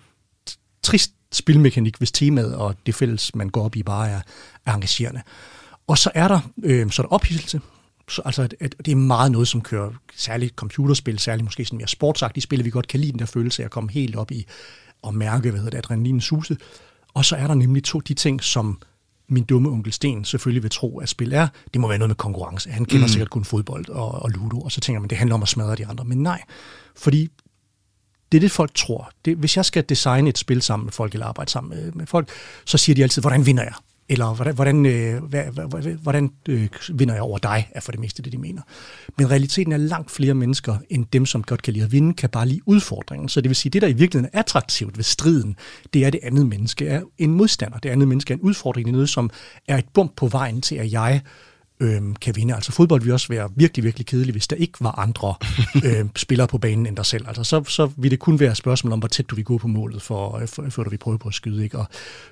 trist 0.83 1.13
spilmekanik, 1.33 1.99
hvis 1.99 2.13
temaet 2.13 2.55
og 2.55 2.77
det 2.87 2.95
fælles, 2.95 3.35
man 3.35 3.49
går 3.49 3.65
op 3.65 3.77
i, 3.77 3.83
bare 3.83 4.11
er, 4.11 4.21
er 4.67 4.75
engagerende. 4.75 5.23
Og 5.87 5.99
så 5.99 6.11
er 6.15 6.29
der, 6.29 6.41
øh, 6.63 6.91
så 6.91 7.03
er 7.03 7.07
der 7.07 7.15
ophidselse. 7.15 7.61
Så, 8.09 8.23
altså, 8.25 8.43
at, 8.43 8.55
at 8.61 8.75
det 8.85 8.93
er 8.93 8.97
meget 8.97 9.33
noget, 9.33 9.49
som 9.49 9.61
kører 9.61 9.91
særligt 10.17 10.55
computerspil, 10.55 11.19
særligt 11.19 11.45
måske 11.45 11.65
sådan 11.65 11.77
mere 11.77 11.89
sportsagtige 11.89 12.43
spil, 12.43 12.65
vi 12.65 12.71
godt 12.71 12.89
kan 12.89 13.01
lide 13.01 13.13
den 13.13 13.19
der 13.19 13.27
følelse 13.27 13.63
af 13.63 13.65
at 13.65 13.71
komme 13.71 13.91
helt 13.91 14.17
op 14.17 14.31
i 14.31 14.47
og 15.03 15.15
mærke, 15.15 15.51
hvad 15.51 15.61
hedder 15.61 15.71
det, 15.71 15.79
adrenalin 15.79 16.21
suse. 16.21 16.57
Og 17.15 17.25
så 17.25 17.37
er 17.37 17.47
der 17.47 17.55
nemlig 17.55 17.85
to 17.85 18.01
de 18.01 18.15
ting, 18.15 18.43
som 18.43 18.79
min 19.29 19.45
dumme 19.45 19.69
onkel 19.71 19.93
Sten 19.93 20.25
selvfølgelig 20.25 20.63
vil 20.63 20.71
tro, 20.71 20.99
at 20.99 21.09
spil 21.09 21.33
er. 21.33 21.49
Det 21.73 21.81
må 21.81 21.89
være 21.89 21.99
noget 21.99 22.11
med 22.11 22.17
konkurrence. 22.17 22.71
Han 22.71 22.85
kender 22.85 23.07
mm. 23.07 23.09
sikkert 23.09 23.31
kun 23.31 23.45
fodbold 23.45 23.89
og, 23.89 24.23
og 24.23 24.31
ludo, 24.31 24.61
og 24.61 24.73
så 24.73 24.81
tænker 24.81 25.01
man, 25.01 25.11
det 25.11 25.19
handler 25.19 25.35
om 25.35 25.43
at 25.43 25.49
smadre 25.49 25.77
de 25.77 25.87
andre. 25.87 26.05
Men 26.05 26.19
nej, 26.19 26.43
fordi 26.97 27.29
det 28.33 28.39
er 28.39 28.41
det, 28.41 28.51
folk 28.51 28.75
tror. 28.75 29.11
Det, 29.25 29.37
hvis 29.37 29.57
jeg 29.57 29.65
skal 29.65 29.85
designe 29.89 30.29
et 30.29 30.39
spil 30.39 30.63
sammen 30.63 30.87
med 30.87 30.93
folk, 30.93 31.13
eller 31.13 31.27
arbejde 31.27 31.51
sammen 31.51 31.79
med, 31.79 31.93
med 31.93 32.07
folk, 32.07 32.29
så 32.65 32.79
siger 32.79 32.95
de 32.95 33.03
altid, 33.03 33.23
hvordan 33.23 33.47
vinder 33.47 33.63
jeg? 33.63 33.75
Eller 34.09 34.35
hvordan, 34.35 34.55
hvordan, 34.55 34.87
øh, 34.87 35.23
hvordan, 35.23 35.99
hvordan 36.03 36.31
øh, 36.49 36.69
vinder 36.95 37.15
jeg 37.15 37.23
over 37.23 37.39
dig, 37.39 37.69
er 37.71 37.81
for 37.81 37.93
det 37.93 38.01
meste 38.01 38.23
det, 38.23 38.33
de 38.33 38.39
mener. 38.39 38.63
Men 39.19 39.31
realiteten 39.31 39.73
er 39.73 39.77
langt 39.77 40.11
flere 40.11 40.35
mennesker, 40.35 40.77
end 40.91 41.07
dem, 41.13 41.27
som 41.27 41.43
godt 41.43 41.63
kan 41.63 41.73
lide 41.73 41.85
at 41.85 41.93
vinde, 41.93 42.15
kan 42.15 42.31
bare 42.31 42.49
lide 42.49 42.61
udfordringen. 42.67 43.29
Så 43.29 43.41
det 43.41 43.49
vil 43.49 43.57
sige, 43.57 43.71
det 43.71 43.83
der 43.83 43.89
i 43.89 43.93
virkeligheden 43.93 44.31
er 44.33 44.39
attraktivt 44.39 44.97
ved 44.97 45.05
striden, 45.05 45.57
det 45.95 46.03
er, 46.03 46.07
at 46.07 46.13
det 46.13 46.21
andet 46.23 46.47
menneske 46.47 46.89
er 46.89 47.03
en 47.19 47.31
modstander. 47.31 47.79
Det 47.79 47.89
andet 47.89 48.09
menneske 48.09 48.33
er 48.33 48.37
en 48.37 48.43
udfordring, 48.43 48.87
det 48.87 48.91
er 48.91 48.97
noget, 48.97 49.09
som 49.09 49.31
er 49.69 49.79
et 49.79 49.89
bump 49.95 50.13
på 50.17 50.27
vejen 50.27 50.61
til, 50.61 50.75
at 50.77 50.93
jeg 50.93 51.21
øhm, 51.81 52.17
kan 52.17 52.37
vinde. 52.37 52.55
Altså 52.55 52.73
fodbold 52.73 53.03
vil 53.03 53.13
også 53.13 53.29
være 53.29 53.51
virkelig, 53.57 53.85
virkelig 53.85 54.07
kedeligt, 54.07 54.35
hvis 54.35 54.49
der 54.49 54.57
ikke 54.57 54.75
var 54.81 54.99
andre 54.99 55.35
øhm, 55.89 56.11
spillere 56.17 56.49
på 56.49 56.59
banen 56.59 56.87
end 56.87 56.97
dig 56.97 57.07
selv. 57.07 57.29
Altså 57.29 57.45
så, 57.45 57.65
så 57.65 57.91
vil 57.97 58.11
det 58.11 58.19
kun 58.19 58.41
være 58.41 58.51
et 58.51 58.57
spørgsmål 58.57 58.93
om, 58.93 58.99
hvor 58.99 59.09
tæt 59.09 59.31
du 59.31 59.35
vil 59.35 59.45
gå 59.45 59.59
på 59.59 59.69
målet, 59.69 60.03
for, 60.03 60.43
for, 60.47 60.65
for 60.71 60.83
du 60.83 60.91
vil 60.91 60.99
prøve 60.99 61.19
på 61.19 61.29
at 61.29 61.35
skyde. 61.35 61.65
Ikke? 61.65 61.79
Og 61.79 61.87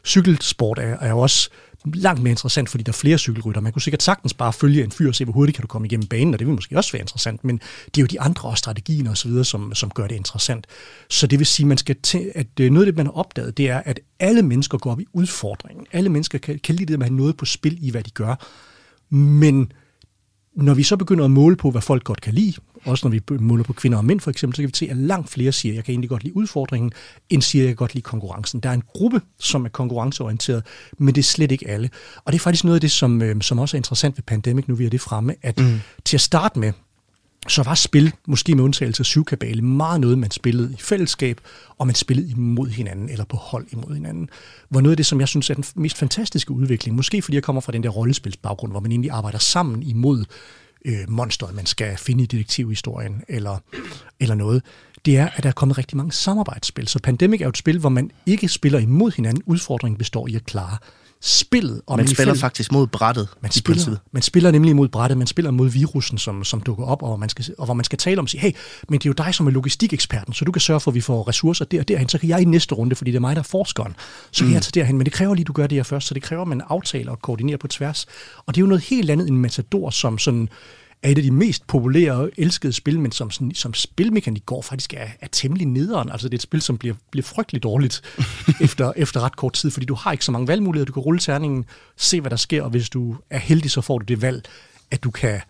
cykelsport 0.04 0.78
er, 0.78 0.96
er 1.00 1.08
jo 1.08 1.18
også 1.18 1.50
langt 1.84 2.22
mere 2.22 2.30
interessant, 2.30 2.68
fordi 2.68 2.84
der 2.84 2.92
er 2.92 2.94
flere 2.94 3.18
cykelrytter. 3.18 3.60
Man 3.60 3.72
kunne 3.72 3.82
sikkert 3.82 4.02
sagtens 4.02 4.34
bare 4.34 4.52
følge 4.52 4.84
en 4.84 4.90
fyr 4.90 5.08
og 5.08 5.14
se, 5.14 5.24
hvor 5.24 5.32
hurtigt 5.32 5.56
kan 5.56 5.62
du 5.62 5.66
komme 5.66 5.86
igennem 5.86 6.06
banen, 6.06 6.34
og 6.34 6.38
det 6.38 6.46
vil 6.46 6.54
måske 6.54 6.76
også 6.76 6.92
være 6.92 7.00
interessant, 7.00 7.44
men 7.44 7.60
det 7.86 7.98
er 7.98 8.02
jo 8.02 8.06
de 8.06 8.20
andre 8.20 8.48
og 8.48 9.16
så 9.16 9.28
videre, 9.28 9.44
som, 9.44 9.74
som 9.74 9.90
gør 9.90 10.06
det 10.06 10.14
interessant. 10.14 10.66
Så 11.10 11.26
det 11.26 11.38
vil 11.38 11.46
sige, 11.46 11.66
man 11.66 11.78
skal 11.78 11.96
til, 12.02 12.32
at 12.34 12.46
øh, 12.60 12.70
noget 12.70 12.86
af 12.86 12.92
det, 12.92 12.96
man 12.96 13.06
har 13.06 13.12
opdaget, 13.12 13.56
det 13.56 13.70
er, 13.70 13.82
at 13.84 14.00
alle 14.20 14.42
mennesker 14.42 14.78
går 14.78 14.90
op 14.90 15.00
i 15.00 15.06
udfordringen. 15.12 15.86
Alle 15.92 16.08
mennesker 16.08 16.38
kan, 16.38 16.58
kan 16.58 16.74
lide 16.74 16.92
det 16.92 16.98
med 16.98 17.06
at 17.06 17.10
have 17.10 17.16
noget 17.16 17.36
på 17.36 17.44
spil 17.44 17.78
i, 17.80 17.90
hvad 17.90 18.02
de 18.02 18.10
gør. 18.10 18.34
Men 19.14 19.72
når 20.56 20.74
vi 20.74 20.82
så 20.82 20.96
begynder 20.96 21.24
at 21.24 21.30
måle 21.30 21.56
på, 21.56 21.70
hvad 21.70 21.82
folk 21.82 22.04
godt 22.04 22.20
kan 22.20 22.34
lide, 22.34 22.52
også 22.84 23.08
når 23.08 23.10
vi 23.10 23.38
måler 23.40 23.64
på 23.64 23.72
kvinder 23.72 23.98
og 23.98 24.04
mænd 24.04 24.20
for 24.20 24.30
eksempel, 24.30 24.56
så 24.56 24.62
kan 24.62 24.68
vi 24.68 24.72
se, 24.74 24.90
at 24.90 24.96
langt 24.96 25.30
flere 25.30 25.52
siger, 25.52 25.72
at 25.72 25.76
jeg 25.76 25.84
kan 25.84 25.92
egentlig 25.92 26.10
godt 26.10 26.24
lide 26.24 26.36
udfordringen, 26.36 26.92
end 27.30 27.42
siger, 27.42 27.62
at 27.62 27.66
jeg 27.66 27.70
kan 27.70 27.76
godt 27.76 27.94
lide 27.94 28.02
konkurrencen. 28.02 28.60
Der 28.60 28.68
er 28.68 28.74
en 28.74 28.82
gruppe, 28.86 29.20
som 29.40 29.64
er 29.64 29.68
konkurrenceorienteret, 29.68 30.62
men 30.98 31.14
det 31.14 31.20
er 31.20 31.24
slet 31.24 31.52
ikke 31.52 31.68
alle. 31.68 31.90
Og 32.24 32.32
det 32.32 32.38
er 32.38 32.42
faktisk 32.42 32.64
noget 32.64 32.74
af 32.74 32.80
det, 32.80 32.90
som, 32.90 33.22
øh, 33.22 33.42
som 33.42 33.58
også 33.58 33.76
er 33.76 33.78
interessant 33.78 34.16
ved 34.16 34.22
Pandemic, 34.22 34.68
nu 34.68 34.74
vi 34.74 34.84
har 34.84 34.90
det 34.90 35.00
fremme, 35.00 35.34
at 35.42 35.58
mm. 35.58 35.80
til 36.04 36.16
at 36.16 36.20
starte 36.20 36.58
med, 36.58 36.72
så 37.48 37.62
var 37.62 37.74
spil, 37.74 38.12
måske 38.26 38.54
med 38.54 38.64
undtagelse 38.64 39.00
af 39.00 39.04
syvkabale, 39.04 39.62
meget 39.62 40.00
noget, 40.00 40.18
man 40.18 40.30
spillede 40.30 40.72
i 40.72 40.76
fællesskab, 40.80 41.40
og 41.78 41.86
man 41.86 41.94
spillede 41.94 42.30
imod 42.30 42.68
hinanden, 42.68 43.08
eller 43.08 43.24
på 43.24 43.36
hold 43.36 43.66
imod 43.72 43.94
hinanden. 43.94 44.28
Hvor 44.68 44.80
noget 44.80 44.92
af 44.92 44.96
det, 44.96 45.06
som 45.06 45.20
jeg 45.20 45.28
synes 45.28 45.50
er 45.50 45.54
den 45.54 45.64
mest 45.74 45.96
fantastiske 45.96 46.50
udvikling, 46.50 46.96
måske 46.96 47.22
fordi 47.22 47.34
jeg 47.34 47.42
kommer 47.42 47.60
fra 47.60 47.72
den 47.72 47.82
der 47.82 47.88
rollespilsbaggrund, 47.88 48.72
hvor 48.72 48.80
man 48.80 48.92
egentlig 48.92 49.10
arbejder 49.10 49.38
sammen 49.38 49.82
imod 49.82 50.24
øh, 50.84 50.98
monsteret, 51.08 51.54
man 51.54 51.66
skal 51.66 51.96
finde 51.96 52.24
i 52.24 52.26
detektivhistorien, 52.26 53.22
eller, 53.28 53.58
eller 54.20 54.34
noget, 54.34 54.62
det 55.04 55.16
er, 55.16 55.28
at 55.36 55.42
der 55.42 55.48
er 55.48 55.52
kommet 55.52 55.78
rigtig 55.78 55.96
mange 55.96 56.12
samarbejdsspil. 56.12 56.88
Så 56.88 56.98
Pandemic 56.98 57.40
er 57.40 57.44
jo 57.44 57.48
et 57.48 57.56
spil, 57.56 57.78
hvor 57.78 57.88
man 57.88 58.10
ikke 58.26 58.48
spiller 58.48 58.78
imod 58.78 59.12
hinanden. 59.12 59.42
Udfordringen 59.46 59.98
består 59.98 60.28
i 60.28 60.34
at 60.34 60.44
klare 60.44 60.76
spillet. 61.26 61.80
Og 61.86 61.96
man 61.96 62.06
spiller 62.06 62.24
fælles, 62.24 62.40
faktisk 62.40 62.72
mod 62.72 62.86
brættet 62.86 63.28
man 63.40 63.50
spiller, 63.50 63.96
man 64.12 64.22
spiller 64.22 64.50
nemlig 64.50 64.76
mod 64.76 64.88
brættet, 64.88 65.18
man 65.18 65.26
spiller 65.26 65.50
mod 65.50 65.68
virusen, 65.68 66.18
som, 66.18 66.44
som 66.44 66.60
dukker 66.60 66.84
op, 66.84 67.02
og, 67.02 67.20
man 67.20 67.28
skal, 67.28 67.44
og 67.58 67.64
hvor 67.64 67.74
man 67.74 67.84
skal 67.84 67.98
tale 67.98 68.18
om, 68.18 68.26
sige, 68.26 68.40
hey, 68.40 68.52
men 68.88 68.98
det 68.98 69.06
er 69.06 69.10
jo 69.10 69.24
dig, 69.24 69.34
som 69.34 69.46
er 69.46 69.50
logistikeksperten, 69.50 70.34
så 70.34 70.44
du 70.44 70.52
kan 70.52 70.60
sørge 70.60 70.80
for, 70.80 70.90
at 70.90 70.94
vi 70.94 71.00
får 71.00 71.28
ressourcer 71.28 71.64
der 71.64 71.80
og 71.80 71.88
derhen, 71.88 72.08
så 72.08 72.18
kan 72.18 72.28
jeg 72.28 72.40
i 72.40 72.44
næste 72.44 72.74
runde, 72.74 72.96
fordi 72.96 73.10
det 73.10 73.16
er 73.16 73.20
mig, 73.20 73.36
der 73.36 73.42
er 73.42 73.46
forskeren, 73.46 73.96
så 74.30 74.38
kan 74.38 74.48
mm. 74.48 74.54
jeg 74.54 74.62
tage 74.62 74.80
derhen, 74.80 74.98
men 74.98 75.04
det 75.04 75.12
kræver 75.12 75.34
lige, 75.34 75.42
at 75.42 75.48
du 75.48 75.52
gør 75.52 75.66
det 75.66 75.78
her 75.78 75.82
først, 75.82 76.06
så 76.06 76.14
det 76.14 76.22
kræver, 76.22 76.42
at 76.42 76.48
man 76.48 76.62
aftaler 76.68 77.12
og 77.12 77.22
koordinerer 77.22 77.58
på 77.58 77.68
tværs. 77.68 78.06
Og 78.46 78.54
det 78.54 78.60
er 78.60 78.62
jo 78.62 78.68
noget 78.68 78.84
helt 78.84 79.10
andet 79.10 79.28
end 79.28 79.36
Matador, 79.36 79.90
som 79.90 80.18
sådan 80.18 80.48
er 81.04 81.08
et 81.08 81.18
af 81.18 81.22
de 81.22 81.30
mest 81.30 81.66
populære 81.66 82.12
og 82.12 82.30
elskede 82.36 82.72
spil, 82.72 83.00
men 83.00 83.12
som, 83.12 83.30
sådan, 83.30 83.54
som 83.54 83.74
spilmekanik 83.74 84.46
går 84.46 84.62
faktisk 84.62 84.94
er, 84.94 85.06
er 85.20 85.26
temmelig 85.32 85.66
nederen. 85.66 86.10
Altså 86.10 86.28
det 86.28 86.34
er 86.34 86.38
et 86.38 86.42
spil, 86.42 86.62
som 86.62 86.78
bliver, 86.78 86.94
bliver 87.10 87.24
frygteligt 87.24 87.62
dårligt 87.62 88.02
efter, 88.60 88.92
efter 88.96 89.20
ret 89.20 89.36
kort 89.36 89.52
tid, 89.52 89.70
fordi 89.70 89.86
du 89.86 89.94
har 89.94 90.12
ikke 90.12 90.24
så 90.24 90.32
mange 90.32 90.48
valgmuligheder. 90.48 90.86
Du 90.86 90.92
kan 90.92 91.02
rulle 91.02 91.20
terningen, 91.20 91.64
se 91.96 92.20
hvad 92.20 92.30
der 92.30 92.36
sker, 92.36 92.62
og 92.62 92.70
hvis 92.70 92.88
du 92.88 93.16
er 93.30 93.38
heldig, 93.38 93.70
så 93.70 93.80
får 93.80 93.98
du 93.98 94.04
det 94.04 94.22
valg, 94.22 94.44
at 94.90 95.04
du 95.04 95.10
kan 95.10 95.40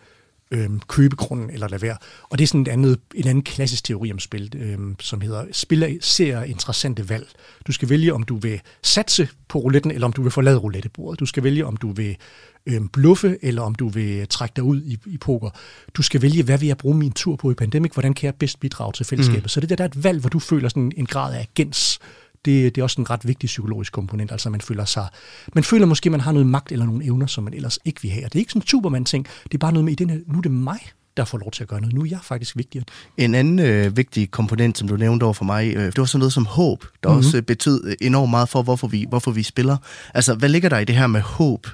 øhm, 0.51 0.81
købe 0.87 1.15
grunden 1.15 1.49
eller 1.49 1.67
lade 1.67 1.81
være. 1.81 1.97
Og 2.29 2.37
det 2.37 2.43
er 2.43 2.47
sådan 2.47 2.61
et 2.61 2.67
andet, 2.67 2.99
en 3.15 3.27
anden 3.27 3.43
klassisk 3.43 3.83
teori 3.83 4.11
om 4.11 4.19
spil, 4.19 4.53
øhm, 4.55 4.95
som 4.99 5.21
hedder, 5.21 5.45
spiller 5.51 5.97
ser 6.01 6.41
interessante 6.41 7.09
valg. 7.09 7.27
Du 7.67 7.71
skal 7.71 7.89
vælge, 7.89 8.13
om 8.13 8.23
du 8.23 8.37
vil 8.37 8.61
satse 8.83 9.27
på 9.47 9.59
rouletten, 9.59 9.91
eller 9.91 10.07
om 10.07 10.13
du 10.13 10.21
vil 10.21 10.31
forlade 10.31 10.57
roulettebordet. 10.57 11.19
Du 11.19 11.25
skal 11.25 11.43
vælge, 11.43 11.65
om 11.65 11.77
du 11.77 11.91
vil 11.91 12.17
øhm, 12.65 12.87
bluffe, 12.87 13.37
eller 13.41 13.61
om 13.61 13.75
du 13.75 13.89
vil 13.89 14.27
trække 14.27 14.53
dig 14.55 14.63
ud 14.63 14.81
i, 14.81 14.97
i 15.05 15.17
poker. 15.17 15.49
Du 15.93 16.01
skal 16.01 16.21
vælge, 16.21 16.43
hvad 16.43 16.57
vil 16.57 16.67
jeg 16.67 16.77
bruge 16.77 16.97
min 16.97 17.11
tur 17.11 17.35
på 17.35 17.51
i 17.51 17.53
Pandemic? 17.53 17.91
Hvordan 17.91 18.13
kan 18.13 18.25
jeg 18.25 18.35
bedst 18.35 18.59
bidrage 18.59 18.93
til 18.93 19.05
fællesskabet? 19.05 19.43
Mm. 19.43 19.47
Så 19.47 19.59
det 19.59 19.69
der, 19.69 19.75
der 19.75 19.83
er 19.83 19.87
et 19.87 20.03
valg, 20.03 20.19
hvor 20.19 20.29
du 20.29 20.39
føler 20.39 20.69
sådan 20.69 20.91
en 20.97 21.05
grad 21.05 21.35
af 21.35 21.47
agens. 21.57 21.99
Det, 22.45 22.75
det 22.75 22.81
er 22.81 22.83
også 22.83 23.01
en 23.01 23.09
ret 23.09 23.27
vigtig 23.27 23.47
psykologisk 23.47 23.93
komponent. 23.93 24.31
Altså 24.31 24.49
man 24.49 24.61
føler 24.61 24.85
sig, 24.85 25.07
man 25.53 25.63
føler 25.63 25.85
måske, 25.85 26.09
man 26.09 26.19
har 26.19 26.31
noget 26.31 26.47
magt 26.47 26.71
eller 26.71 26.85
nogle 26.85 27.05
evner, 27.05 27.27
som 27.27 27.43
man 27.43 27.53
ellers 27.53 27.79
ikke 27.85 28.01
vil 28.01 28.11
have. 28.11 28.25
Og 28.25 28.33
det 28.33 28.39
er 28.39 28.41
ikke 28.41 28.51
sådan 28.51 28.61
en 28.61 28.67
Superman-ting. 28.67 29.27
Det 29.43 29.53
er 29.53 29.57
bare 29.57 29.73
noget 29.73 29.85
med, 29.85 29.91
i 29.91 29.95
den 29.95 30.09
her, 30.09 30.19
nu 30.27 30.37
er 30.37 30.41
det 30.41 30.51
mig, 30.51 30.79
der 31.17 31.25
får 31.25 31.37
lov 31.37 31.51
til 31.51 31.63
at 31.63 31.69
gøre 31.69 31.81
noget. 31.81 31.95
Nu 31.95 32.01
er 32.01 32.05
jeg 32.05 32.19
faktisk 32.23 32.57
vigtigere. 32.57 32.85
En 33.17 33.35
anden 33.35 33.59
øh, 33.59 33.97
vigtig 33.97 34.31
komponent, 34.31 34.77
som 34.77 34.87
du 34.87 34.97
nævnte 34.97 35.23
over 35.23 35.33
for 35.33 35.45
mig, 35.45 35.75
øh, 35.75 35.85
det 35.85 35.97
var 35.97 36.05
sådan 36.05 36.19
noget 36.19 36.33
som 36.33 36.45
håb, 36.45 36.85
der 37.03 37.09
mm-hmm. 37.09 37.17
også 37.17 37.41
betød 37.41 37.95
enormt 38.01 38.29
meget 38.29 38.49
for, 38.49 38.63
hvorfor 38.63 38.87
vi, 38.87 39.05
hvorfor 39.09 39.31
vi 39.31 39.43
spiller. 39.43 39.77
Altså, 40.13 40.35
hvad 40.35 40.49
ligger 40.49 40.69
der 40.69 40.79
i 40.79 40.85
det 40.85 40.95
her 40.95 41.07
med 41.07 41.21
håb? 41.21 41.67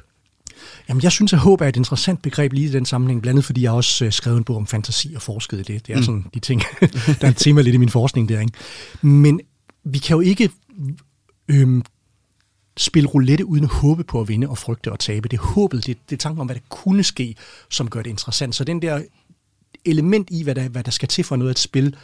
Jamen, 0.89 1.03
jeg 1.03 1.11
synes, 1.11 1.33
at 1.33 1.39
håb 1.39 1.61
er 1.61 1.67
et 1.67 1.75
interessant 1.75 2.21
begreb 2.21 2.53
lige 2.53 2.67
i 2.67 2.71
den 2.71 2.85
sammenhæng, 2.85 3.21
blandt 3.21 3.35
andet 3.35 3.45
fordi 3.45 3.61
jeg 3.61 3.71
også 3.71 4.05
øh, 4.05 4.11
skrevet 4.11 4.37
en 4.37 4.43
bog 4.43 4.55
om 4.55 4.67
fantasi 4.67 5.13
og 5.15 5.21
forsket 5.21 5.59
i 5.59 5.73
det. 5.73 5.87
Det 5.87 5.93
er 5.93 5.97
mm. 5.97 6.03
sådan 6.03 6.25
de 6.33 6.39
ting, 6.39 6.61
der 7.21 7.27
er 7.27 7.29
et 7.29 7.37
tema 7.37 7.61
lidt 7.61 7.75
i 7.75 7.77
min 7.77 7.89
forskning 7.89 8.29
der. 8.29 8.39
Ikke? 8.39 8.53
Men 9.01 9.39
vi 9.83 9.97
kan 9.97 10.15
jo 10.15 10.21
ikke 10.21 10.49
øhm, 11.47 11.83
spille 12.77 13.09
roulette 13.09 13.45
uden 13.45 13.63
at 13.63 13.69
håbe 13.69 14.03
på 14.03 14.21
at 14.21 14.27
vinde 14.27 14.49
og 14.49 14.57
frygte 14.57 14.91
og 14.91 14.99
tabe. 14.99 15.29
Det 15.29 15.37
er 15.37 15.43
håbet, 15.43 15.85
det, 15.85 15.97
det 16.09 16.15
er 16.15 16.17
tanken 16.17 16.41
om, 16.41 16.47
hvad 16.47 16.55
der 16.55 16.61
kunne 16.69 17.03
ske, 17.03 17.35
som 17.69 17.89
gør 17.89 18.01
det 18.01 18.09
interessant. 18.09 18.55
Så 18.55 18.63
den 18.63 18.81
der 18.81 19.01
element 19.85 20.27
i, 20.31 20.43
hvad 20.43 20.55
der, 20.55 20.69
hvad 20.69 20.83
der 20.83 20.91
skal 20.91 21.07
til 21.07 21.23
for 21.23 21.35
noget 21.35 21.49
at 21.51 21.59
spil, 21.59 21.95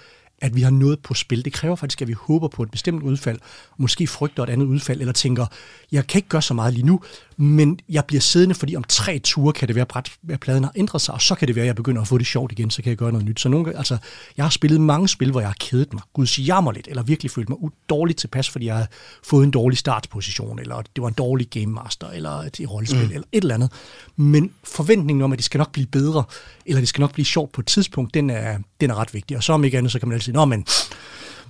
at 0.41 0.55
vi 0.55 0.61
har 0.61 0.69
noget 0.69 0.99
på 0.99 1.13
spil. 1.13 1.45
Det 1.45 1.53
kræver 1.53 1.75
faktisk, 1.75 2.01
at 2.01 2.07
vi 2.07 2.13
håber 2.13 2.47
på 2.47 2.63
et 2.63 2.71
bestemt 2.71 3.03
udfald, 3.03 3.39
måske 3.77 4.07
frygter 4.07 4.43
et 4.43 4.49
andet 4.49 4.65
udfald, 4.65 4.99
eller 4.99 5.13
tænker, 5.13 5.45
jeg 5.91 6.07
kan 6.07 6.19
ikke 6.19 6.29
gøre 6.29 6.41
så 6.41 6.53
meget 6.53 6.73
lige 6.73 6.85
nu, 6.85 7.01
men 7.39 7.79
jeg 7.89 8.05
bliver 8.05 8.21
siddende, 8.21 8.55
fordi 8.55 8.75
om 8.75 8.83
tre 8.83 9.19
ture 9.19 9.53
kan 9.53 9.67
det 9.67 9.75
være, 9.75 9.85
at 10.29 10.39
pladen 10.39 10.63
har 10.63 10.71
ændret 10.75 11.01
sig, 11.01 11.13
og 11.13 11.21
så 11.21 11.35
kan 11.35 11.47
det 11.47 11.55
være, 11.55 11.63
at 11.63 11.67
jeg 11.67 11.75
begynder 11.75 12.01
at 12.01 12.07
få 12.07 12.17
det 12.17 12.27
sjovt 12.27 12.51
igen, 12.51 12.69
så 12.69 12.81
kan 12.81 12.89
jeg 12.89 12.97
gøre 12.97 13.11
noget 13.11 13.25
nyt. 13.25 13.39
Så 13.39 13.49
nogle, 13.49 13.77
altså, 13.77 13.97
jeg 14.37 14.45
har 14.45 14.49
spillet 14.49 14.81
mange 14.81 15.07
spil, 15.07 15.31
hvor 15.31 15.39
jeg 15.39 15.49
har 15.49 15.55
kedet 15.59 15.93
mig, 15.93 16.03
guds 16.13 16.39
jammerligt, 16.39 16.87
eller 16.87 17.03
virkelig 17.03 17.31
følt 17.31 17.49
mig 17.49 17.57
dårligt 17.89 18.19
tilpas, 18.19 18.49
fordi 18.49 18.65
jeg 18.65 18.75
har 18.75 18.87
fået 19.23 19.43
en 19.43 19.51
dårlig 19.51 19.77
startposition, 19.77 20.59
eller 20.59 20.81
det 20.95 21.01
var 21.01 21.07
en 21.07 21.13
dårlig 21.13 21.47
game 21.49 21.65
master, 21.65 22.07
eller 22.07 22.31
et 22.31 22.71
rollespil, 22.71 23.05
mm. 23.05 23.11
eller 23.11 23.27
et 23.31 23.41
eller 23.41 23.55
andet. 23.55 23.71
Men 24.15 24.51
forventningen 24.63 25.21
om, 25.21 25.31
at 25.31 25.37
det 25.37 25.45
skal 25.45 25.57
nok 25.57 25.71
blive 25.71 25.87
bedre, 25.87 26.23
eller 26.65 26.81
det 26.81 26.89
skal 26.89 27.01
nok 27.01 27.13
blive 27.13 27.25
sjovt 27.25 27.51
på 27.51 27.61
et 27.61 27.67
tidspunkt, 27.67 28.13
den 28.13 28.29
er, 28.29 28.57
den 28.81 28.89
er 28.89 28.95
ret 28.95 29.13
vigtig. 29.13 29.37
Og 29.37 29.43
så 29.43 29.53
om 29.53 29.63
ikke 29.63 29.77
andet, 29.77 29.91
så 29.91 29.99
kan 29.99 30.07
man 30.07 30.13
altid 30.13 30.25
sige, 30.25 30.35
nå, 30.35 30.45
men 30.45 30.65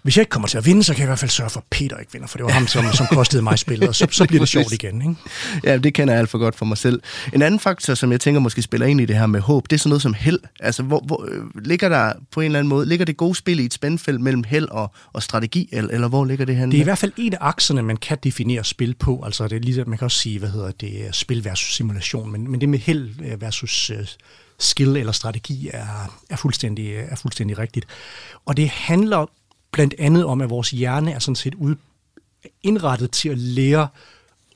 hvis 0.08 0.18
jeg 0.18 0.22
ikke 0.22 0.30
kommer 0.30 0.48
til 0.48 0.58
at 0.58 0.66
vinde, 0.66 0.84
så 0.84 0.94
kan 0.94 1.00
jeg 1.00 1.06
i 1.06 1.10
hvert 1.10 1.20
fald 1.20 1.32
sørge 1.32 1.50
for, 1.50 1.60
at 1.60 1.66
Peter 1.70 1.98
ikke 1.98 2.14
vinder, 2.14 2.28
for 2.28 2.38
det 2.38 2.46
var 2.46 2.52
ham, 2.52 2.68
som, 2.68 2.86
som 2.94 3.08
kostede 3.12 3.42
mig 3.42 3.60
spillet, 3.60 3.90
og 3.90 3.96
så, 3.96 4.08
så 4.12 4.26
bliver 4.28 4.40
det 4.40 4.50
sjovt 4.50 4.74
igen. 4.74 5.02
Ikke? 5.02 5.16
Ja, 5.64 5.78
det 5.78 5.94
kender 5.94 6.14
jeg 6.14 6.20
alt 6.20 6.30
for 6.30 6.38
godt 6.38 6.56
for 6.56 6.66
mig 6.66 6.78
selv. 6.78 7.02
En 7.34 7.42
anden 7.42 7.60
faktor, 7.60 7.94
som 7.94 8.12
jeg 8.12 8.20
tænker 8.20 8.40
måske 8.40 8.62
spiller 8.62 8.88
ind 8.88 9.02
i 9.02 9.06
det 9.06 9.16
her 9.16 9.26
med 9.26 9.40
håb, 9.40 9.70
det 9.70 9.76
er 9.76 9.80
sådan 9.80 9.90
noget 9.90 10.02
som 10.02 10.14
held. 10.14 10.40
Altså, 10.60 10.84
hvor, 10.84 11.04
hvor 11.06 11.26
øh, 11.32 11.66
ligger 11.66 11.90
der 11.90 12.14
på 12.32 12.42
en 12.42 12.46
eller 12.46 12.60
anden 12.60 12.70
måde, 12.70 12.86
ligger 12.86 13.06
det 13.06 13.18
gode 13.18 13.36
spil 13.36 13.60
i 13.60 13.66
et 13.66 13.74
spændfelt 13.74 14.22
mellem 14.22 14.44
held 14.44 14.68
og, 14.72 14.92
og 15.14 15.24
strategi, 15.24 15.70
eller, 15.72 15.92
eller 15.92 16.08
hvor 16.08 16.26
ligger 16.26 16.46
det 16.46 16.56
her? 16.56 16.66
Det 16.66 16.78
er 16.78 16.82
i 16.82 16.84
hvert 16.84 16.98
fald 16.98 17.12
en 17.18 17.34
af 17.34 17.38
akserne, 17.42 17.84
man 17.84 17.98
kan 17.98 18.18
definere 18.24 18.64
spil 18.64 18.96
på. 19.00 19.22
Altså, 19.26 19.48
det 19.48 19.56
er 19.56 19.60
lige, 19.60 19.84
man 19.88 19.98
kan 19.98 20.06
også 20.06 20.20
sige, 20.20 20.40
hvad 20.40 20.50
hedder 20.50 20.72
det, 20.72 21.10
spil 21.12 21.46
versus 21.46 21.76
simulation, 21.76 22.32
men, 22.32 22.52
men 22.52 22.62
det 22.62 22.70
med 22.70 22.80
held 22.80 23.10
øh, 23.26 23.42
versus 23.42 23.92
skill 24.60 24.98
eller 24.98 25.12
strategi 25.12 25.70
er, 25.74 26.20
er, 26.30 26.36
fuldstændig, 26.36 26.94
er 26.96 27.16
fuldstændig 27.16 27.58
rigtigt. 27.58 27.86
Og 28.46 28.58
det 28.58 28.70
handler 28.70 29.26
blandt 29.78 29.96
andet 30.00 30.26
om, 30.26 30.42
at 30.42 30.50
vores 30.50 30.70
hjerne 30.70 31.12
er 31.12 31.20
sådan 31.20 31.36
set 31.36 31.56
ud, 31.56 31.76
indrettet 32.64 33.12
til 33.12 33.30
at 33.30 33.38
lære 33.38 33.88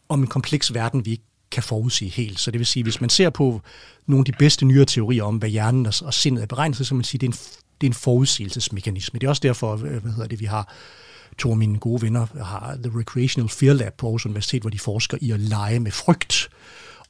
om 0.10 0.22
en 0.22 0.28
kompleks 0.28 0.74
verden, 0.74 1.06
vi 1.06 1.12
ikke 1.12 1.24
kan 1.52 1.64
forudse 1.64 2.08
helt. 2.08 2.40
Så 2.40 2.52
det 2.52 2.60
vil 2.60 2.66
sige, 2.66 2.84
hvis 2.84 3.02
man 3.02 3.10
ser 3.10 3.30
på 3.30 3.62
nogle 4.06 4.22
af 4.22 4.26
de 4.26 4.32
bedste 4.40 4.66
nyere 4.66 4.86
teorier 4.86 5.24
om, 5.24 5.38
hvad 5.38 5.50
hjernen 5.50 5.86
og 5.86 6.14
sindet 6.14 6.42
er 6.42 6.46
beregnet 6.46 6.78
så 6.78 6.88
kan 6.88 6.98
man 6.98 7.04
sige, 7.04 7.18
at 7.18 7.22
det 7.22 7.28
er 7.28 7.32
en, 7.32 7.38
det 7.82 7.88
er 7.88 7.90
en 7.90 7.94
forudsigelsesmekanisme. 7.94 9.20
Det 9.20 9.28
er 9.28 9.30
også 9.30 9.42
derfor, 9.44 9.74
øh, 9.74 10.02
hvad 10.02 10.12
hedder 10.12 10.28
det, 10.28 10.40
vi 10.40 10.46
har 10.46 10.74
to 11.38 11.52
af 11.52 11.58
mine 11.58 11.80
gode 11.80 12.02
venner 12.02 12.44
har 12.44 12.78
The 12.84 13.00
Recreational 13.00 13.50
Fear 13.50 13.74
Lab 13.74 13.94
på 13.94 14.08
Aarhus 14.08 14.26
Universitet, 14.26 14.62
hvor 14.62 14.70
de 14.70 14.80
forsker 14.80 15.18
i 15.22 15.32
at 15.32 15.40
lege 15.40 15.80
med 15.80 15.92
frygt. 15.92 16.50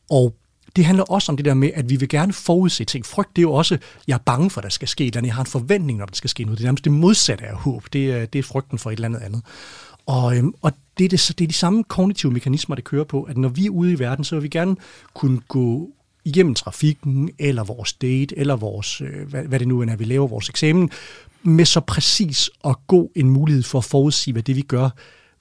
Og 0.09 0.35
det 0.75 0.85
handler 0.85 1.03
også 1.03 1.31
om 1.31 1.37
det 1.37 1.45
der 1.45 1.53
med, 1.53 1.71
at 1.73 1.89
vi 1.89 1.95
vil 1.95 2.09
gerne 2.09 2.33
forudse 2.33 2.85
ting. 2.85 3.05
Frygt, 3.05 3.35
det 3.35 3.41
er 3.41 3.43
jo 3.43 3.53
også, 3.53 3.77
jeg 4.07 4.13
er 4.13 4.19
bange 4.25 4.49
for, 4.49 4.61
at 4.61 4.63
der 4.63 4.69
skal 4.69 4.87
ske 4.87 5.03
et 5.03 5.07
eller 5.07 5.17
andet. 5.17 5.27
Jeg 5.27 5.35
har 5.35 5.41
en 5.41 5.47
forventning 5.47 6.01
om, 6.01 6.03
at 6.03 6.09
der 6.09 6.15
skal 6.15 6.29
ske 6.29 6.43
noget. 6.43 6.57
Det 6.57 6.63
er 6.63 6.67
nærmest 6.67 6.83
det 6.83 6.91
modsatte 6.91 7.45
af 7.45 7.55
håb. 7.55 7.85
Det 7.93 8.11
er, 8.11 8.25
det 8.25 8.39
er 8.39 8.43
frygten 8.43 8.79
for 8.79 8.91
et 8.91 8.95
eller 8.95 9.07
andet 9.07 9.19
andet. 9.19 9.41
Og, 10.05 10.37
øhm, 10.37 10.53
og 10.61 10.71
det, 10.97 11.05
er 11.05 11.09
det, 11.09 11.33
det 11.37 11.43
er 11.43 11.47
de 11.47 11.53
samme 11.53 11.83
kognitive 11.83 12.31
mekanismer, 12.31 12.75
der 12.75 12.81
kører 12.81 13.03
på, 13.03 13.23
at 13.23 13.37
når 13.37 13.49
vi 13.49 13.65
er 13.65 13.69
ude 13.69 13.91
i 13.91 13.99
verden, 13.99 14.25
så 14.25 14.35
vil 14.35 14.43
vi 14.43 14.49
gerne 14.49 14.75
kunne 15.13 15.39
gå 15.47 15.89
igennem 16.25 16.55
trafikken, 16.55 17.29
eller 17.39 17.63
vores 17.63 17.93
date, 17.93 18.37
eller 18.37 18.55
vores, 18.55 19.01
øh, 19.01 19.29
hvad, 19.29 19.43
hvad 19.43 19.59
det 19.59 19.67
nu 19.67 19.81
er, 19.81 19.95
vi 19.95 20.05
laver 20.05 20.27
vores 20.27 20.49
eksamen, 20.49 20.89
med 21.43 21.65
så 21.65 21.79
præcis 21.79 22.49
og 22.63 22.79
god 22.87 23.09
en 23.15 23.29
mulighed 23.29 23.63
for 23.63 23.77
at 23.77 23.85
forudsige, 23.85 24.31
hvad 24.31 24.43
det 24.43 24.55
vi 24.55 24.61
gør, 24.61 24.89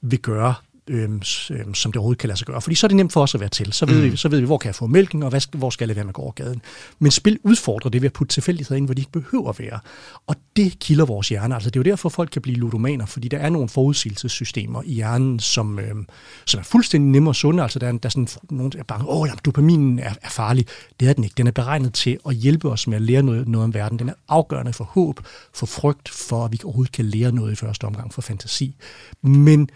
vil 0.00 0.18
gøre 0.18 0.54
øhm, 0.88 1.22
øhm, 1.50 1.74
som 1.74 1.92
det 1.92 1.96
overhovedet 1.96 2.20
kan 2.20 2.28
lade 2.28 2.38
sig 2.38 2.46
gøre. 2.46 2.60
Fordi 2.60 2.74
så 2.74 2.86
er 2.86 2.88
det 2.88 2.96
nemt 2.96 3.12
for 3.12 3.22
os 3.22 3.34
at 3.34 3.40
være 3.40 3.48
til. 3.48 3.72
Så 3.72 3.86
ved, 3.86 4.04
mm. 4.04 4.12
vi, 4.12 4.16
så 4.16 4.28
ved 4.28 4.40
vi, 4.40 4.46
hvor 4.46 4.58
kan 4.58 4.66
jeg 4.66 4.74
få 4.74 4.86
mælken, 4.86 5.22
og 5.22 5.30
hvad, 5.30 5.58
hvor 5.58 5.70
skal 5.70 5.88
jeg 5.88 5.96
være 5.96 6.04
med 6.04 6.10
at 6.10 6.14
gå 6.14 6.22
over 6.22 6.32
gaden. 6.32 6.62
Men 6.98 7.10
spil 7.10 7.38
udfordrer 7.42 7.90
det 7.90 8.02
ved 8.02 8.06
at 8.06 8.12
putte 8.12 8.34
tilfældigheder 8.34 8.76
ind, 8.76 8.86
hvor 8.86 8.94
de 8.94 9.00
ikke 9.00 9.12
behøver 9.12 9.48
at 9.48 9.58
være. 9.58 9.78
Og 10.26 10.36
det 10.56 10.78
kilder 10.78 11.04
vores 11.04 11.28
hjerne. 11.28 11.54
Altså, 11.54 11.70
det 11.70 11.76
er 11.76 11.80
jo 11.80 11.90
derfor, 11.90 12.08
folk 12.08 12.30
kan 12.32 12.42
blive 12.42 12.56
ludomaner, 12.56 13.06
fordi 13.06 13.28
der 13.28 13.38
er 13.38 13.50
nogle 13.50 13.68
forudsigelsessystemer 13.68 14.82
i 14.84 14.94
hjernen, 14.94 15.40
som, 15.40 15.78
øhm, 15.78 16.06
som 16.46 16.60
er 16.60 16.64
fuldstændig 16.64 17.10
nemme 17.10 17.30
og 17.30 17.36
sunde. 17.36 17.62
Altså, 17.62 17.78
der 17.78 17.88
er, 17.88 17.92
der 17.92 17.98
er 18.02 18.08
sådan 18.08 18.28
nogen, 18.50 18.72
der 18.72 18.78
er 18.78 18.82
bange, 18.82 19.08
åh, 19.08 19.28
jamen, 19.28 19.40
dopaminen 19.44 19.98
er, 19.98 20.14
er 20.22 20.28
farlig. 20.28 20.66
Det 21.00 21.08
er 21.08 21.12
den 21.12 21.24
ikke. 21.24 21.34
Den 21.34 21.46
er 21.46 21.52
beregnet 21.52 21.94
til 21.94 22.18
at 22.28 22.34
hjælpe 22.34 22.70
os 22.70 22.86
med 22.86 22.96
at 22.96 23.02
lære 23.02 23.22
noget, 23.22 23.48
noget 23.48 23.64
om 23.64 23.74
verden. 23.74 23.98
Den 23.98 24.08
er 24.08 24.14
afgørende 24.28 24.72
for 24.72 24.84
håb, 24.84 25.20
for 25.54 25.66
frygt, 25.66 26.08
for 26.08 26.44
at 26.44 26.52
vi 26.52 26.60
overhovedet 26.64 26.92
kan 26.92 27.04
lære 27.04 27.32
noget 27.32 27.52
i 27.52 27.54
første 27.54 27.84
omgang, 27.84 28.14
for 28.14 28.22
fantasi. 28.22 28.74
Men 29.22 29.70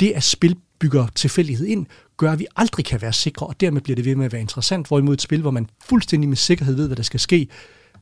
det, 0.00 0.12
at 0.12 0.22
spil 0.22 0.56
bygger 0.78 1.06
tilfældighed 1.14 1.66
ind, 1.66 1.86
gør, 2.16 2.32
at 2.32 2.38
vi 2.38 2.46
aldrig 2.56 2.84
kan 2.84 3.02
være 3.02 3.12
sikre, 3.12 3.46
og 3.46 3.60
dermed 3.60 3.80
bliver 3.80 3.96
det 3.96 4.04
ved 4.04 4.14
med 4.14 4.26
at 4.26 4.32
være 4.32 4.40
interessant. 4.40 4.88
Hvorimod 4.88 5.14
et 5.14 5.22
spil, 5.22 5.40
hvor 5.40 5.50
man 5.50 5.68
fuldstændig 5.84 6.28
med 6.28 6.36
sikkerhed 6.36 6.74
ved, 6.74 6.86
hvad 6.86 6.96
der 6.96 7.02
skal 7.02 7.20
ske, 7.20 7.48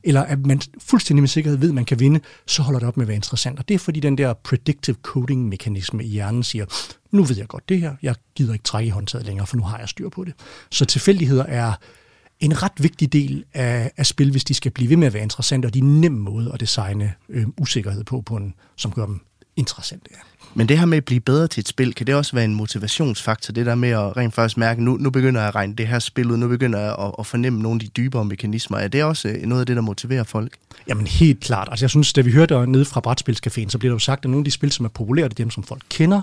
eller 0.03 0.21
at 0.21 0.45
man 0.45 0.61
fuldstændig 0.79 1.21
med 1.21 1.27
sikkerhed 1.27 1.57
ved, 1.57 1.69
at 1.69 1.75
man 1.75 1.85
kan 1.85 1.99
vinde, 1.99 2.19
så 2.47 2.61
holder 2.61 2.79
det 2.79 2.87
op 2.87 2.97
med 2.97 3.03
at 3.03 3.07
være 3.07 3.15
interessant. 3.15 3.59
Og 3.59 3.67
det 3.67 3.73
er 3.73 3.79
fordi 3.79 3.99
den 3.99 4.17
der 4.17 4.33
predictive 4.33 4.95
coding-mekanisme 5.01 6.03
i 6.03 6.07
hjernen 6.07 6.43
siger, 6.43 6.65
nu 7.11 7.23
ved 7.23 7.37
jeg 7.37 7.47
godt 7.47 7.69
det 7.69 7.79
her, 7.79 7.95
jeg 8.01 8.15
gider 8.35 8.53
ikke 8.53 8.63
trække 8.63 8.87
i 8.87 8.89
håndtaget 8.89 9.25
længere, 9.25 9.47
for 9.47 9.57
nu 9.57 9.63
har 9.63 9.79
jeg 9.79 9.89
styr 9.89 10.09
på 10.09 10.23
det. 10.23 10.33
Så 10.71 10.85
tilfældigheder 10.85 11.43
er 11.43 11.73
en 12.39 12.63
ret 12.63 12.71
vigtig 12.79 13.13
del 13.13 13.43
af, 13.53 13.91
af 13.97 14.05
spil, 14.05 14.31
hvis 14.31 14.43
de 14.43 14.53
skal 14.53 14.71
blive 14.71 14.89
ved 14.89 14.97
med 14.97 15.07
at 15.07 15.13
være 15.13 15.23
interessante, 15.23 15.65
og 15.65 15.73
de 15.73 15.79
er 15.79 15.83
nem 15.83 16.11
måde 16.11 16.51
at 16.53 16.59
designe 16.59 17.13
øh, 17.29 17.47
usikkerhed 17.57 18.03
på, 18.03 18.21
på 18.21 18.35
en, 18.35 18.53
som 18.75 18.91
gør 18.91 19.05
dem 19.05 19.21
interessante. 19.59 20.05
Ja. 20.11 20.17
Men 20.53 20.69
det 20.69 20.79
her 20.79 20.85
med 20.85 20.97
at 20.97 21.05
blive 21.05 21.19
bedre 21.19 21.47
til 21.47 21.61
et 21.61 21.67
spil, 21.67 21.93
kan 21.93 22.07
det 22.07 22.15
også 22.15 22.35
være 22.35 22.45
en 22.45 22.55
motivationsfaktor? 22.55 23.51
Det 23.53 23.65
der 23.65 23.75
med 23.75 23.89
at 23.89 24.17
rent 24.17 24.33
faktisk 24.33 24.57
mærke, 24.57 24.83
nu, 24.83 24.97
nu 24.97 25.09
begynder 25.09 25.41
jeg 25.41 25.47
at 25.47 25.55
regne 25.55 25.75
det 25.75 25.87
her 25.87 25.99
spil 25.99 26.31
ud, 26.31 26.37
nu 26.37 26.47
begynder 26.47 26.79
jeg 26.79 26.95
at, 26.99 27.11
at 27.19 27.25
fornemme 27.25 27.61
nogle 27.61 27.75
af 27.75 27.79
de 27.79 27.87
dybere 27.87 28.25
mekanismer. 28.25 28.77
Er 28.77 28.87
det 28.87 29.03
også 29.03 29.27
øh, 29.27 29.41
noget 29.41 29.59
af 29.61 29.65
det, 29.65 29.75
der 29.75 29.81
motiverer 29.81 30.23
folk? 30.23 30.53
Jamen 30.87 31.07
helt 31.07 31.39
klart. 31.39 31.67
Altså 31.71 31.85
jeg 31.85 31.89
synes, 31.89 32.13
da 32.13 32.21
vi 32.21 32.31
hørte 32.31 32.67
nede 32.67 32.85
fra 32.85 33.01
Brætspilscaféen, 33.07 33.69
så 33.69 33.77
bliver 33.77 33.91
der 33.91 33.95
jo 33.95 33.99
sagt, 33.99 34.25
at 34.25 34.29
nogle 34.29 34.41
af 34.41 34.45
de 34.45 34.51
spil, 34.51 34.71
som 34.71 34.85
er 34.85 34.89
populære, 34.89 35.25
det 35.25 35.33
er 35.33 35.43
dem, 35.43 35.51
som 35.51 35.63
folk 35.63 35.81
kender, 35.89 36.21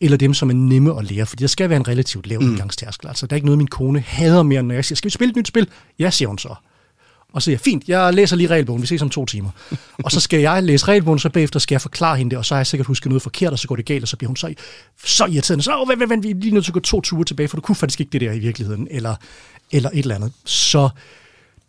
eller 0.00 0.16
dem, 0.16 0.34
som 0.34 0.50
er 0.50 0.54
nemme 0.54 0.98
at 0.98 1.10
lære, 1.10 1.26
fordi 1.26 1.40
der 1.40 1.48
skal 1.48 1.68
være 1.68 1.76
en 1.76 1.88
relativt 1.88 2.26
lav 2.26 2.40
mm. 2.40 2.48
indgangstærskel. 2.48 3.08
Altså, 3.08 3.26
der 3.26 3.34
er 3.34 3.36
ikke 3.36 3.46
noget, 3.46 3.58
min 3.58 3.66
kone 3.66 4.00
hader 4.00 4.42
mere, 4.42 4.62
når 4.62 4.74
jeg 4.74 4.84
siger, 4.84 4.96
skal 4.96 5.08
vi 5.08 5.12
spille 5.12 5.30
et 5.30 5.36
nyt 5.36 5.48
spil? 5.48 5.68
Ja, 5.98 6.10
siger 6.10 6.28
hun 6.28 6.38
så. 6.38 6.54
Og 7.32 7.42
så 7.42 7.44
siger 7.44 7.54
jeg, 7.54 7.60
fint, 7.60 7.88
jeg 7.88 8.14
læser 8.14 8.36
lige 8.36 8.46
regelbogen, 8.46 8.82
vi 8.82 8.86
ses 8.86 9.02
om 9.02 9.10
to 9.10 9.26
timer. 9.26 9.50
og 10.04 10.12
så 10.12 10.20
skal 10.20 10.40
jeg 10.40 10.62
læse 10.62 10.86
regelbogen, 10.86 11.18
så 11.18 11.28
bagefter 11.28 11.58
skal 11.58 11.74
jeg 11.74 11.80
forklare 11.80 12.16
hende 12.16 12.30
det, 12.30 12.38
og 12.38 12.44
så 12.44 12.54
har 12.54 12.58
jeg 12.58 12.66
sikkert 12.66 12.86
husket 12.86 13.08
noget 13.08 13.22
forkert, 13.22 13.52
og 13.52 13.58
så 13.58 13.68
går 13.68 13.76
det 13.76 13.84
galt, 13.84 14.02
og 14.02 14.08
så 14.08 14.16
bliver 14.16 14.28
hun 14.28 14.36
så, 14.36 14.54
så 15.04 15.26
irriterende. 15.26 15.64
Så, 15.64 15.84
vent, 15.88 16.00
vent, 16.00 16.10
vent, 16.10 16.24
vi 16.24 16.30
er 16.30 16.34
lige 16.34 16.54
nødt 16.54 16.64
til 16.64 16.70
at 16.70 16.74
gå 16.74 16.80
to 16.80 17.00
ture 17.00 17.24
tilbage, 17.24 17.48
for 17.48 17.56
du 17.56 17.60
kunne 17.60 17.76
faktisk 17.76 18.00
ikke 18.00 18.10
det 18.10 18.20
der 18.20 18.32
i 18.32 18.38
virkeligheden, 18.38 18.88
eller, 18.90 19.14
eller 19.72 19.90
et 19.90 19.98
eller 19.98 20.14
andet. 20.14 20.32
Så 20.44 20.88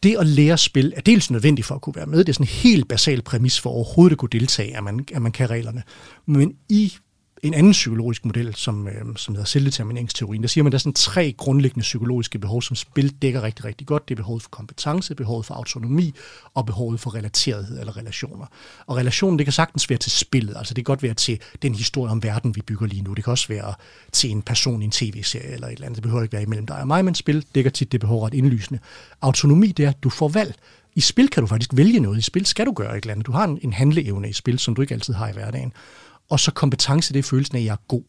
det 0.03 0.15
at 0.19 0.27
lære 0.27 0.57
spil 0.57 0.93
er 0.95 1.01
dels 1.01 1.31
nødvendigt 1.31 1.65
for 1.65 1.75
at 1.75 1.81
kunne 1.81 1.95
være 1.95 2.05
med. 2.05 2.19
Det 2.19 2.29
er 2.29 2.33
sådan 2.33 2.43
en 2.43 2.49
helt 2.49 2.87
basal 2.87 3.21
præmis 3.21 3.59
for 3.59 3.69
overhovedet 3.69 4.11
at 4.11 4.17
kunne 4.17 4.29
deltage, 4.31 4.77
at 4.77 4.83
man, 4.83 5.05
at 5.13 5.21
man 5.21 5.31
kan 5.31 5.49
reglerne. 5.49 5.83
Men 6.25 6.53
i 6.69 6.93
en 7.43 7.53
anden 7.53 7.71
psykologisk 7.71 8.25
model, 8.25 8.55
som, 8.55 8.87
øh, 8.87 9.15
som 9.15 9.35
hedder 9.35 9.45
selvdetermineringsteorien. 9.45 10.41
Der 10.41 10.47
siger 10.47 10.63
man, 10.63 10.67
at 10.67 10.71
der 10.71 10.77
er 10.77 10.79
sådan 10.79 10.93
tre 10.93 11.33
grundlæggende 11.37 11.81
psykologiske 11.81 12.39
behov, 12.39 12.61
som 12.61 12.75
spil 12.75 13.13
dækker 13.21 13.43
rigtig, 13.43 13.65
rigtig 13.65 13.87
godt. 13.87 14.09
Det 14.09 14.13
er 14.13 14.15
behovet 14.15 14.41
for 14.41 14.49
kompetence, 14.49 15.15
behovet 15.15 15.45
for 15.45 15.53
autonomi 15.53 16.13
og 16.53 16.65
behovet 16.65 16.99
for 16.99 17.15
relaterethed 17.15 17.79
eller 17.79 17.97
relationer. 17.97 18.45
Og 18.85 18.97
relationen, 18.97 19.39
det 19.39 19.45
kan 19.45 19.53
sagtens 19.53 19.89
være 19.89 19.99
til 19.99 20.11
spillet. 20.11 20.57
Altså 20.57 20.73
det 20.73 20.85
kan 20.85 20.91
godt 20.91 21.03
være 21.03 21.13
til 21.13 21.39
den 21.61 21.75
historie 21.75 22.11
om 22.11 22.23
verden, 22.23 22.55
vi 22.55 22.61
bygger 22.61 22.87
lige 22.87 23.01
nu. 23.01 23.13
Det 23.13 23.23
kan 23.23 23.31
også 23.31 23.47
være 23.47 23.73
til 24.11 24.31
en 24.31 24.41
person 24.41 24.81
i 24.81 24.85
en 24.85 24.91
tv-serie 24.91 25.53
eller 25.53 25.67
et 25.67 25.73
eller 25.73 25.85
andet. 25.85 25.95
Det 25.95 26.03
behøver 26.03 26.23
ikke 26.23 26.33
være 26.33 26.43
imellem 26.43 26.65
dig 26.65 26.81
og 26.81 26.87
mig, 26.87 27.05
men 27.05 27.15
spil 27.15 27.45
dækker 27.55 27.71
tit 27.71 27.91
det 27.91 27.99
behov 27.99 28.23
ret 28.23 28.33
indlysende. 28.33 28.79
Autonomi, 29.21 29.67
det 29.67 29.85
er, 29.85 29.89
at 29.89 30.03
du 30.03 30.09
får 30.09 30.27
valg. 30.27 30.55
I 30.95 31.01
spil 31.01 31.29
kan 31.29 31.41
du 31.43 31.47
faktisk 31.47 31.69
vælge 31.73 31.99
noget. 31.99 32.17
I 32.17 32.21
spil 32.21 32.45
skal 32.45 32.65
du 32.65 32.71
gøre 32.71 32.97
et 32.97 33.01
eller 33.01 33.13
andet. 33.13 33.27
Du 33.27 33.31
har 33.31 33.43
en, 33.43 33.59
en 33.61 33.73
handleevne 33.73 34.29
i 34.29 34.33
spil, 34.33 34.59
som 34.59 34.75
du 34.75 34.81
ikke 34.81 34.93
altid 34.93 35.13
har 35.13 35.29
i 35.29 35.33
hverdagen. 35.33 35.73
Og 36.29 36.39
så 36.39 36.51
kompetence, 36.51 37.13
det 37.13 37.19
er 37.19 37.23
følelsen 37.23 37.55
af, 37.55 37.59
at 37.59 37.65
jeg 37.65 37.73
er 37.73 37.83
god. 37.87 38.03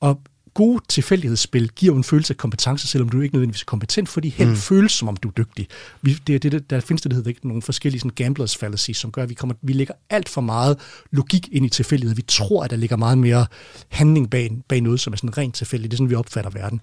Og 0.00 0.20
gode 0.54 0.84
tilfældighedsspil 0.88 1.68
giver 1.68 1.96
en 1.96 2.04
følelse 2.04 2.32
af 2.32 2.36
kompetence, 2.36 2.86
selvom 2.88 3.08
du 3.08 3.20
ikke 3.20 3.34
nødvendigvis 3.34 3.62
er 3.62 3.66
kompetent, 3.66 4.08
fordi 4.08 4.28
hen 4.28 4.48
mm. 4.48 4.56
føles, 4.56 4.92
som 4.92 5.08
om 5.08 5.16
du 5.16 5.28
er 5.28 5.32
dygtig. 5.32 5.68
Vi, 6.02 6.14
det, 6.26 6.42
det, 6.42 6.70
der 6.70 6.80
findes 6.80 7.02
det, 7.02 7.10
der 7.10 7.14
hedder 7.14 7.28
ikke, 7.28 7.48
nogle 7.48 7.62
forskellige 7.62 8.00
sådan 8.00 8.14
gamblers 8.14 8.56
fallacy, 8.56 8.90
som 8.90 9.12
gør, 9.12 9.22
at 9.22 9.28
vi, 9.28 9.34
kommer, 9.34 9.54
vi 9.62 9.72
lægger 9.72 9.94
alt 10.10 10.28
for 10.28 10.40
meget 10.40 10.78
logik 11.10 11.48
ind 11.52 11.66
i 11.66 11.68
tilfældighed. 11.68 12.16
Vi 12.16 12.22
tror, 12.22 12.64
at 12.64 12.70
der 12.70 12.76
ligger 12.76 12.96
meget 12.96 13.18
mere 13.18 13.46
handling 13.88 14.30
bag, 14.30 14.50
bag 14.68 14.80
noget, 14.80 15.00
som 15.00 15.12
er 15.12 15.16
sådan 15.16 15.38
rent 15.38 15.54
tilfældigt. 15.54 15.90
Det 15.90 15.96
er 15.96 15.98
sådan, 15.98 16.10
vi 16.10 16.14
opfatter 16.14 16.50
verden. 16.50 16.80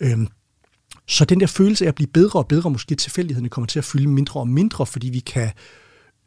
Øhm, 0.00 0.28
så 1.06 1.24
den 1.24 1.40
der 1.40 1.46
følelse 1.46 1.84
af 1.84 1.88
at 1.88 1.94
blive 1.94 2.08
bedre 2.08 2.38
og 2.38 2.48
bedre, 2.48 2.70
måske 2.70 2.94
tilfældighederne 2.94 3.48
kommer 3.48 3.66
til 3.66 3.78
at 3.78 3.84
fylde 3.84 4.08
mindre 4.08 4.40
og 4.40 4.48
mindre, 4.48 4.86
fordi 4.86 5.10
vi 5.10 5.18
kan 5.18 5.50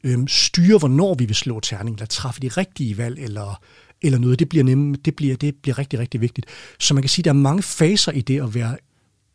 øhm, 0.03 0.27
styre, 0.27 0.77
hvornår 0.77 1.15
vi 1.15 1.25
vil 1.25 1.35
slå 1.35 1.59
terning, 1.59 1.95
eller 1.95 2.05
træffe 2.05 2.41
de 2.41 2.47
rigtige 2.47 2.97
valg, 2.97 3.19
eller 3.19 3.61
eller 4.01 4.19
noget, 4.19 4.39
det 4.39 4.49
bliver, 4.49 4.63
nemme, 4.63 4.95
det 5.05 5.15
bliver, 5.15 5.35
det 5.35 5.55
bliver 5.55 5.79
rigtig, 5.79 5.99
rigtig 5.99 6.21
vigtigt. 6.21 6.45
Så 6.79 6.93
man 6.93 7.03
kan 7.03 7.09
sige, 7.09 7.21
at 7.21 7.25
der 7.25 7.31
er 7.31 7.35
mange 7.35 7.63
faser 7.63 8.11
i 8.11 8.21
det 8.21 8.41
at 8.41 8.55
være 8.55 8.77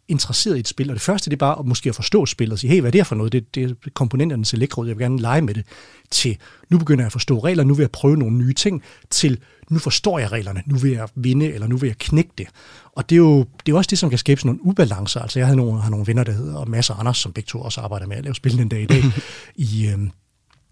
interesseret 0.09 0.57
i 0.57 0.61
et 0.61 0.69
spil, 0.69 0.91
og 0.91 0.95
det 0.95 1.03
første 1.03 1.31
det 1.31 1.37
er 1.37 1.39
bare 1.39 1.59
at 1.59 1.67
måske 1.67 1.89
at 1.89 1.95
forstå 1.95 2.27
spillet 2.27 2.53
og 2.53 2.59
sige, 2.59 2.71
hey, 2.71 2.81
hvad 2.81 2.89
er 2.89 2.93
det 2.93 2.99
her 2.99 3.05
for 3.05 3.15
noget? 3.15 3.33
Det, 3.33 3.55
det 3.55 3.71
er 3.71 3.91
komponenternes 3.95 4.53
elektrod, 4.53 4.87
jeg 4.87 4.99
vil 4.99 5.05
gerne 5.05 5.21
lege 5.21 5.43
med 5.43 5.55
det, 5.55 5.65
til 6.11 6.37
nu 6.69 6.79
begynder 6.79 7.03
jeg 7.03 7.07
at 7.07 7.13
forstå 7.13 7.39
regler, 7.39 7.65
nu 7.65 7.75
vil 7.75 7.83
jeg 7.83 7.91
prøve 7.91 8.17
nogle 8.17 8.37
nye 8.37 8.53
ting, 8.53 8.83
til 9.11 9.39
nu 9.71 9.79
forstår 9.79 10.19
jeg 10.19 10.33
reglerne, 10.33 10.63
nu 10.67 10.77
vil 10.77 10.91
jeg 10.91 11.09
vinde, 11.15 11.53
eller 11.53 11.67
nu 11.67 11.77
vil 11.77 11.87
jeg 11.87 11.99
knække 11.99 12.31
det. 12.39 12.47
Og 12.93 13.11
det 13.11 13.15
er 13.15 13.19
jo 13.19 13.45
det 13.67 13.73
er 13.73 13.77
også 13.77 13.89
det, 13.89 13.99
som 13.99 14.11
kan 14.11 14.19
skabe 14.19 14.41
sådan 14.41 14.49
nogle 14.49 14.67
ubalancer. 14.67 15.21
Altså 15.21 15.39
jeg 15.39 15.47
havde 15.47 15.57
nogle, 15.57 15.81
har 15.81 15.91
nogle 15.91 16.07
venner, 16.07 16.25
der 16.25 16.33
hedder 16.33 16.65
Mads 16.65 16.91
og 16.91 17.01
Anders, 17.01 17.19
som 17.19 17.33
begge 17.33 17.49
to 17.49 17.61
også 17.61 17.81
arbejder 17.81 18.07
med 18.07 18.17
at 18.17 18.25
lave 18.25 18.35
spil 18.35 18.61
en 18.61 18.69
dag 18.69 18.83
i 18.83 18.87
dag, 18.87 19.03
i, 19.57 19.87
øh, 19.87 19.99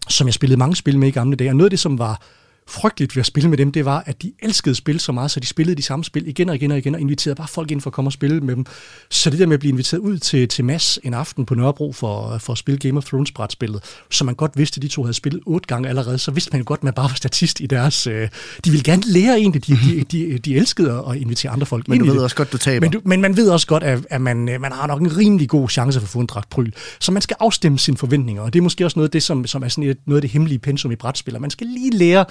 som 0.09 0.27
jeg 0.27 0.33
spillede 0.33 0.59
mange 0.59 0.75
spil 0.75 0.99
med 0.99 1.07
i 1.07 1.11
gamle 1.11 1.35
dage. 1.35 1.49
Og 1.49 1.55
noget 1.55 1.65
af 1.65 1.69
det, 1.69 1.79
som 1.79 1.99
var 1.99 2.21
frygteligt 2.67 3.15
ved 3.15 3.19
at 3.19 3.25
spille 3.25 3.49
med 3.49 3.57
dem, 3.57 3.71
det 3.71 3.85
var, 3.85 4.03
at 4.05 4.21
de 4.21 4.31
elskede 4.39 4.75
spil 4.75 4.99
så 4.99 5.11
meget, 5.11 5.31
så 5.31 5.39
de 5.39 5.47
spillede 5.47 5.75
de 5.75 5.81
samme 5.81 6.05
spil 6.05 6.27
igen 6.27 6.49
og 6.49 6.55
igen 6.55 6.71
og 6.71 6.77
igen, 6.77 6.95
og 6.95 7.01
inviterede 7.01 7.35
bare 7.35 7.47
folk 7.47 7.71
ind 7.71 7.81
for 7.81 7.89
at 7.89 7.93
komme 7.93 8.07
og 8.07 8.13
spille 8.13 8.41
med 8.41 8.55
dem. 8.55 8.65
Så 9.09 9.29
det 9.29 9.39
der 9.39 9.45
med 9.45 9.53
at 9.53 9.59
blive 9.59 9.69
inviteret 9.69 9.99
ud 9.99 10.17
til, 10.17 10.47
til 10.47 10.65
Mass 10.65 10.99
en 11.03 11.13
aften 11.13 11.45
på 11.45 11.55
Nørrebro 11.55 11.91
for, 11.91 12.37
for 12.37 12.53
at 12.53 12.57
spille 12.57 12.79
Game 12.79 12.97
of 12.97 13.05
Thrones 13.05 13.31
brætspillet, 13.31 13.83
som 14.11 14.25
man 14.25 14.35
godt 14.35 14.51
vidste, 14.57 14.77
at 14.77 14.81
de 14.81 14.87
to 14.87 15.03
havde 15.03 15.13
spillet 15.13 15.41
otte 15.45 15.67
gange 15.67 15.89
allerede, 15.89 16.17
så 16.17 16.31
vidste 16.31 16.49
man 16.53 16.61
jo 16.61 16.63
godt, 16.67 16.79
at 16.79 16.83
man 16.83 16.93
bare 16.93 17.09
var 17.09 17.15
statist 17.15 17.59
i 17.59 17.65
deres... 17.65 18.07
Øh, 18.07 18.29
de 18.65 18.69
ville 18.71 18.83
gerne 18.83 19.03
lære 19.05 19.37
egentlig, 19.37 19.67
de, 19.67 19.77
de, 19.85 20.03
de, 20.11 20.37
de 20.37 20.55
elskede 20.55 21.03
at 21.09 21.15
invitere 21.17 21.51
andre 21.51 21.65
folk 21.65 21.87
Men 21.87 21.95
ind 21.95 22.03
du 22.03 22.05
ved 22.05 22.15
det. 22.15 22.23
også 22.23 22.35
godt, 22.35 22.51
du 22.51 22.57
taber. 22.57 22.85
Men, 22.85 22.91
du, 22.91 23.01
men 23.03 23.21
man 23.21 23.37
ved 23.37 23.49
også 23.49 23.67
godt, 23.67 23.83
at, 23.83 24.05
at 24.09 24.21
man, 24.21 24.49
øh, 24.49 24.61
man 24.61 24.71
har 24.71 24.87
nok 24.87 25.01
en 25.01 25.17
rimelig 25.17 25.49
god 25.49 25.69
chance 25.69 25.99
for 25.99 26.05
at 26.05 26.09
få 26.09 26.19
en 26.19 26.25
dragt 26.25 26.49
pryl. 26.49 26.71
Så 26.99 27.11
man 27.11 27.21
skal 27.21 27.37
afstemme 27.39 27.79
sine 27.79 27.97
forventninger, 27.97 28.41
og 28.41 28.53
det 28.53 28.59
er 28.59 28.63
måske 28.63 28.85
også 28.85 28.99
noget 28.99 29.07
af 29.07 29.11
det, 29.11 29.23
som, 29.23 29.47
som 29.47 29.63
er 29.63 29.67
sådan 29.67 29.89
et, 29.89 29.97
noget 30.05 30.17
af 30.17 30.21
det 30.21 30.31
hemmelige 30.31 30.59
pensum 30.59 30.91
i 30.91 30.95
brætspil. 30.95 31.41
Man 31.41 31.49
skal 31.49 31.67
lige 31.67 31.91
lære 31.97 32.25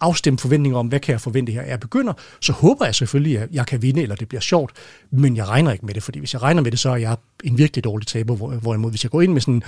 og 0.00 0.06
afstemme 0.06 0.38
forventninger 0.38 0.78
om, 0.78 0.86
hvad 0.86 1.00
kan 1.00 1.12
jeg 1.12 1.20
forvente 1.20 1.52
her, 1.52 1.62
jeg 1.62 1.80
begynder, 1.80 2.12
så 2.40 2.52
håber 2.52 2.84
jeg 2.84 2.94
selvfølgelig, 2.94 3.38
at 3.38 3.48
jeg 3.52 3.66
kan 3.66 3.82
vinde, 3.82 4.02
eller 4.02 4.16
det 4.16 4.28
bliver 4.28 4.40
sjovt, 4.40 4.72
men 5.10 5.36
jeg 5.36 5.48
regner 5.48 5.72
ikke 5.72 5.86
med 5.86 5.94
det, 5.94 6.02
fordi 6.02 6.18
hvis 6.18 6.32
jeg 6.32 6.42
regner 6.42 6.62
med 6.62 6.70
det, 6.70 6.78
så 6.78 6.90
er 6.90 6.96
jeg 6.96 7.16
en 7.44 7.58
virkelig 7.58 7.84
dårlig 7.84 8.06
taber, 8.06 8.34
hvorimod 8.34 8.90
hvis 8.90 9.04
jeg 9.04 9.10
går 9.10 9.22
ind 9.22 9.32
med 9.32 9.40
sådan 9.40 9.62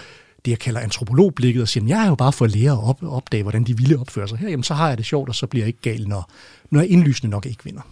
det, 0.45 0.51
jeg 0.51 0.59
kalder 0.59 0.81
antropologblikket, 0.81 1.63
og 1.63 1.69
siger, 1.69 1.87
jeg 1.87 2.05
er 2.05 2.09
jo 2.09 2.15
bare 2.15 2.33
for 2.33 2.45
at 2.45 2.57
lære 2.57 2.73
at 2.73 2.85
op, 2.85 3.03
opdage, 3.03 3.43
hvordan 3.43 3.65
de 3.65 3.77
ville 3.77 3.99
opføre 3.99 4.29
sig 4.29 4.39
her, 4.39 4.49
jamen 4.49 4.65
så 4.65 4.75
har 4.75 4.89
jeg 4.89 4.99
det 4.99 5.07
sjovt, 5.07 5.29
og 5.29 5.35
så 5.35 5.47
bliver 5.47 5.63
jeg 5.63 5.69
ikke 5.69 5.81
gal, 5.83 6.09
når, 6.09 6.31
når 6.71 6.81
jeg 6.81 6.91
indlysende 6.91 7.31
nok 7.31 7.47
ikke 7.47 7.65
vinder. 7.65 7.83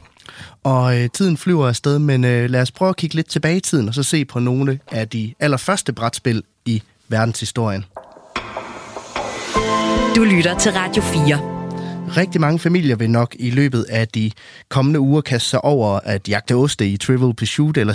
Og 0.62 0.98
øh, 1.00 1.10
tiden 1.10 1.36
flyver 1.36 1.68
afsted, 1.68 1.98
men 1.98 2.24
øh, 2.24 2.50
lad 2.50 2.62
os 2.62 2.70
prøve 2.70 2.88
at 2.88 2.96
kigge 2.96 3.16
lidt 3.16 3.28
tilbage 3.28 3.56
i 3.56 3.60
tiden, 3.60 3.88
og 3.88 3.94
så 3.94 4.02
se 4.02 4.24
på 4.24 4.38
nogle 4.38 4.80
af 4.92 5.08
de 5.08 5.34
allerførste 5.40 5.92
brætspil 5.92 6.42
i 6.64 6.82
verdenshistorien. 7.08 7.84
Du 10.16 10.24
lytter 10.24 10.58
til 10.58 10.72
Radio 10.72 11.02
4. 11.02 11.55
Rigtig 12.08 12.40
mange 12.40 12.58
familier 12.58 12.96
vil 12.96 13.10
nok 13.10 13.36
i 13.38 13.50
løbet 13.50 13.82
af 13.82 14.08
de 14.08 14.30
kommende 14.68 15.00
uger 15.00 15.20
kaste 15.20 15.48
sig 15.48 15.64
over 15.64 16.00
at 16.04 16.28
jagte 16.28 16.54
oste 16.54 16.88
i 16.88 16.96
Trivial 16.96 17.34
Pursuit 17.34 17.76
eller 17.76 17.92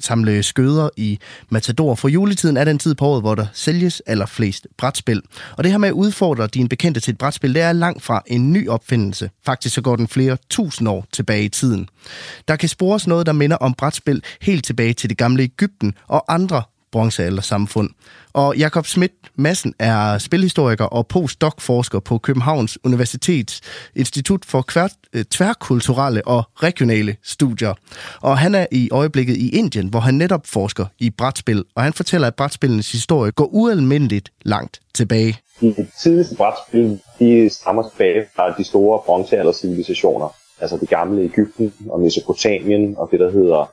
samle, 0.00 0.42
skøder 0.42 0.88
i 0.96 1.18
Matador. 1.48 1.94
For 1.94 2.08
juletiden 2.08 2.56
er 2.56 2.64
den 2.64 2.78
tid 2.78 2.94
på 2.94 3.06
året, 3.06 3.22
hvor 3.22 3.34
der 3.34 3.46
sælges 3.52 4.02
allerflest 4.06 4.66
brætspil. 4.78 5.22
Og 5.56 5.64
det 5.64 5.72
her 5.72 5.78
med 5.78 5.88
at 5.88 5.92
udfordre 5.92 6.46
dine 6.46 6.68
bekendte 6.68 7.00
til 7.00 7.12
et 7.12 7.18
brætspil, 7.18 7.54
det 7.54 7.62
er 7.62 7.72
langt 7.72 8.02
fra 8.02 8.22
en 8.26 8.52
ny 8.52 8.68
opfindelse. 8.68 9.30
Faktisk 9.46 9.74
så 9.74 9.80
går 9.80 9.96
den 9.96 10.08
flere 10.08 10.36
tusind 10.50 10.88
år 10.88 11.06
tilbage 11.12 11.44
i 11.44 11.48
tiden. 11.48 11.88
Der 12.48 12.56
kan 12.56 12.68
spores 12.68 13.06
noget, 13.06 13.26
der 13.26 13.32
minder 13.32 13.56
om 13.56 13.74
brætspil 13.74 14.22
helt 14.40 14.64
tilbage 14.64 14.92
til 14.92 15.10
det 15.10 15.18
gamle 15.18 15.42
Ægypten 15.42 15.94
og 16.08 16.24
andre 16.28 16.62
bronzealdersamfund. 16.92 17.90
Og 18.32 18.56
Jakob 18.56 18.86
Schmidt 18.86 19.12
Madsen 19.34 19.74
er 19.78 20.18
spilhistoriker 20.18 20.84
og 20.84 21.06
postdoc-forsker 21.06 22.00
på 22.00 22.18
Københavns 22.18 22.78
Universitets 22.84 23.60
Institut 23.96 24.44
for 24.44 24.64
øh, 25.14 25.24
tværkulturelle 25.24 26.26
og 26.26 26.42
regionale 26.56 27.16
studier. 27.22 27.74
Og 28.20 28.38
han 28.38 28.54
er 28.54 28.66
i 28.72 28.88
øjeblikket 28.92 29.36
i 29.36 29.48
Indien, 29.48 29.88
hvor 29.88 30.00
han 30.00 30.14
netop 30.14 30.46
forsker 30.46 30.86
i 30.98 31.10
brætspil, 31.10 31.64
og 31.74 31.82
han 31.82 31.92
fortæller, 31.92 32.26
at 32.26 32.34
brætspillenes 32.34 32.92
historie 32.92 33.30
går 33.30 33.48
ualmindeligt 33.52 34.32
langt 34.42 34.80
tilbage. 34.94 35.38
De 35.60 35.86
tidligste 36.02 36.36
brætspil, 36.36 37.00
de 37.18 37.50
stammer 37.50 37.88
tilbage 37.88 38.26
fra 38.36 38.54
de 38.58 38.64
store 38.64 39.00
bronzealdercivilisationer. 39.06 40.28
altså 40.60 40.76
det 40.76 40.88
gamle 40.88 41.22
Ægypten 41.22 41.72
og 41.90 42.00
Mesopotamien 42.00 42.94
og 42.98 43.08
det, 43.12 43.20
der 43.20 43.30
hedder 43.30 43.70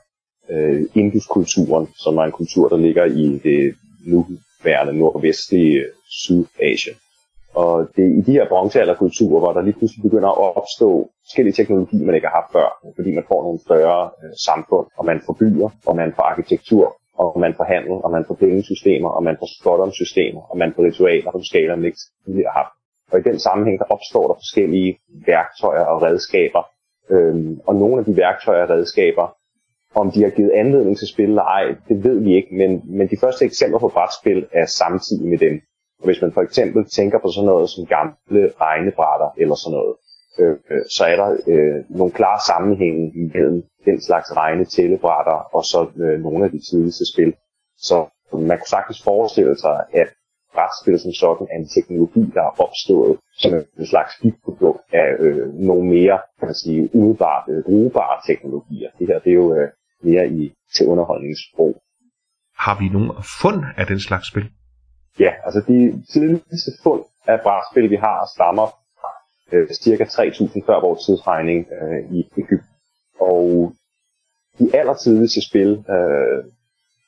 øh, 0.50 0.82
Induskulturen, 0.96 1.88
som 1.96 2.18
er 2.18 2.24
en 2.24 2.32
kultur, 2.32 2.70
der 2.70 2.78
ligger 2.78 3.06
i 3.06 3.40
det 3.44 3.76
nuværende 4.06 4.94
nordvestlige 5.00 5.86
Sydasien. 6.10 6.96
Og 7.56 7.90
det 7.96 8.04
er 8.06 8.14
i 8.20 8.22
de 8.22 8.32
her 8.32 8.48
bronzealderkulturer, 8.50 9.40
hvor 9.40 9.54
der 9.54 9.62
lige 9.62 9.78
pludselig 9.80 10.04
begynder 10.04 10.30
at 10.30 10.58
opstå 10.62 11.10
forskellige 11.26 11.54
teknologi, 11.60 11.98
man 12.06 12.16
ikke 12.16 12.28
har 12.28 12.40
haft 12.42 12.52
før, 12.58 12.68
fordi 12.96 13.10
man 13.16 13.26
får 13.28 13.44
nogle 13.44 13.60
større 13.60 14.10
øh, 14.24 14.34
samfund, 14.48 14.88
og 14.98 15.06
man 15.06 15.20
får 15.26 15.34
byer, 15.42 15.70
og 15.86 15.96
man 15.96 16.14
får 16.16 16.24
arkitektur, 16.24 16.86
og 17.18 17.40
man 17.40 17.54
får 17.58 17.64
handel, 17.64 17.96
og 18.06 18.12
man 18.12 18.26
får 18.28 18.36
pengesystemer, 18.36 19.10
og 19.10 19.24
man 19.24 19.36
får 19.40 19.50
spottomsystemer, 19.60 20.42
og 20.52 20.58
man 20.58 20.74
får 20.76 20.84
ritualer 20.84 21.32
på 21.32 21.40
skala, 21.44 21.76
man 21.76 21.86
ikke 21.86 22.04
tidligere 22.26 22.52
har 22.54 22.60
haft. 22.62 22.74
Og 23.12 23.20
i 23.20 23.24
den 23.30 23.40
sammenhæng, 23.40 23.80
der 23.80 23.86
opstår 23.96 24.26
der 24.28 24.38
forskellige 24.44 24.98
værktøjer 25.28 25.86
og 25.94 26.02
redskaber, 26.02 26.64
øhm, 27.10 27.60
og 27.68 27.76
nogle 27.76 28.00
af 28.00 28.06
de 28.06 28.18
værktøjer 28.18 28.64
og 28.64 28.70
redskaber, 28.70 29.37
om 29.96 30.12
de 30.12 30.24
har 30.24 30.30
givet 30.30 30.52
anledning 30.52 30.98
til 30.98 31.08
spil 31.08 31.30
eller 31.30 31.44
ej, 31.44 31.76
det 31.88 32.04
ved 32.04 32.20
vi 32.20 32.36
ikke, 32.36 32.56
men, 32.56 32.82
men 32.98 33.08
de 33.08 33.18
første 33.22 33.46
eksempler 33.46 33.80
på 33.80 33.88
brætspil 33.88 34.48
er 34.52 34.66
samtidig 34.66 35.28
med 35.30 35.38
dem. 35.38 35.62
Og 36.00 36.06
hvis 36.06 36.22
man 36.22 36.32
for 36.32 36.42
eksempel 36.42 36.86
tænker 36.86 37.20
på 37.20 37.30
sådan 37.32 37.46
noget 37.46 37.70
som 37.70 37.86
gamle 37.86 38.52
regnebrætter 38.62 39.30
eller 39.38 39.56
sådan 39.56 39.76
noget, 39.78 39.96
øh, 40.40 40.56
øh, 40.72 40.86
så 40.96 41.04
er 41.06 41.16
der 41.16 41.30
øh, 41.48 41.84
nogle 41.90 42.14
klare 42.14 42.40
sammenhænge 42.48 43.30
mellem 43.34 43.64
den 43.86 44.02
slags 44.02 44.38
regne 44.38 44.66
tællebrætter 44.66 45.38
og 45.56 45.64
så 45.64 45.88
øh, 46.04 46.20
nogle 46.20 46.46
af 46.46 46.52
de 46.52 46.62
tidligste 46.70 47.06
spil. 47.14 47.34
Så 47.78 48.06
man 48.34 48.58
kunne 48.58 48.76
sagtens 48.76 49.04
forestille 49.04 49.58
sig, 49.58 49.78
at 49.94 50.10
brætspil 50.58 51.00
som 51.00 51.14
sådan 51.24 51.48
er 51.52 51.58
en 51.64 51.70
teknologi, 51.76 52.24
der 52.36 52.44
er 52.50 52.54
opstået 52.66 53.14
som 53.42 53.52
en 53.80 53.86
slags 53.94 54.12
biprodukt 54.22 54.82
af 55.02 55.08
øh, 55.20 55.54
nogle 55.70 55.86
mere, 55.96 56.18
kan 56.40 56.48
man 56.52 56.60
sige, 56.64 56.90
umiddelbart 56.96 57.44
øh, 57.50 57.64
brugbare 57.64 58.16
teknologier. 58.30 58.90
Det 59.00 59.08
her 59.08 59.20
det 59.20 59.32
er 59.32 59.40
jo 59.44 59.48
øh, 59.58 59.70
mere 60.04 60.26
i 60.40 60.54
til 60.76 60.86
underholdningssprog. 60.92 61.74
Har 62.66 62.76
vi 62.82 62.90
nogle 62.96 63.12
fund 63.42 63.62
af 63.78 63.86
den 63.92 64.00
slags 64.00 64.28
spil? 64.32 64.46
Ja, 65.20 65.32
altså 65.46 65.60
de 65.68 66.04
tidligste 66.14 66.72
fund 66.84 67.04
af 67.28 67.38
brætspil, 67.44 67.90
vi 67.90 67.96
har, 67.96 68.18
stammer 68.36 68.68
øh, 69.52 69.68
cirka 69.84 70.04
3.000 70.04 70.66
før 70.68 70.82
vores 70.82 71.06
tidsregning 71.06 71.68
øh, 71.82 72.12
i 72.18 72.30
Ægypten. 72.38 72.76
Og 73.20 73.74
de 74.60 74.76
allertidligste 74.76 75.42
spil, 75.50 75.70
øh, 75.96 76.44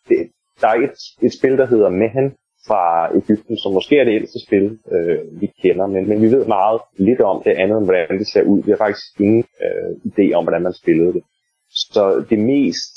det, 0.09 0.31
der 0.61 0.67
er 0.67 0.73
et, 0.87 0.97
et 1.21 1.33
spil, 1.33 1.57
der 1.57 1.65
hedder 1.65 1.89
Mehen 1.89 2.35
fra 2.67 3.15
Ægypten, 3.15 3.57
som 3.57 3.73
måske 3.73 3.99
er 3.99 4.03
det 4.03 4.15
ældste 4.15 4.39
spil, 4.47 4.79
øh, 4.91 5.41
vi 5.41 5.47
kender, 5.61 5.87
men, 5.87 6.09
men 6.09 6.21
vi 6.21 6.31
ved 6.31 6.45
meget 6.45 6.81
lidt 6.97 7.21
om 7.21 7.41
det 7.45 7.51
andet, 7.51 7.77
end 7.77 7.85
hvordan 7.85 8.19
det 8.19 8.27
ser 8.27 8.43
ud. 8.43 8.63
Vi 8.63 8.71
har 8.71 8.77
faktisk 8.77 9.19
ingen 9.19 9.43
øh, 9.65 9.91
idé 10.09 10.33
om, 10.33 10.43
hvordan 10.43 10.61
man 10.61 10.73
spillede 10.73 11.13
det. 11.13 11.23
Så 11.69 12.25
det 12.29 12.39
mest, 12.39 12.93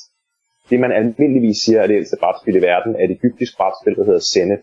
det 0.70 0.80
man 0.80 0.92
almindeligvis 0.92 1.56
siger 1.56 1.80
er 1.80 1.86
det 1.86 1.96
ældste 1.96 2.16
brætspil 2.20 2.56
i 2.56 2.62
verden, 2.62 2.96
er 2.96 3.04
et 3.04 3.10
egyptisk 3.10 3.56
brætspil, 3.56 3.96
der 3.96 4.04
hedder 4.04 4.28
Senet, 4.32 4.60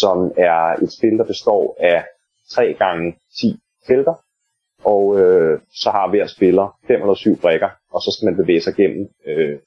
som 0.00 0.32
er 0.36 0.60
et 0.82 0.92
spil, 0.92 1.18
der 1.18 1.24
består 1.24 1.76
af 1.80 2.04
3 2.50 2.74
gange 2.74 3.16
10 3.40 3.56
felter, 3.86 4.14
og 4.84 5.20
øh, 5.20 5.60
så 5.82 5.90
har 5.90 6.10
hver 6.10 6.26
spiller 6.26 6.78
5 6.86 7.00
eller 7.00 7.14
syv 7.14 7.36
brikker, 7.36 7.68
og 7.92 8.00
så 8.00 8.10
skal 8.10 8.26
man 8.26 8.36
bevæge 8.36 8.60
sig 8.60 8.74
gennem 8.74 9.08
øh, 9.26 9.58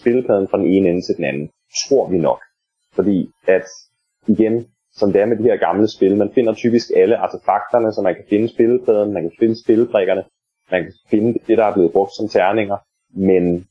spillepladen 0.00 0.48
fra 0.48 0.58
den 0.58 0.66
ene 0.66 0.88
ende 0.88 1.02
til 1.06 1.16
den 1.16 1.24
anden. 1.24 1.50
Tror 1.88 2.10
vi 2.10 2.18
nok. 2.18 2.40
Fordi 2.94 3.30
at 3.46 3.66
igen, 4.26 4.66
som 4.94 5.12
det 5.12 5.20
er 5.20 5.26
med 5.26 5.36
de 5.36 5.42
her 5.42 5.56
gamle 5.56 5.88
spil, 5.88 6.16
man 6.16 6.30
finder 6.34 6.54
typisk 6.54 6.86
alle 6.96 7.16
artefakterne, 7.16 7.92
så 7.92 8.00
man 8.02 8.14
kan 8.14 8.24
finde 8.30 8.48
spillepladen, 8.48 9.12
man 9.12 9.22
kan 9.22 9.32
finde 9.40 9.62
spillebrikkerne, 9.62 10.24
man 10.70 10.82
kan 10.82 10.92
finde 11.10 11.38
det, 11.46 11.58
der 11.58 11.64
er 11.64 11.74
blevet 11.74 11.92
brugt 11.92 12.12
som 12.16 12.28
terninger, 12.28 12.76
men 13.28 13.66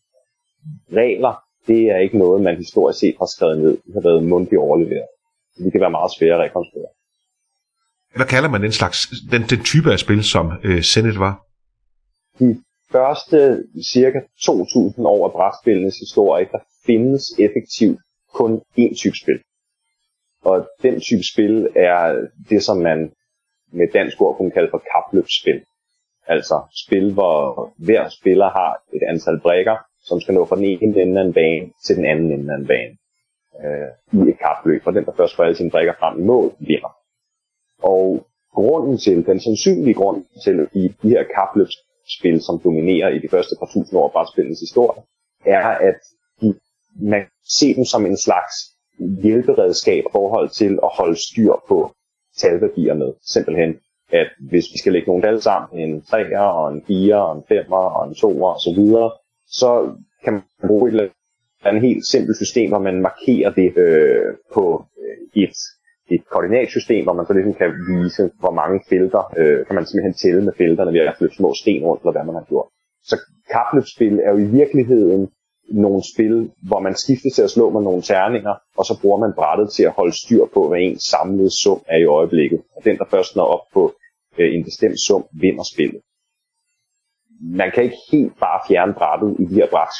regler, 0.93 1.34
det 1.68 1.82
er 1.91 1.97
ikke 1.97 2.18
noget, 2.18 2.43
man 2.43 2.58
historisk 2.58 2.99
set 2.99 3.16
har 3.20 3.30
skrevet 3.36 3.58
ned. 3.58 3.72
Det 3.86 3.93
har 3.93 4.01
været 4.01 4.24
mundtligt 4.24 4.60
overleveret. 4.60 5.08
Så 5.53 5.64
det 5.64 5.72
kan 5.72 5.82
være 5.82 5.97
meget 5.99 6.12
svære 6.18 6.36
at 6.36 6.39
rekonstruere. 6.39 6.91
Hvad 8.16 8.26
kalder 8.26 8.49
man 8.49 8.64
den 8.64 8.72
slags, 8.72 8.97
den, 9.32 9.41
den 9.41 9.64
type 9.64 9.91
af 9.91 9.99
spil, 9.99 10.24
som 10.24 10.51
øh, 10.64 10.82
Senet 10.84 11.20
var? 11.20 11.34
De 12.39 12.64
første 12.91 13.64
cirka 13.93 14.20
2.000 14.20 15.01
år 15.14 15.26
af 15.28 15.32
brætspillenes 15.32 15.97
historie, 15.99 16.45
der 16.51 16.60
findes 16.86 17.24
effektivt 17.45 17.99
kun 18.34 18.62
én 18.80 18.95
type 19.01 19.18
spil. 19.24 19.39
Og 20.46 20.68
den 20.82 21.00
type 21.00 21.24
spil 21.34 21.70
er 21.76 22.28
det, 22.50 22.64
som 22.64 22.78
man 22.78 23.12
med 23.72 23.88
dansk 23.93 24.22
ord 24.22 24.38
kunne 24.38 24.52
kalde 24.52 24.70
for 24.72 24.84
kapløbsspil. 24.93 25.62
Altså 26.28 26.62
spil, 26.86 27.14
hvor 27.14 27.74
hver 27.78 28.10
spiller 28.10 28.50
har 28.50 28.82
et 28.93 29.04
antal 29.08 29.39
brækker, 29.39 29.78
som 30.04 30.22
skal 30.22 30.34
nå 30.34 30.46
fra 30.46 30.56
den 30.56 30.66
ene 30.66 31.02
ende 31.02 31.20
af 31.22 31.26
en 31.26 31.34
bane 31.34 31.72
til 31.86 31.96
den 31.96 32.06
anden 32.06 32.32
ende 32.32 32.54
af 32.54 32.58
en 32.58 32.68
bane 32.68 32.98
øh, 33.64 33.89
i 34.14 34.30
et 34.30 34.38
kapløb, 34.39 34.82
og 34.88 34.93
den, 34.93 35.06
der 35.06 35.12
først 35.18 35.36
får 35.36 35.43
alle 35.43 35.56
sine 35.56 35.72
brækker 35.72 35.93
frem 36.00 36.20
i 36.20 36.24
mål, 36.24 36.56
vinder. 36.60 36.96
Og 37.84 38.28
grunden 38.54 38.98
til, 38.98 39.26
den 39.26 39.39
sandsynlige 39.39 39.93
grund 39.93 40.26
til 40.43 40.68
i 40.74 40.88
de 41.02 41.10
her 41.10 41.24
kapløbsspil, 41.36 42.41
som 42.41 42.62
dominerer 42.64 43.10
i 43.10 43.20
de 43.20 43.30
første 43.30 43.56
par 43.60 43.70
tusind 43.74 44.00
år 44.00 44.08
af 44.08 44.12
brætspillens 44.12 44.60
historie, 44.60 45.02
er, 45.46 45.68
at 45.68 46.00
de, 46.41 46.60
man 47.02 47.24
ser 47.58 47.74
dem 47.76 47.86
som 47.86 48.06
en 48.06 48.18
slags 48.18 48.74
hjælperedskab 49.24 50.04
i 50.04 50.12
forhold 50.12 50.50
til 50.50 50.80
at 50.84 50.89
holde 50.98 51.16
styr 51.28 51.54
på 51.68 51.91
talværdier 52.38 52.93
med. 52.93 53.14
Simpelthen, 53.34 53.76
at 54.12 54.28
hvis 54.50 54.66
vi 54.74 54.78
skal 54.78 54.93
lægge 54.93 55.08
nogle 55.08 55.24
tal 55.24 55.41
sammen, 55.41 55.80
en 55.80 56.04
3'er 56.14 56.39
og 56.39 56.74
en 56.74 56.82
4'er 56.89 57.16
og 57.16 57.38
en 57.38 57.43
5'er 57.52 57.74
og 57.98 58.08
en 58.08 58.14
2'er 58.14 58.43
og 58.56 58.60
så 58.60 58.74
videre, 58.76 59.12
så 59.48 59.70
kan 60.24 60.34
man 60.34 60.43
bruge 60.68 60.88
et 60.88 60.91
eller 60.91 61.10
andet 61.64 61.82
helt 61.82 62.08
simpelt 62.08 62.38
system, 62.38 62.70
hvor 62.70 62.80
man 62.80 63.02
markerer 63.02 63.50
det 63.60 63.78
øh, 63.78 64.34
på 64.54 64.86
øh, 65.02 65.43
et, 65.43 65.56
et 66.12 66.24
koordinatsystem, 66.32 67.04
hvor 67.04 67.14
man 67.14 67.26
så 67.26 67.34
ligesom 67.34 67.54
kan 67.54 67.72
vise, 67.91 68.32
hvor 68.39 68.52
mange 68.52 68.82
felter, 68.89 69.34
øh, 69.38 69.66
kan 69.66 69.76
man 69.76 69.86
simpelthen 69.86 70.14
tælle 70.14 70.41
med 70.46 70.54
felterne 70.58 70.93
ved 70.93 71.00
at 71.00 71.16
flytte 71.18 71.36
små 71.36 71.54
sten 71.62 71.84
rundt, 71.84 72.02
eller 72.02 72.12
hvad 72.12 72.26
man 72.26 72.36
har 72.36 72.46
gjort. 72.52 72.68
Så 73.04 73.16
kapløbsspil 73.52 74.20
er 74.26 74.32
jo 74.32 74.38
i 74.38 74.52
virkeligheden 74.60 75.30
nogle 75.70 76.03
spil, 76.13 76.51
hvor 76.61 76.80
man 76.80 76.95
skifter 76.95 77.30
til 77.36 77.41
at 77.41 77.49
slå 77.49 77.70
med 77.70 77.82
nogle 77.82 78.01
terninger, 78.01 78.55
og 78.78 78.86
så 78.86 78.99
bruger 79.01 79.20
man 79.20 79.34
brættet 79.36 79.72
til 79.74 79.84
at 79.84 79.91
holde 79.91 80.16
styr 80.24 80.45
på, 80.53 80.68
hvad 80.68 80.80
ens 80.82 81.03
samlede 81.03 81.61
sum 81.61 81.82
er 81.88 81.97
i 81.97 82.05
øjeblikket. 82.05 82.61
Og 82.76 82.86
den, 82.86 82.97
der 82.97 83.05
først 83.11 83.36
når 83.36 83.45
op 83.45 83.66
på 83.74 83.93
øh, 84.38 84.55
en 84.55 84.63
bestemt 84.63 84.99
sum, 84.99 85.26
vinder 85.34 85.63
spillet. 85.63 86.01
Man 87.41 87.72
kan 87.72 87.84
ikke 87.84 87.97
helt 88.11 88.39
bare 88.39 88.59
fjerne 88.68 88.93
brættet 88.93 89.36
i 89.39 89.45
de 89.45 89.55
her 89.55 89.70
bræt 89.70 89.95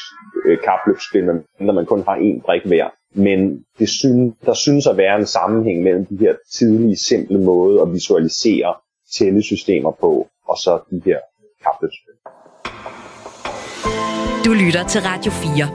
øh, 0.46 0.58
kapløbsspil, 0.58 1.24
når 1.60 1.72
man 1.72 1.86
kun 1.86 2.02
har 2.02 2.16
én 2.16 2.40
brik 2.46 2.64
hver. 2.64 2.88
Men 3.14 3.64
det 3.78 3.88
synes, 3.88 4.34
der 4.46 4.54
synes 4.54 4.86
at 4.86 4.96
være 4.96 5.18
en 5.18 5.26
sammenhæng 5.26 5.82
mellem 5.82 6.06
de 6.06 6.16
her 6.16 6.34
tidlige, 6.52 6.96
simple 6.96 7.38
måder 7.38 7.82
at 7.82 7.92
visualisere 7.92 8.74
tællesystemer 9.18 9.90
på, 9.90 10.28
og 10.48 10.56
så 10.56 10.80
de 10.90 11.02
her 11.04 11.20
kapløbsspil. 11.64 12.15
Du 14.46 14.52
lytter 14.52 14.88
til 14.88 15.00
Radio 15.00 15.32
4. 15.32 15.70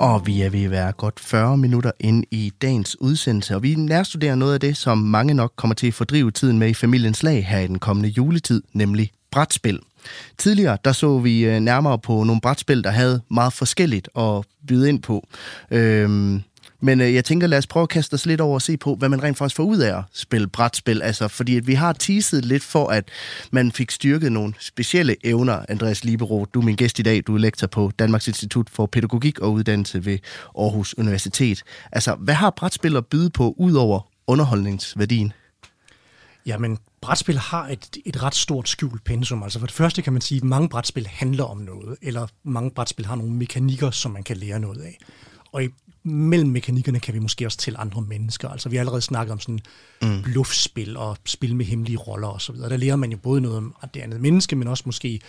Og 0.00 0.26
vi 0.26 0.42
er 0.42 0.50
ved 0.50 0.64
at 0.64 0.70
være 0.70 0.92
godt 0.92 1.20
40 1.20 1.56
minutter 1.56 1.90
ind 2.00 2.24
i 2.30 2.52
dagens 2.62 3.00
udsendelse, 3.00 3.54
og 3.54 3.62
vi 3.62 3.74
nærstuderer 3.74 4.34
noget 4.34 4.54
af 4.54 4.60
det, 4.60 4.76
som 4.76 4.98
mange 4.98 5.34
nok 5.34 5.52
kommer 5.56 5.74
til 5.74 5.86
at 5.86 5.94
fordrive 5.94 6.30
tiden 6.30 6.58
med 6.58 6.68
i 6.68 6.74
familiens 6.74 7.22
lag 7.22 7.46
her 7.46 7.58
i 7.58 7.66
den 7.66 7.78
kommende 7.78 8.08
juletid, 8.08 8.62
nemlig 8.72 9.10
brætspil. 9.30 9.80
Tidligere 10.38 10.78
der 10.84 10.92
så 10.92 11.18
vi 11.18 11.44
øh, 11.44 11.60
nærmere 11.60 11.98
på 11.98 12.24
nogle 12.24 12.40
brætspil, 12.40 12.84
der 12.84 12.90
havde 12.90 13.20
meget 13.30 13.52
forskelligt 13.52 14.08
at 14.16 14.44
byde 14.68 14.88
ind 14.88 15.02
på. 15.02 15.26
Øhm, 15.70 16.42
men 16.84 17.00
øh, 17.00 17.14
jeg 17.14 17.24
tænker, 17.24 17.46
lad 17.46 17.58
os 17.58 17.66
prøve 17.66 17.82
at 17.82 17.88
kaste 17.88 18.14
os 18.14 18.26
lidt 18.26 18.40
over 18.40 18.54
og 18.54 18.62
se 18.62 18.76
på, 18.76 18.94
hvad 18.94 19.08
man 19.08 19.22
rent 19.22 19.38
faktisk 19.38 19.56
får 19.56 19.64
ud 19.64 19.78
af 19.78 19.98
at 19.98 20.04
spille 20.12 20.46
brætspil. 20.46 21.02
Altså, 21.02 21.28
fordi 21.28 21.56
at 21.56 21.66
vi 21.66 21.74
har 21.74 21.92
teaset 21.92 22.44
lidt 22.44 22.62
for, 22.62 22.88
at 22.88 23.08
man 23.50 23.72
fik 23.72 23.90
styrket 23.90 24.32
nogle 24.32 24.54
specielle 24.58 25.16
evner. 25.24 25.64
Andreas 25.68 26.04
Libero, 26.04 26.44
du 26.44 26.60
er 26.60 26.64
min 26.64 26.76
gæst 26.76 26.98
i 26.98 27.02
dag. 27.02 27.22
Du 27.26 27.34
er 27.34 27.38
lektor 27.38 27.66
på 27.66 27.90
Danmarks 27.98 28.28
Institut 28.28 28.70
for 28.70 28.86
Pædagogik 28.86 29.38
og 29.38 29.52
Uddannelse 29.52 30.04
ved 30.04 30.18
Aarhus 30.58 30.98
Universitet. 30.98 31.62
Altså, 31.92 32.14
hvad 32.14 32.34
har 32.34 32.50
brætspil 32.50 32.96
at 32.96 33.06
byde 33.06 33.30
på, 33.30 33.54
ud 33.58 33.72
over 33.72 34.00
underholdningsværdien? 34.26 35.32
Jamen, 36.46 36.78
brætspil 37.00 37.38
har 37.38 37.68
et, 37.68 37.96
et 38.06 38.22
ret 38.22 38.34
stort 38.34 38.68
skjult 38.68 39.04
pensum. 39.04 39.42
Altså 39.42 39.58
for 39.58 39.66
det 39.66 39.74
første 39.74 40.02
kan 40.02 40.12
man 40.12 40.22
sige, 40.22 40.38
at 40.38 40.44
mange 40.44 40.68
brætspil 40.68 41.06
handler 41.06 41.44
om 41.44 41.58
noget, 41.58 41.96
eller 42.02 42.26
mange 42.42 42.70
brætspil 42.70 43.06
har 43.06 43.16
nogle 43.16 43.32
mekanikker, 43.32 43.90
som 43.90 44.10
man 44.10 44.22
kan 44.22 44.36
lære 44.36 44.60
noget 44.60 44.80
af. 44.80 44.98
Og 45.52 45.64
i, 45.64 45.68
mellem 46.04 46.50
mekanikkerne 46.50 47.00
kan 47.00 47.14
vi 47.14 47.18
måske 47.18 47.46
også 47.46 47.58
til 47.58 47.76
andre 47.78 48.02
mennesker. 48.02 48.48
Altså 48.48 48.68
vi 48.68 48.76
har 48.76 48.80
allerede 48.80 49.02
snakket 49.02 49.32
om 49.32 49.40
sådan 49.40 49.60
mm. 50.02 50.22
bluffspil 50.22 50.96
og 50.96 51.16
spil 51.24 51.56
med 51.56 51.66
hemmelige 51.66 51.98
roller 51.98 52.28
osv. 52.28 52.56
Der 52.56 52.76
lærer 52.76 52.96
man 52.96 53.10
jo 53.10 53.16
både 53.16 53.40
noget 53.40 53.56
om 53.56 53.74
det 53.94 54.00
andet 54.00 54.20
menneske, 54.20 54.56
men 54.56 54.68
også 54.68 54.82
måske 54.86 55.20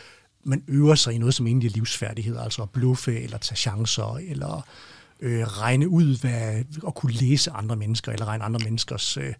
man 0.43 0.63
øver 0.67 0.95
sig 0.95 1.13
i 1.13 1.17
noget 1.17 1.33
som 1.33 1.47
egentlig 1.47 1.69
er 1.69 1.73
livsfærdighed, 1.73 2.37
altså 2.37 2.61
at 2.61 2.69
bluffe 2.69 3.19
eller 3.19 3.37
tage 3.37 3.57
chancer, 3.57 4.17
eller 4.27 4.67
øh, 5.19 5.43
regne 5.43 5.89
ud 5.89 6.19
hvad, 6.21 6.63
og 6.83 6.95
kunne 6.95 7.13
læse 7.13 7.51
andre 7.51 7.75
mennesker, 7.75 8.11
eller 8.11 8.25
regne 8.25 8.43
andre 8.43 8.59
menneskers 8.63 9.17
øh, 9.17 9.33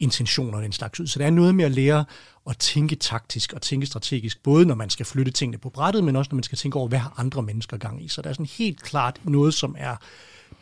intentioner 0.00 0.56
og 0.56 0.62
den 0.62 0.72
slags 0.72 1.00
ud. 1.00 1.06
Så 1.06 1.18
der 1.18 1.26
er 1.26 1.30
noget 1.30 1.54
med 1.54 1.64
at 1.64 1.70
lære 1.70 2.04
at 2.50 2.58
tænke 2.58 2.96
taktisk 2.96 3.52
og 3.52 3.62
tænke 3.62 3.86
strategisk, 3.86 4.42
både 4.42 4.66
når 4.66 4.74
man 4.74 4.90
skal 4.90 5.06
flytte 5.06 5.32
tingene 5.32 5.58
på 5.58 5.70
brættet, 5.70 6.04
men 6.04 6.16
også 6.16 6.28
når 6.32 6.36
man 6.36 6.42
skal 6.42 6.58
tænke 6.58 6.78
over, 6.78 6.88
hvad 6.88 6.98
har 6.98 7.14
andre 7.16 7.42
mennesker 7.42 7.76
gang 7.76 8.04
i. 8.04 8.08
Så 8.08 8.22
der 8.22 8.28
er 8.28 8.34
sådan 8.34 8.46
helt 8.46 8.82
klart 8.82 9.20
noget, 9.24 9.54
som 9.54 9.74
er 9.78 9.96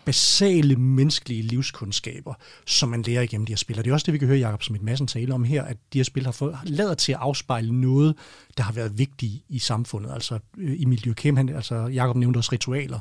basale 0.05 0.77
menneskelige 0.77 1.43
livskundskaber, 1.43 2.35
som 2.67 2.89
man 2.89 3.03
lærer 3.03 3.23
igennem 3.23 3.47
de 3.47 3.53
her 3.53 3.57
spil. 3.57 3.79
Og 3.79 3.85
det 3.85 3.91
er 3.91 3.95
også 3.95 4.07
det, 4.07 4.13
vi 4.13 4.19
kan 4.19 4.29
høre 4.29 4.39
Jacob 4.39 4.63
Schmidt 4.63 4.83
Madsen 4.83 5.07
tale 5.07 5.35
om 5.35 5.45
her, 5.45 5.63
at 5.63 5.77
de 5.93 5.99
her 5.99 6.05
spil 6.05 6.25
har 6.25 6.33
fået, 6.33 6.59
lavet 6.65 6.99
til 6.99 7.13
at 7.13 7.19
afspejle 7.21 7.81
noget, 7.81 8.17
der 8.57 8.63
har 8.63 8.73
været 8.73 8.99
vigtigt 8.99 9.43
i 9.49 9.59
samfundet. 9.59 10.13
Altså 10.13 10.39
øh, 10.59 10.83
Emil 10.83 11.15
han, 11.25 11.49
altså 11.49 11.77
Jacob 11.77 12.17
nævnte 12.17 12.39
også 12.39 12.53
ritualer, 12.53 12.99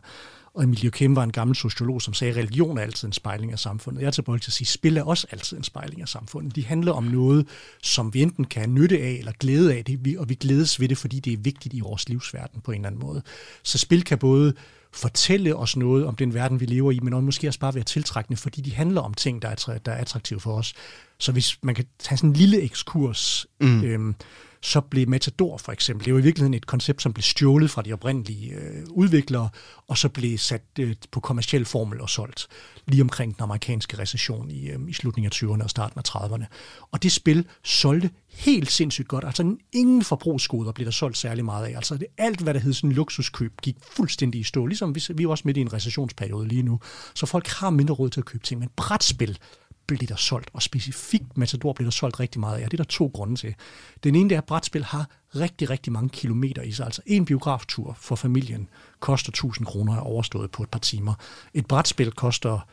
og 0.53 0.63
Emil 0.63 0.91
Kem 0.91 1.15
var 1.15 1.23
en 1.23 1.31
gammel 1.31 1.55
sociolog, 1.55 2.01
som 2.01 2.13
sagde, 2.13 2.31
at 2.31 2.37
religion 2.37 2.77
er 2.77 2.81
altid 2.81 3.07
en 3.07 3.13
spejling 3.13 3.51
af 3.51 3.59
samfundet. 3.59 4.01
Jeg 4.01 4.07
er 4.07 4.11
tilbøjelig 4.11 4.41
til 4.41 4.49
at 4.49 4.53
sige, 4.53 4.65
at 4.65 4.69
spil 4.69 4.97
er 4.97 5.03
også 5.03 5.27
altid 5.31 5.57
en 5.57 5.63
spejling 5.63 6.01
af 6.01 6.07
samfundet. 6.07 6.55
De 6.55 6.65
handler 6.65 6.91
om 6.91 7.03
noget, 7.03 7.47
som 7.83 8.13
vi 8.13 8.21
enten 8.21 8.45
kan 8.45 8.73
nytte 8.73 8.99
af 8.99 9.11
eller 9.11 9.31
glæde 9.39 9.75
af, 9.75 9.85
det, 9.85 10.17
og 10.17 10.29
vi 10.29 10.35
glædes 10.35 10.79
ved 10.79 10.89
det, 10.89 10.97
fordi 10.97 11.19
det 11.19 11.33
er 11.33 11.37
vigtigt 11.37 11.73
i 11.73 11.79
vores 11.79 12.09
livsverden 12.09 12.61
på 12.61 12.71
en 12.71 12.75
eller 12.75 12.87
anden 12.87 13.01
måde. 13.01 13.21
Så 13.63 13.77
spil 13.77 14.03
kan 14.03 14.17
både 14.17 14.53
fortælle 14.93 15.55
os 15.55 15.77
noget 15.77 16.05
om 16.05 16.15
den 16.15 16.33
verden, 16.33 16.59
vi 16.59 16.65
lever 16.65 16.91
i, 16.91 16.99
men 16.99 17.13
også 17.13 17.25
måske 17.25 17.47
også 17.47 17.59
bare 17.59 17.75
være 17.75 17.83
tiltrækkende, 17.83 18.37
fordi 18.37 18.61
de 18.61 18.73
handler 18.73 19.01
om 19.01 19.13
ting, 19.13 19.41
der 19.41 19.47
er, 19.47 19.77
der 19.85 19.91
er 19.91 19.97
attraktive 19.97 20.39
for 20.39 20.57
os. 20.57 20.73
Så 21.17 21.31
hvis 21.31 21.57
man 21.63 21.75
kan 21.75 21.85
tage 21.99 22.17
sådan 22.17 22.29
en 22.29 22.35
lille 22.35 22.61
ekskurs, 22.61 23.47
mm. 23.61 23.83
øhm, 23.83 24.15
så 24.63 24.81
blev 24.81 25.09
Matador 25.09 25.57
for 25.57 25.71
eksempel, 25.71 26.05
det 26.05 26.11
er 26.11 26.13
jo 26.13 26.19
i 26.19 26.23
virkeligheden 26.23 26.53
et 26.53 26.67
koncept, 26.67 27.01
som 27.01 27.13
blev 27.13 27.23
stjålet 27.23 27.71
fra 27.71 27.81
de 27.81 27.93
oprindelige 27.93 28.53
øh, 28.53 28.83
udviklere, 28.89 29.49
og 29.87 29.97
så 29.97 30.09
blev 30.09 30.37
sat 30.37 30.63
øh, 30.79 30.95
på 31.11 31.19
kommersiel 31.19 31.65
formel 31.65 32.01
og 32.01 32.09
solgt 32.09 32.47
lige 32.87 33.01
omkring 33.01 33.35
den 33.35 33.43
amerikanske 33.43 33.99
recession 33.99 34.51
i, 34.51 34.69
øh, 34.69 34.79
i 34.87 34.93
slutningen 34.93 35.31
af 35.33 35.43
20'erne 35.43 35.63
og 35.63 35.69
starten 35.69 35.99
af 35.99 36.15
30'erne. 36.15 36.45
Og 36.91 37.03
det 37.03 37.11
spil 37.11 37.45
solgte 37.63 38.09
helt 38.29 38.71
sindssygt 38.71 39.07
godt. 39.07 39.25
Altså 39.25 39.55
ingen 39.71 40.03
forbrugsgoder 40.03 40.71
blev 40.71 40.85
der 40.85 40.91
solgt 40.91 41.17
særlig 41.17 41.45
meget 41.45 41.65
af. 41.65 41.75
Altså 41.75 41.97
det, 41.97 42.07
alt, 42.17 42.41
hvad 42.41 42.53
der 42.53 42.59
hed 42.59 42.73
sådan 42.73 42.91
luksuskøb, 42.91 43.53
gik 43.61 43.77
fuldstændig 43.91 44.41
i 44.41 44.43
stå. 44.43 44.65
Ligesom 44.65 44.95
vi, 44.95 45.03
vi 45.15 45.23
er 45.23 45.27
også 45.27 45.43
midt 45.45 45.57
i 45.57 45.61
en 45.61 45.73
recessionsperiode 45.73 46.47
lige 46.47 46.63
nu. 46.63 46.79
Så 47.15 47.25
folk 47.25 47.47
har 47.47 47.69
mindre 47.69 47.93
råd 47.93 48.09
til 48.09 48.19
at 48.19 48.25
købe 48.25 48.43
ting. 48.43 48.59
Men 48.59 48.69
brætspil, 48.75 49.37
blev 49.87 49.99
der 49.99 50.15
solgt, 50.15 50.49
og 50.53 50.61
specifikt 50.61 51.37
Matador 51.37 51.73
blev 51.73 51.85
der 51.85 51.91
solgt 51.91 52.19
rigtig 52.19 52.39
meget 52.39 52.57
af. 52.57 52.69
Det 52.69 52.79
er 52.79 52.83
der 52.83 52.89
to 52.89 53.11
grunde 53.13 53.35
til. 53.35 53.55
Den 54.03 54.15
ene 54.15 54.29
det 54.29 54.35
er, 54.35 54.41
at 54.41 54.45
brætspil 54.45 54.83
har 54.83 55.09
rigtig, 55.35 55.69
rigtig 55.69 55.93
mange 55.93 56.09
kilometer 56.09 56.61
i 56.61 56.71
sig. 56.71 56.85
Altså 56.85 57.01
en 57.05 57.25
biograftur 57.25 57.97
for 57.99 58.15
familien 58.15 58.69
koster 58.99 59.29
1000 59.29 59.65
kroner 59.65 59.97
og 59.97 60.05
overstået 60.05 60.51
på 60.51 60.63
et 60.63 60.69
par 60.69 60.79
timer. 60.79 61.13
Et 61.53 61.65
brætspil 61.65 62.11
koster 62.11 62.67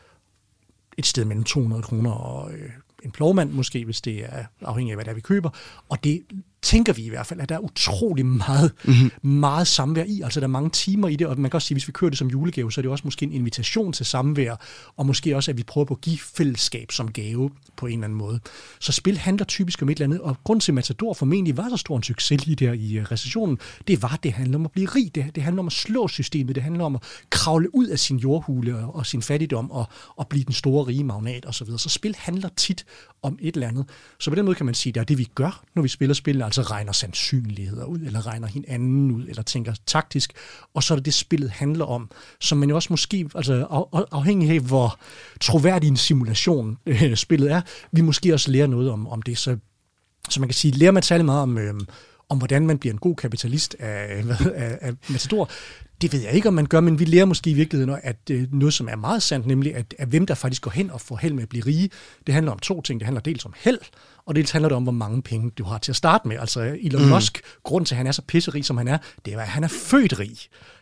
et 0.98 1.06
sted 1.06 1.24
mellem 1.24 1.44
200 1.44 1.82
kroner 1.82 2.10
og 2.10 2.52
øh, 2.52 2.70
en 3.02 3.10
plovmand 3.10 3.50
måske, 3.50 3.84
hvis 3.84 4.00
det 4.00 4.24
er 4.24 4.44
afhængig 4.60 4.92
af, 4.92 4.96
hvad 4.96 5.04
det 5.04 5.10
er, 5.10 5.14
vi 5.14 5.20
køber. 5.20 5.50
Og 5.88 6.04
det 6.04 6.22
tænker 6.62 6.92
vi 6.92 7.02
i 7.02 7.08
hvert 7.08 7.26
fald, 7.26 7.40
at 7.40 7.48
der 7.48 7.54
er 7.54 7.58
utrolig 7.58 8.26
meget, 8.26 8.72
mm-hmm. 8.84 9.30
meget 9.30 9.66
samvær 9.66 10.04
i. 10.04 10.20
Altså 10.20 10.40
der 10.40 10.46
er 10.46 10.50
mange 10.50 10.70
timer 10.70 11.08
i 11.08 11.16
det, 11.16 11.26
og 11.26 11.38
man 11.38 11.50
kan 11.50 11.56
også 11.56 11.68
sige, 11.68 11.74
at 11.74 11.76
hvis 11.76 11.88
vi 11.88 11.92
kører 11.92 12.08
det 12.08 12.18
som 12.18 12.28
julegave, 12.28 12.72
så 12.72 12.80
er 12.80 12.82
det 12.82 12.90
også 12.90 13.04
måske 13.04 13.24
en 13.24 13.32
invitation 13.32 13.92
til 13.92 14.06
samvær, 14.06 14.56
og 14.96 15.06
måske 15.06 15.36
også, 15.36 15.50
at 15.50 15.56
vi 15.56 15.62
prøver 15.62 15.84
på 15.84 15.94
at 15.94 16.00
give 16.00 16.18
fællesskab 16.18 16.92
som 16.92 17.12
gave 17.12 17.50
på 17.76 17.86
en 17.86 17.92
eller 17.92 18.04
anden 18.04 18.18
måde. 18.18 18.40
Så 18.80 18.92
spil 18.92 19.18
handler 19.18 19.44
typisk 19.44 19.82
om 19.82 19.88
et 19.88 19.94
eller 19.94 20.04
andet, 20.04 20.20
og 20.20 20.36
grund 20.44 20.60
til, 20.60 20.72
at 20.72 20.74
Matador 20.74 21.14
formentlig 21.14 21.56
var 21.56 21.68
så 21.68 21.76
stor 21.76 21.96
en 21.96 22.02
succes 22.02 22.46
lige 22.46 22.56
der 22.56 22.72
i 22.72 22.98
uh, 22.98 23.04
recessionen, 23.04 23.58
det 23.88 24.02
var, 24.02 24.14
at 24.14 24.22
det 24.22 24.32
handler 24.32 24.58
om 24.58 24.64
at 24.64 24.72
blive 24.72 24.86
rig, 24.86 25.14
det, 25.14 25.34
det 25.34 25.42
handler 25.42 25.60
om 25.60 25.66
at 25.66 25.72
slå 25.72 26.08
systemet, 26.08 26.54
det 26.54 26.62
handler 26.62 26.84
om 26.84 26.94
at 26.94 27.02
kravle 27.30 27.74
ud 27.74 27.86
af 27.86 27.98
sin 27.98 28.16
jordhule 28.16 28.76
og, 28.76 28.94
og 28.94 29.06
sin 29.06 29.22
fattigdom 29.22 29.70
og, 29.70 29.88
og 30.16 30.28
blive 30.28 30.44
den 30.44 30.52
store 30.52 30.86
rige 30.86 31.04
magnat 31.04 31.46
osv. 31.46 31.52
Så, 31.52 31.64
videre. 31.64 31.78
så 31.78 31.88
spil 31.88 32.16
handler 32.18 32.48
tit 32.56 32.84
om 33.22 33.38
et 33.40 33.54
eller 33.54 33.68
andet. 33.68 33.84
Så 34.18 34.30
på 34.30 34.34
den 34.34 34.44
måde 34.44 34.54
kan 34.54 34.66
man 34.66 34.74
sige, 34.74 34.90
at 34.90 34.94
det 34.94 35.00
er 35.00 35.04
det, 35.04 35.18
vi 35.18 35.28
gør, 35.34 35.64
når 35.74 35.82
vi 35.82 35.88
spiller 35.88 36.14
spil, 36.14 36.42
altså 36.58 36.62
regner 36.62 36.92
sandsynligheder 36.92 37.84
ud, 37.84 37.98
eller 37.98 38.26
regner 38.26 38.48
hinanden 38.48 39.10
ud, 39.10 39.26
eller 39.28 39.42
tænker 39.42 39.74
taktisk, 39.86 40.32
og 40.74 40.82
så 40.82 40.94
er 40.94 40.96
det 40.96 41.04
det, 41.04 41.14
spillet 41.14 41.50
handler 41.50 41.84
om, 41.84 42.10
som 42.40 42.58
man 42.58 42.68
jo 42.68 42.74
også 42.74 42.88
måske, 42.90 43.28
altså 43.34 43.66
afhængig 44.12 44.50
af, 44.50 44.60
hvor 44.60 44.98
troværdig 45.40 45.88
en 45.88 45.96
simulation 45.96 46.78
øh, 46.86 47.16
spillet 47.16 47.52
er, 47.52 47.60
vi 47.92 48.00
måske 48.00 48.34
også 48.34 48.50
lærer 48.50 48.66
noget 48.66 48.90
om, 48.90 49.06
om 49.08 49.22
det. 49.22 49.38
Så, 49.38 49.56
så 50.30 50.40
man 50.40 50.48
kan 50.48 50.54
sige, 50.54 50.72
lærer 50.72 50.92
man 50.92 51.02
særlig 51.02 51.26
meget 51.26 51.42
om, 51.42 51.58
øh, 51.58 51.74
om 52.28 52.38
hvordan 52.38 52.66
man 52.66 52.78
bliver 52.78 52.92
en 52.92 52.98
god 52.98 53.16
kapitalist 53.16 53.76
af, 53.78 54.22
hvad, 54.22 54.36
af, 54.54 54.78
af 54.80 54.92
Matador, 55.08 55.50
det 56.00 56.12
ved 56.12 56.20
jeg 56.20 56.32
ikke, 56.32 56.48
om 56.48 56.54
man 56.54 56.66
gør, 56.66 56.80
men 56.80 56.98
vi 56.98 57.04
lærer 57.04 57.24
måske 57.24 57.50
i 57.50 57.54
virkeligheden, 57.54 58.00
at 58.02 58.16
øh, 58.30 58.52
noget, 58.52 58.74
som 58.74 58.88
er 58.88 58.96
meget 58.96 59.22
sandt, 59.22 59.46
nemlig 59.46 59.74
at, 59.74 59.94
at 59.98 60.08
hvem 60.08 60.26
der 60.26 60.34
faktisk 60.34 60.62
går 60.62 60.70
hen 60.70 60.90
og 60.90 61.00
får 61.00 61.16
held 61.16 61.34
med 61.34 61.42
at 61.42 61.48
blive 61.48 61.66
rige, 61.66 61.90
det 62.26 62.34
handler 62.34 62.52
om 62.52 62.58
to 62.58 62.82
ting. 62.82 63.00
Det 63.00 63.06
handler 63.06 63.20
dels 63.20 63.44
om 63.44 63.54
held, 63.56 63.78
og 64.30 64.36
dels 64.36 64.50
handler 64.50 64.68
det 64.68 64.76
om, 64.76 64.82
hvor 64.82 64.92
mange 64.92 65.22
penge 65.22 65.50
du 65.50 65.64
har 65.64 65.78
til 65.78 65.92
at 65.92 65.96
starte 65.96 66.28
med. 66.28 66.36
Altså 66.36 66.76
Elon 66.80 67.02
mm. 67.02 67.08
Musk, 67.08 67.40
grund 67.62 67.86
til, 67.86 67.94
at 67.94 67.96
han 67.96 68.06
er 68.06 68.12
så 68.12 68.22
pisserig, 68.22 68.64
som 68.64 68.76
han 68.76 68.88
er, 68.88 68.98
det 69.24 69.34
er, 69.34 69.40
at 69.40 69.46
han 69.48 69.64
er 69.64 69.68
født 69.68 70.18
rig. 70.18 70.36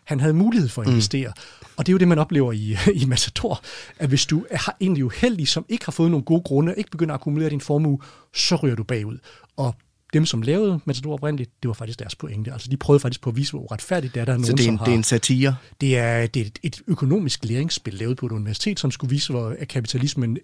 Han 0.05 0.21
havde 0.21 0.35
mulighed 0.35 0.69
for 0.69 0.83
at 0.83 0.89
mm. 0.89 0.93
investere. 0.93 1.29
Mm. 1.37 1.67
Og 1.77 1.87
det 1.87 1.93
er 1.93 1.95
jo 1.95 1.99
det, 1.99 2.09
man 2.09 2.19
oplever 2.19 2.53
i, 2.53 2.77
i 3.03 3.05
Matador, 3.05 3.61
at 3.99 4.09
hvis 4.09 4.27
du 4.27 4.47
er 4.51 4.75
egentlig 4.81 5.05
uheldig, 5.05 5.49
som 5.49 5.65
ikke 5.69 5.85
har 5.85 5.93
fået 5.93 6.11
nogle 6.11 6.25
gode 6.25 6.43
grunde, 6.43 6.75
ikke 6.77 6.91
begynder 6.91 7.15
at 7.15 7.19
akkumulere 7.19 7.51
din 7.51 7.61
formue, 7.61 7.99
så 8.35 8.57
ryger 8.57 8.77
du 8.77 8.83
bagud. 8.83 9.19
Og 9.57 9.75
dem, 10.13 10.27
som 10.27 10.43
lavede 10.43 10.81
Matador 10.85 11.13
oprindeligt, 11.13 11.51
det 11.63 11.69
var 11.69 11.75
faktisk 11.75 11.99
deres 11.99 12.15
pointe. 12.15 12.53
Altså, 12.53 12.69
de 12.71 12.77
prøvede 12.77 13.01
faktisk 13.01 13.21
på 13.21 13.31
at 13.31 13.37
vise, 13.37 13.53
hvor 13.53 13.61
uretfærdigt 13.61 14.15
det 14.15 14.21
er. 14.21 14.25
Der 14.25 14.33
er 14.33 14.37
nogen, 14.37 14.47
Så 14.47 14.53
det 14.53 14.67
er, 14.67 14.71
en, 14.71 14.79
har, 14.79 14.85
det 14.85 14.93
er 14.93 14.97
en 14.97 15.05
satire? 15.05 15.57
Det 15.81 15.99
er, 15.99 16.27
det 16.27 16.43
er 16.43 16.47
et, 16.47 16.59
et 16.63 16.83
økonomisk 16.87 17.45
læringsspil 17.45 17.95
lavet 17.95 18.17
på 18.17 18.27
et 18.27 18.33
universitet, 18.33 18.81
som 18.81 18.91
skulle 18.91 19.11
vise, 19.11 19.33
hvor 19.33 19.57
kapitalismen 19.69 20.39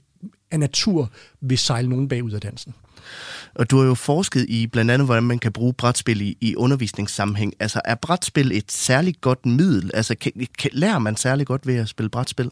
af 0.51 0.61
natur 0.61 1.11
vil 1.41 1.59
sejle 1.59 1.89
nogen 1.89 2.09
bagud 2.09 2.33
af 2.33 2.41
dansen. 2.41 2.75
Og 3.55 3.71
du 3.71 3.79
har 3.79 3.87
jo 3.87 3.95
forsket 3.95 4.47
i 4.49 4.67
blandt 4.67 4.91
andet, 4.91 5.07
hvordan 5.07 5.23
man 5.23 5.39
kan 5.39 5.53
bruge 5.53 5.73
brætspil 5.73 6.21
i, 6.21 6.37
i 6.41 6.57
undervisningssammenhæng. 6.57 7.55
Altså, 7.61 7.81
er 7.85 7.95
brætspil 7.95 8.53
et 8.53 8.73
særligt 8.73 9.21
godt 9.21 9.47
middel? 9.47 9.91
Altså, 9.95 10.15
kan, 10.15 10.33
kan, 10.59 10.71
lærer 10.73 10.99
man 10.99 11.17
særligt 11.17 11.47
godt 11.47 11.67
ved 11.67 11.77
at 11.77 11.89
spille 11.89 12.11
brætspil? 12.11 12.51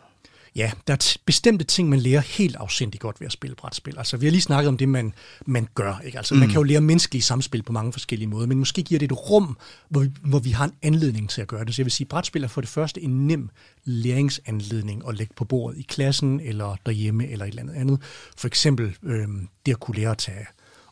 Ja, 0.56 0.70
der 0.86 0.92
er 0.92 1.16
bestemte 1.26 1.64
ting, 1.64 1.88
man 1.88 1.98
lærer 1.98 2.20
helt 2.20 2.56
afsindigt 2.56 3.00
godt 3.00 3.20
ved 3.20 3.26
at 3.26 3.32
spille 3.32 3.56
brætspil. 3.56 3.98
Altså, 3.98 4.16
vi 4.16 4.26
har 4.26 4.30
lige 4.30 4.42
snakket 4.42 4.68
om 4.68 4.76
det, 4.76 4.88
man, 4.88 5.14
man 5.46 5.68
gør. 5.74 6.00
Ikke? 6.04 6.18
Altså, 6.18 6.34
mm. 6.34 6.40
Man 6.40 6.48
kan 6.48 6.56
jo 6.56 6.62
lære 6.62 6.80
menneskelige 6.80 7.22
samspil 7.22 7.62
på 7.62 7.72
mange 7.72 7.92
forskellige 7.92 8.28
måder, 8.28 8.46
men 8.46 8.58
måske 8.58 8.82
giver 8.82 8.98
det 8.98 9.12
et 9.12 9.30
rum, 9.30 9.56
hvor 9.88 10.00
vi, 10.00 10.10
hvor 10.24 10.38
vi 10.38 10.50
har 10.50 10.64
en 10.64 10.72
anledning 10.82 11.30
til 11.30 11.40
at 11.40 11.48
gøre 11.48 11.64
det. 11.64 11.74
Så 11.74 11.82
jeg 11.82 11.86
vil 11.86 11.92
sige, 11.92 12.06
brætspil 12.06 12.44
er 12.44 12.48
for 12.48 12.60
det 12.60 12.70
første 12.70 13.02
en 13.02 13.26
nem 13.26 13.50
læringsanledning 13.84 15.02
at 15.08 15.16
lægge 15.16 15.34
på 15.36 15.44
bordet 15.44 15.78
i 15.78 15.82
klassen, 15.82 16.40
eller 16.40 16.76
derhjemme, 16.86 17.28
eller 17.28 17.44
et 17.44 17.48
eller 17.48 17.62
andet 17.62 17.74
andet. 17.74 18.00
For 18.36 18.46
eksempel 18.46 18.96
øh, 19.02 19.28
det 19.66 19.72
at 19.72 19.80
kunne 19.80 19.96
lære 19.96 20.10
at 20.10 20.18
tage, 20.18 20.46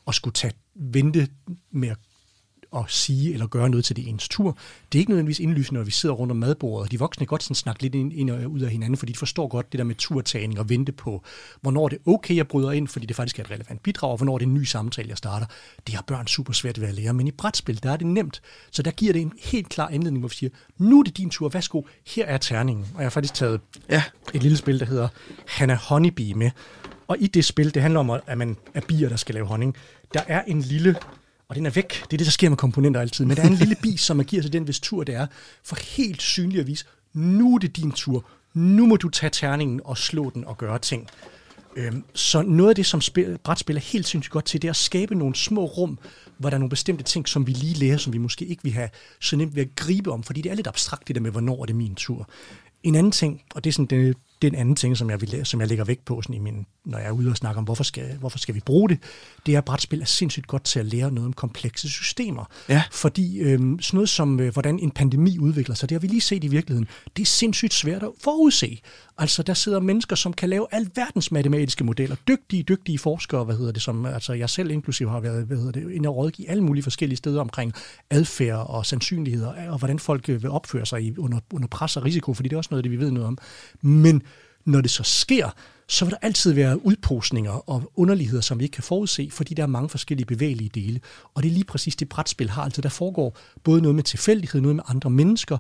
at 0.09 0.15
skulle 0.15 0.35
tage, 0.35 0.53
vente 0.75 1.29
med 1.73 1.89
at 1.89 1.97
at 2.77 2.85
sige 2.89 3.33
eller 3.33 3.47
gøre 3.47 3.71
noget 3.71 3.85
til 3.85 3.97
det 3.97 4.09
ens 4.09 4.29
tur. 4.29 4.59
Det 4.93 4.99
er 4.99 5.01
ikke 5.01 5.11
nødvendigvis 5.11 5.39
indlysende, 5.39 5.79
når 5.79 5.85
vi 5.85 5.91
sidder 5.91 6.15
rundt 6.15 6.31
om 6.31 6.37
madbordet, 6.37 6.93
de 6.93 6.99
voksne 6.99 7.27
kan 7.27 7.27
godt 7.27 7.43
sådan 7.43 7.55
snakke 7.55 7.83
lidt 7.83 7.95
ind, 7.95 8.13
ind 8.13 8.31
og 8.31 8.51
ud 8.51 8.61
af 8.61 8.71
hinanden, 8.71 8.97
fordi 8.97 9.13
de 9.13 9.19
forstår 9.19 9.49
godt 9.49 9.73
det 9.73 9.79
der 9.79 9.85
med 9.85 9.95
turtagning 9.95 10.59
og 10.59 10.69
vente 10.69 10.93
på, 10.93 11.25
hvornår 11.61 11.89
det 11.89 11.97
er 11.97 12.11
okay, 12.11 12.37
jeg 12.37 12.49
bryder 12.49 12.71
ind, 12.71 12.89
fordi 12.89 13.07
det 13.07 13.17
faktisk 13.17 13.39
er 13.39 13.45
et 13.45 13.51
relevant 13.51 13.83
bidrag, 13.83 14.11
og 14.11 14.17
hvornår 14.17 14.39
det 14.39 14.45
er 14.45 14.49
en 14.49 14.55
ny 14.55 14.65
samtale, 14.65 15.09
jeg 15.09 15.19
starter. 15.19 15.47
Det 15.87 15.95
har 15.95 16.03
børn 16.03 16.27
super 16.27 16.53
svært 16.53 16.81
ved 16.81 16.89
at 16.89 16.95
lære, 16.95 17.15
men 17.15 17.27
i 17.27 17.31
brætspil, 17.31 17.83
der 17.83 17.93
er 17.93 17.97
det 17.97 18.07
nemt. 18.07 18.43
Så 18.71 18.83
der 18.83 18.91
giver 18.91 19.13
det 19.13 19.23
en 19.23 19.33
helt 19.43 19.69
klar 19.69 19.89
anledning, 19.89 20.19
hvor 20.19 20.29
vi 20.29 20.35
siger, 20.35 20.51
nu 20.79 20.99
er 20.99 21.03
det 21.03 21.17
din 21.17 21.31
tur, 21.31 21.49
værsgo, 21.49 21.83
her 22.07 22.27
er 22.27 22.39
terningen. 22.39 22.87
Og 22.95 23.01
jeg 23.01 23.05
har 23.05 23.11
faktisk 23.11 23.35
taget 23.35 23.61
ja. 23.89 24.03
et 24.35 24.43
lille 24.43 24.57
spil, 24.57 24.81
der 24.81 24.87
hedder 24.87 25.09
Hannah 25.47 25.79
Honeybee 25.79 26.35
med. 26.35 26.51
Og 27.09 27.17
i 27.21 27.27
det 27.27 27.45
spil, 27.45 27.75
det 27.75 27.83
handler 27.83 28.01
om, 28.01 28.11
at 28.27 28.39
man 28.39 28.57
er 28.75 28.81
bier, 28.81 29.09
der 29.09 29.17
skal 29.17 29.35
lave 29.35 29.47
honning. 29.47 29.77
Der 30.15 30.23
er 30.27 30.43
en 30.43 30.61
lille 30.61 30.97
og 31.51 31.57
den 31.57 31.67
er 31.67 31.71
væk. 31.71 31.89
Det 31.89 32.03
er 32.03 32.17
det, 32.17 32.25
der 32.27 32.31
sker 32.31 32.49
med 32.49 32.57
komponenter 32.57 33.01
altid. 33.01 33.25
Men 33.25 33.37
der 33.37 33.43
er 33.43 33.47
en 33.47 33.55
lille 33.55 33.77
bis, 33.83 34.01
som 34.01 34.17
man 34.17 34.27
giver 34.27 34.43
til 34.43 34.53
den, 34.53 34.63
hvis 34.63 34.81
tur 34.81 35.05
det 35.05 35.15
er, 35.15 35.27
for 35.65 35.77
helt 35.97 36.23
synlig 36.23 36.61
at 36.61 36.67
vise, 36.67 36.85
nu 37.13 37.55
er 37.55 37.59
det 37.59 37.77
din 37.77 37.93
tur. 37.93 38.25
Nu 38.55 38.87
må 38.87 38.97
du 38.97 39.09
tage 39.09 39.31
terningen 39.31 39.81
og 39.85 39.99
slå 39.99 40.31
den 40.31 40.45
og 40.45 40.59
gøre 40.59 40.79
ting. 40.79 41.09
Øhm, 41.77 42.05
så 42.15 42.43
noget 42.43 42.69
af 42.71 42.75
det, 42.75 42.87
som 42.87 43.01
spil, 43.01 43.39
brætspil 43.45 43.77
er 43.77 43.81
helt 43.81 44.09
sindssygt 44.09 44.33
godt 44.33 44.45
til, 44.45 44.63
det 44.63 44.69
er 44.69 44.73
at 44.73 44.77
skabe 44.77 45.15
nogle 45.15 45.35
små 45.35 45.65
rum, 45.65 45.99
hvor 46.39 46.51
der 46.51 46.57
er 46.57 46.59
nogle 46.59 46.71
bestemte 46.71 47.05
ting, 47.05 47.29
som 47.29 47.47
vi 47.47 47.53
lige 47.53 47.75
lærer, 47.75 47.97
som 47.97 48.13
vi 48.13 48.19
måske 48.19 48.45
ikke 48.45 48.63
vil 48.63 48.73
have 48.73 48.89
så 49.21 49.37
nemt 49.37 49.57
ved 49.57 49.63
at 49.63 49.77
gribe 49.77 50.13
om, 50.13 50.23
fordi 50.23 50.41
det 50.41 50.51
er 50.51 50.55
lidt 50.55 50.67
abstrakt 50.67 51.09
det 51.09 51.17
der 51.17 51.23
med, 51.23 51.31
hvornår 51.31 51.63
er 51.63 51.67
det 51.67 51.77
min 51.77 51.95
tur. 51.95 52.29
En 52.83 52.95
anden 52.95 53.13
ting, 53.13 53.43
og 53.55 53.65
det 53.65 53.71
er 53.71 53.73
sådan 53.73 53.87
det, 53.87 54.17
det 54.43 54.49
er 54.49 54.53
en 54.53 54.59
anden 54.59 54.77
ting, 54.77 54.97
som 54.97 55.11
jeg, 55.11 55.21
vil, 55.21 55.47
som 55.47 55.61
jeg 55.61 55.69
lægger 55.69 55.85
vægt 55.85 56.05
på, 56.05 56.23
sådan 56.23 56.37
i 56.37 56.39
min, 56.39 56.67
når 56.85 56.99
jeg 56.99 57.07
er 57.07 57.13
ude 57.13 57.31
og 57.31 57.37
snakke 57.37 57.59
om, 57.59 57.65
hvorfor 57.65 57.85
skal, 57.85 58.17
hvorfor 58.19 58.39
skal 58.39 58.55
vi 58.55 58.61
bruge 58.61 58.89
det, 58.89 58.99
det 59.47 59.55
er, 59.55 59.61
brætspil 59.61 60.01
er 60.01 60.05
sindssygt 60.05 60.47
godt 60.47 60.65
til 60.65 60.81
at 60.81 60.87
lære 60.87 61.13
noget 61.13 61.27
om 61.27 61.33
komplekse 61.33 61.89
systemer. 61.89 62.45
Ja. 62.69 62.83
Fordi 62.93 63.39
øhm, 63.39 63.81
sådan 63.81 63.97
noget 63.97 64.09
som, 64.09 64.41
øh, 64.41 64.53
hvordan 64.53 64.79
en 64.79 64.91
pandemi 64.91 65.39
udvikler 65.39 65.75
sig, 65.75 65.89
det 65.89 65.95
har 65.95 66.01
vi 66.01 66.07
lige 66.07 66.21
set 66.21 66.45
i 66.45 66.49
virkeligheden, 66.49 66.89
det 67.17 67.23
er 67.23 67.27
sindssygt 67.27 67.75
svært 67.75 68.03
at 68.03 68.11
forudse. 68.25 68.81
Altså, 69.19 69.43
der 69.43 69.55
sidder 69.55 69.81
mennesker, 69.81 70.17
som 70.17 70.33
kan 70.33 70.49
lave 70.49 70.67
alverdens 70.71 71.33
matematiske 71.33 71.85
modeller, 71.85 72.17
dygtige, 72.29 72.63
dygtige 72.63 72.99
forskere, 72.99 73.45
hvad 73.45 73.57
hedder 73.57 73.73
det, 73.73 73.83
som 73.83 74.07
altså 74.07 74.33
jeg 74.33 74.51
selv 74.51 74.71
inklusiv 74.71 75.09
har 75.09 75.21
været, 75.21 75.47
hvad 75.47 75.57
hedder 75.57 75.73
det, 75.73 75.91
inde 75.93 76.09
og 76.09 76.17
rådgive 76.17 76.51
alle 76.51 76.65
mulige 76.65 76.83
forskellige 76.83 77.17
steder 77.17 77.41
omkring 77.41 77.73
adfærd 78.11 78.67
og 78.69 78.87
sandsynligheder, 78.87 79.71
og 79.71 79.79
hvordan 79.79 79.99
folk 79.99 80.29
øh, 80.29 80.43
vil 80.43 80.51
opføre 80.51 80.87
sig 80.87 81.19
under, 81.19 81.39
under 81.53 81.69
pres 81.69 81.97
og 81.97 82.05
risiko, 82.05 82.35
fordi 82.35 82.49
det 82.49 82.53
er 82.55 82.59
også 82.59 82.69
noget, 82.71 82.85
det 82.85 82.93
vi 82.93 82.99
ved 83.01 83.11
noget 83.11 83.27
om. 83.27 83.39
Men 83.83 84.23
når 84.65 84.81
det 84.81 84.91
så 84.91 85.03
sker, 85.03 85.51
så 85.89 86.05
vil 86.05 86.13
der 86.13 86.19
altid 86.23 86.53
være 86.53 86.87
udposninger 86.87 87.71
og 87.71 87.93
underligheder, 87.97 88.43
som 88.43 88.59
vi 88.59 88.65
ikke 88.65 88.75
kan 88.75 88.85
forudse, 88.85 89.31
fordi 89.33 89.55
der 89.55 89.63
er 89.63 89.67
mange 89.67 89.89
forskellige 89.89 90.27
bevægelige 90.27 90.71
dele. 90.75 91.01
Og 91.35 91.43
det 91.43 91.49
er 91.49 91.53
lige 91.53 91.65
præcis 91.65 91.97
det 91.97 92.09
brætspil 92.09 92.51
har. 92.51 92.63
Altså 92.63 92.81
der 92.81 92.89
foregår 92.89 93.39
både 93.65 93.83
noget 93.83 93.95
med 93.95 94.03
tilfældighed, 94.05 94.61
noget 94.61 94.77
med 94.77 94.85
andre 94.89 95.11
mennesker, 95.11 95.59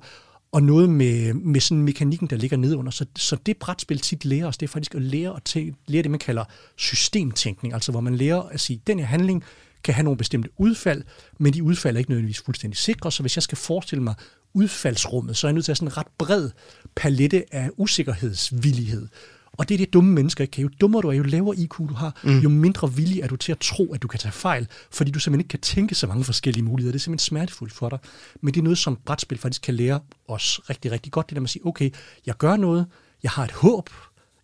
og 0.52 0.62
noget 0.62 0.90
med, 0.90 1.34
med 1.34 1.60
sådan 1.60 1.82
mekanikken, 1.82 2.28
der 2.28 2.36
ligger 2.36 2.56
nedenunder. 2.56 2.90
Så, 2.90 3.06
så 3.16 3.36
det 3.46 3.56
brætspil 3.56 3.98
tit 3.98 4.24
lærer 4.24 4.46
os, 4.46 4.56
det 4.56 4.66
er 4.66 4.70
faktisk 4.70 4.94
at 4.94 5.02
lære, 5.02 5.36
at 5.36 5.56
tæ- 5.56 5.84
lære 5.86 6.02
det, 6.02 6.10
man 6.10 6.20
kalder 6.20 6.44
systemtænkning, 6.76 7.74
altså 7.74 7.90
hvor 7.92 8.00
man 8.00 8.16
lærer 8.16 8.42
at 8.42 8.60
sige, 8.60 8.76
at 8.76 8.86
den 8.86 8.98
her 8.98 9.06
handling 9.06 9.44
kan 9.84 9.94
have 9.94 10.04
nogle 10.04 10.18
bestemte 10.18 10.48
udfald, 10.56 11.02
men 11.38 11.52
de 11.52 11.62
udfald 11.62 11.96
er 11.96 11.98
ikke 11.98 12.10
nødvendigvis 12.10 12.40
fuldstændig 12.40 12.78
sikre, 12.78 13.12
så 13.12 13.22
hvis 13.22 13.36
jeg 13.36 13.42
skal 13.42 13.58
forestille 13.58 14.02
mig 14.04 14.14
udfaldsrummet, 14.54 15.36
så 15.36 15.46
er 15.46 15.48
jeg 15.48 15.54
nødt 15.54 15.64
til 15.64 15.72
at 15.72 15.78
have 15.78 15.88
sådan 15.88 15.88
en 15.88 15.96
ret 15.96 16.06
bred 16.18 16.50
palette 16.96 17.54
af 17.54 17.70
usikkerhedsvillighed. 17.76 19.08
Og 19.52 19.68
det 19.68 19.74
er 19.74 19.78
det, 19.78 19.92
dumme 19.92 20.12
mennesker 20.12 20.42
ikke 20.42 20.52
kan. 20.52 20.62
Jo 20.62 20.70
dummere 20.80 21.02
du 21.02 21.08
er, 21.08 21.12
jo 21.12 21.22
lavere 21.22 21.56
IQ 21.56 21.78
du 21.78 21.94
har, 21.94 22.20
mm. 22.24 22.38
jo 22.38 22.48
mindre 22.48 22.94
villig 22.94 23.20
er 23.20 23.26
du 23.26 23.36
til 23.36 23.52
at 23.52 23.58
tro, 23.58 23.92
at 23.94 24.02
du 24.02 24.08
kan 24.08 24.20
tage 24.20 24.32
fejl, 24.32 24.68
fordi 24.90 25.10
du 25.10 25.18
simpelthen 25.18 25.40
ikke 25.40 25.48
kan 25.48 25.60
tænke 25.60 25.94
så 25.94 26.06
mange 26.06 26.24
forskellige 26.24 26.64
muligheder. 26.64 26.92
Det 26.92 26.98
er 26.98 27.02
simpelthen 27.02 27.26
smertefuldt 27.26 27.72
for 27.72 27.88
dig. 27.88 27.98
Men 28.40 28.54
det 28.54 28.60
er 28.60 28.64
noget, 28.64 28.78
som 28.78 28.98
brætspil 29.04 29.38
faktisk 29.38 29.62
kan 29.62 29.74
lære 29.74 30.00
os 30.28 30.60
rigtig, 30.70 30.92
rigtig 30.92 31.12
godt. 31.12 31.28
Det 31.28 31.36
der 31.36 31.40
med 31.40 31.46
at 31.46 31.50
sige, 31.50 31.66
okay, 31.66 31.90
jeg 32.26 32.36
gør 32.36 32.56
noget, 32.56 32.86
jeg 33.22 33.30
har 33.30 33.44
et 33.44 33.52
håb, 33.52 33.90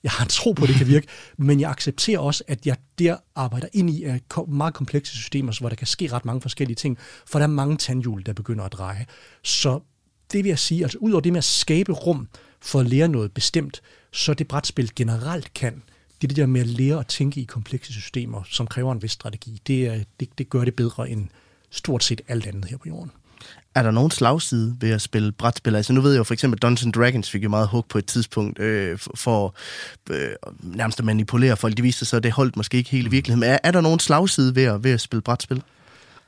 jeg 0.03 0.13
har 0.13 0.25
en 0.25 0.29
tro 0.29 0.53
på, 0.53 0.63
at 0.63 0.69
det 0.69 0.77
kan 0.77 0.87
virke, 0.87 1.07
men 1.37 1.61
jeg 1.61 1.71
accepterer 1.71 2.19
også, 2.19 2.45
at 2.49 2.67
jeg 2.67 2.77
der 2.99 3.17
arbejder 3.35 3.69
ind 3.73 3.91
i 3.91 4.05
meget 4.49 4.75
komplekse 4.75 5.17
systemer, 5.17 5.61
hvor 5.61 5.69
der 5.69 5.77
kan 5.77 5.87
ske 5.87 6.13
ret 6.13 6.25
mange 6.25 6.41
forskellige 6.41 6.77
ting, 6.77 6.99
for 7.27 7.39
der 7.39 7.47
er 7.47 7.51
mange 7.51 7.77
tandhjul, 7.77 8.27
der 8.27 8.33
begynder 8.33 8.65
at 8.65 8.73
dreje. 8.73 9.07
Så 9.43 9.81
det 10.33 10.45
vil 10.45 10.49
jeg 10.49 10.59
sige, 10.59 10.83
altså 10.83 10.99
ud 10.99 11.13
over 11.13 11.21
det 11.21 11.33
med 11.33 11.39
at 11.39 11.45
skabe 11.45 11.93
rum 11.93 12.29
for 12.61 12.81
at 12.81 12.89
lære 12.89 13.09
noget 13.09 13.33
bestemt, 13.33 13.83
så 14.13 14.35
det 14.35 14.49
brætspil 14.49 14.91
generelt 14.97 15.55
kan, 15.55 15.83
det 16.21 16.25
er 16.25 16.29
det 16.29 16.37
der 16.37 16.47
med 16.47 16.61
at 16.61 16.67
lære 16.67 16.99
at 17.01 17.07
tænke 17.07 17.41
i 17.41 17.45
komplekse 17.45 17.93
systemer, 17.93 18.43
som 18.51 18.67
kræver 18.67 18.93
en 18.93 19.03
vis 19.03 19.13
strategi. 19.13 19.61
Det, 19.67 19.87
er, 19.87 20.05
det, 20.21 20.29
det 20.39 20.51
gør 20.51 20.65
det 20.65 20.75
bedre 20.75 21.11
end 21.11 21.29
stort 21.71 22.05
set 22.05 22.21
alt 22.29 22.47
andet 22.47 22.65
her 22.65 22.77
på 22.77 22.89
jorden. 22.89 23.11
Er 23.75 23.83
der 23.83 23.91
nogen 23.91 24.11
slagside 24.11 24.77
ved 24.81 24.91
at 24.91 25.03
spille 25.03 25.33
brætspil? 25.33 25.77
Altså 25.77 25.93
nu 25.93 26.01
ved 26.01 26.13
jeg 26.13 26.19
jo 26.19 26.25
for 26.25 26.35
eksempel, 26.35 26.59
Dungeons 26.59 26.95
Dragons 26.95 27.31
fik 27.31 27.45
jo 27.45 27.49
meget 27.49 27.69
hug 27.69 27.85
på 27.89 27.99
et 27.99 28.07
tidspunkt 28.07 28.59
øh, 28.59 28.99
for 29.15 29.55
øh, 30.11 30.29
nærmest 30.63 30.99
at 30.99 31.05
manipulere 31.05 31.57
folk. 31.57 31.77
Det 31.77 31.85
viste 31.85 31.99
sig 31.99 32.07
så, 32.07 32.17
at 32.17 32.23
det 32.23 32.33
holdt 32.33 32.57
måske 32.57 32.77
ikke 32.77 32.91
helt 32.91 33.07
i 33.07 33.11
virkeligheden. 33.11 33.41
Men 33.41 33.51
er, 33.51 33.59
er 33.63 33.71
der 33.71 33.81
nogen 33.81 33.99
slagside 33.99 34.55
ved 34.55 34.65
at, 34.65 34.85
ved 34.85 34.91
at 34.91 35.01
spille 35.01 35.23
brætspil? 35.23 35.63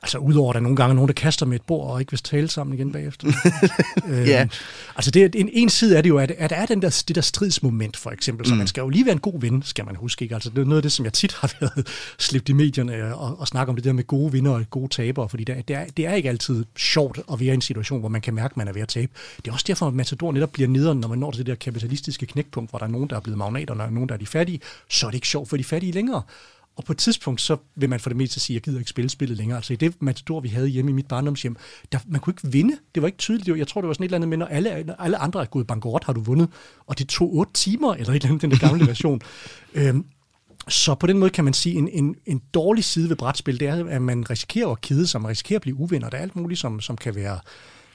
Altså 0.01 0.17
udover 0.17 0.49
at 0.49 0.53
der 0.53 0.59
nogle 0.59 0.75
gange 0.75 0.91
er 0.91 0.95
nogen, 0.95 1.07
der 1.07 1.13
kaster 1.13 1.45
med 1.45 1.55
et 1.55 1.61
bord 1.61 1.91
og 1.91 1.99
ikke 1.99 2.11
vil 2.11 2.19
tale 2.19 2.47
sammen 2.47 2.73
igen 2.73 2.91
bagefter. 2.91 3.27
ja. 4.07 4.41
øhm, 4.41 4.49
altså 4.95 5.11
det, 5.11 5.35
en, 5.35 5.49
en 5.53 5.69
side 5.69 5.97
er 5.97 6.01
det 6.01 6.09
jo, 6.09 6.17
at, 6.17 6.31
at 6.31 6.49
der 6.49 6.55
er 6.55 6.65
den 6.65 6.81
der, 6.81 7.03
det 7.07 7.15
der 7.15 7.21
stridsmoment 7.21 7.97
for 7.97 8.11
eksempel, 8.11 8.45
så 8.45 8.53
mm. 8.53 8.57
man 8.57 8.67
skal 8.67 8.81
jo 8.81 8.89
lige 8.89 9.05
være 9.05 9.13
en 9.13 9.19
god 9.19 9.41
ven, 9.41 9.63
skal 9.63 9.85
man 9.85 9.95
huske. 9.95 10.23
Ikke? 10.23 10.35
Altså 10.35 10.49
det 10.49 10.57
er 10.57 10.65
noget 10.65 10.77
af 10.77 10.81
det, 10.81 10.91
som 10.91 11.05
jeg 11.05 11.13
tit 11.13 11.33
har 11.33 11.53
været 11.59 11.87
slipt 12.19 12.49
i 12.49 12.53
medierne 12.53 13.15
og, 13.15 13.39
og 13.39 13.47
snakke 13.47 13.69
om 13.69 13.75
det 13.75 13.85
der 13.85 13.93
med 13.93 14.03
gode 14.07 14.31
vinder 14.31 14.51
og 14.51 14.65
gode 14.69 14.87
tabere, 14.87 15.29
fordi 15.29 15.43
det, 15.43 15.67
det, 15.67 15.75
er, 15.75 15.85
det 15.97 16.05
er 16.05 16.13
ikke 16.13 16.29
altid 16.29 16.65
sjovt 16.77 17.19
at 17.33 17.39
være 17.39 17.49
i 17.49 17.53
en 17.53 17.61
situation, 17.61 17.99
hvor 17.99 18.09
man 18.09 18.21
kan 18.21 18.33
mærke, 18.33 18.51
at 18.51 18.57
man 18.57 18.67
er 18.67 18.73
ved 18.73 18.81
at 18.81 18.87
tabe. 18.87 19.11
Det 19.37 19.47
er 19.47 19.53
også 19.53 19.65
derfor, 19.67 19.87
at 19.87 19.93
Matador 19.93 20.31
netop 20.31 20.51
bliver 20.51 20.69
nederen, 20.69 20.99
når 20.99 21.07
man 21.07 21.19
når 21.19 21.31
til 21.31 21.39
det 21.39 21.47
der 21.47 21.55
kapitalistiske 21.55 22.25
knækpunkt, 22.25 22.69
hvor 22.69 22.79
der 22.79 22.85
er 22.85 22.91
nogen, 22.91 23.09
der 23.09 23.15
er 23.15 23.19
blevet 23.19 23.37
magnater, 23.37 23.73
og 23.73 23.79
der 23.79 23.85
er 23.85 23.89
nogen, 23.89 24.09
der 24.09 24.15
er 24.15 24.19
de 24.19 24.25
fattige, 24.25 24.59
så 24.89 25.05
er 25.05 25.11
det 25.11 25.15
ikke 25.15 25.27
sjovt 25.27 25.49
for 25.49 25.57
de 25.57 25.63
fattige 25.63 25.91
længere. 25.91 26.21
Og 26.79 26.85
på 26.85 26.93
et 26.93 26.97
tidspunkt, 26.97 27.41
så 27.41 27.57
vil 27.75 27.89
man 27.89 27.99
for 27.99 28.09
det 28.09 28.17
meste 28.17 28.39
sige, 28.39 28.55
at 28.55 28.55
jeg 28.55 28.63
gider 28.63 28.79
ikke 28.79 28.89
spille 28.89 29.09
spillet 29.09 29.37
længere. 29.37 29.57
Altså 29.57 29.73
i 29.73 29.75
det 29.75 30.01
matador, 30.01 30.39
vi 30.39 30.47
havde 30.47 30.67
hjemme 30.67 30.91
i 30.91 30.93
mit 30.93 31.07
barndomshjem, 31.07 31.55
der, 31.91 31.99
man 32.07 32.21
kunne 32.21 32.31
ikke 32.31 32.51
vinde. 32.51 32.77
Det 32.95 33.01
var 33.01 33.07
ikke 33.07 33.17
tydeligt. 33.17 33.57
Jeg 33.57 33.67
tror, 33.67 33.81
det 33.81 33.87
var 33.87 33.93
sådan 33.93 34.03
et 34.03 34.07
eller 34.07 34.17
andet 34.17 34.29
med, 34.29 34.37
når 34.37 34.45
alle, 34.45 35.01
alle 35.01 35.17
andre 35.17 35.41
er 35.41 35.45
gået 35.45 35.67
bankerot, 35.67 36.03
har 36.03 36.13
du 36.13 36.21
vundet. 36.21 36.49
Og 36.87 36.99
det 36.99 37.07
tog 37.07 37.33
otte 37.33 37.53
timer, 37.53 37.93
eller 37.93 38.09
et 38.09 38.15
eller 38.15 38.27
andet, 38.27 38.41
den 38.41 38.51
der 38.51 38.57
gamle 38.57 38.87
version. 38.87 39.21
øhm, 39.73 40.05
så 40.67 40.95
på 40.95 41.07
den 41.07 41.17
måde 41.17 41.31
kan 41.31 41.43
man 41.43 41.53
sige, 41.53 41.75
en, 41.75 41.87
en, 41.87 42.15
en 42.25 42.41
dårlig 42.53 42.83
side 42.83 43.09
ved 43.09 43.15
brætspil, 43.15 43.59
det 43.59 43.67
er, 43.67 43.85
at 43.85 44.01
man 44.01 44.29
risikerer 44.29 44.67
at 44.67 44.81
kede 44.81 45.07
sig, 45.07 45.21
man 45.21 45.29
risikerer 45.29 45.57
at 45.57 45.61
blive 45.61 45.75
uvenner. 45.75 46.09
Der 46.09 46.17
er 46.17 46.21
alt 46.21 46.35
muligt, 46.35 46.59
som, 46.59 46.81
som 46.81 46.97
kan 46.97 47.15
være 47.15 47.39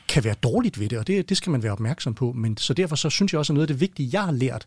kan 0.08 0.24
være 0.24 0.34
dårligt 0.42 0.80
ved 0.80 0.88
det, 0.88 0.98
og 0.98 1.06
det, 1.06 1.28
det 1.28 1.36
skal 1.36 1.50
man 1.50 1.62
være 1.62 1.72
opmærksom 1.72 2.14
på. 2.14 2.32
Men 2.32 2.56
så 2.56 2.74
derfor 2.74 2.96
så 2.96 3.10
synes 3.10 3.32
jeg 3.32 3.38
også, 3.38 3.52
at 3.52 3.54
noget 3.54 3.70
af 3.70 3.74
det 3.74 3.80
vigtige, 3.80 4.10
jeg 4.12 4.22
har 4.22 4.32
lært, 4.32 4.66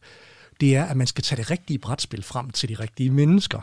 det 0.59 0.75
er, 0.75 0.85
at 0.85 0.97
man 0.97 1.07
skal 1.07 1.23
tage 1.23 1.37
det 1.37 1.51
rigtige 1.51 1.79
brætspil 1.79 2.23
frem 2.23 2.49
til 2.49 2.69
de 2.69 2.75
rigtige 2.75 3.09
mennesker. 3.09 3.61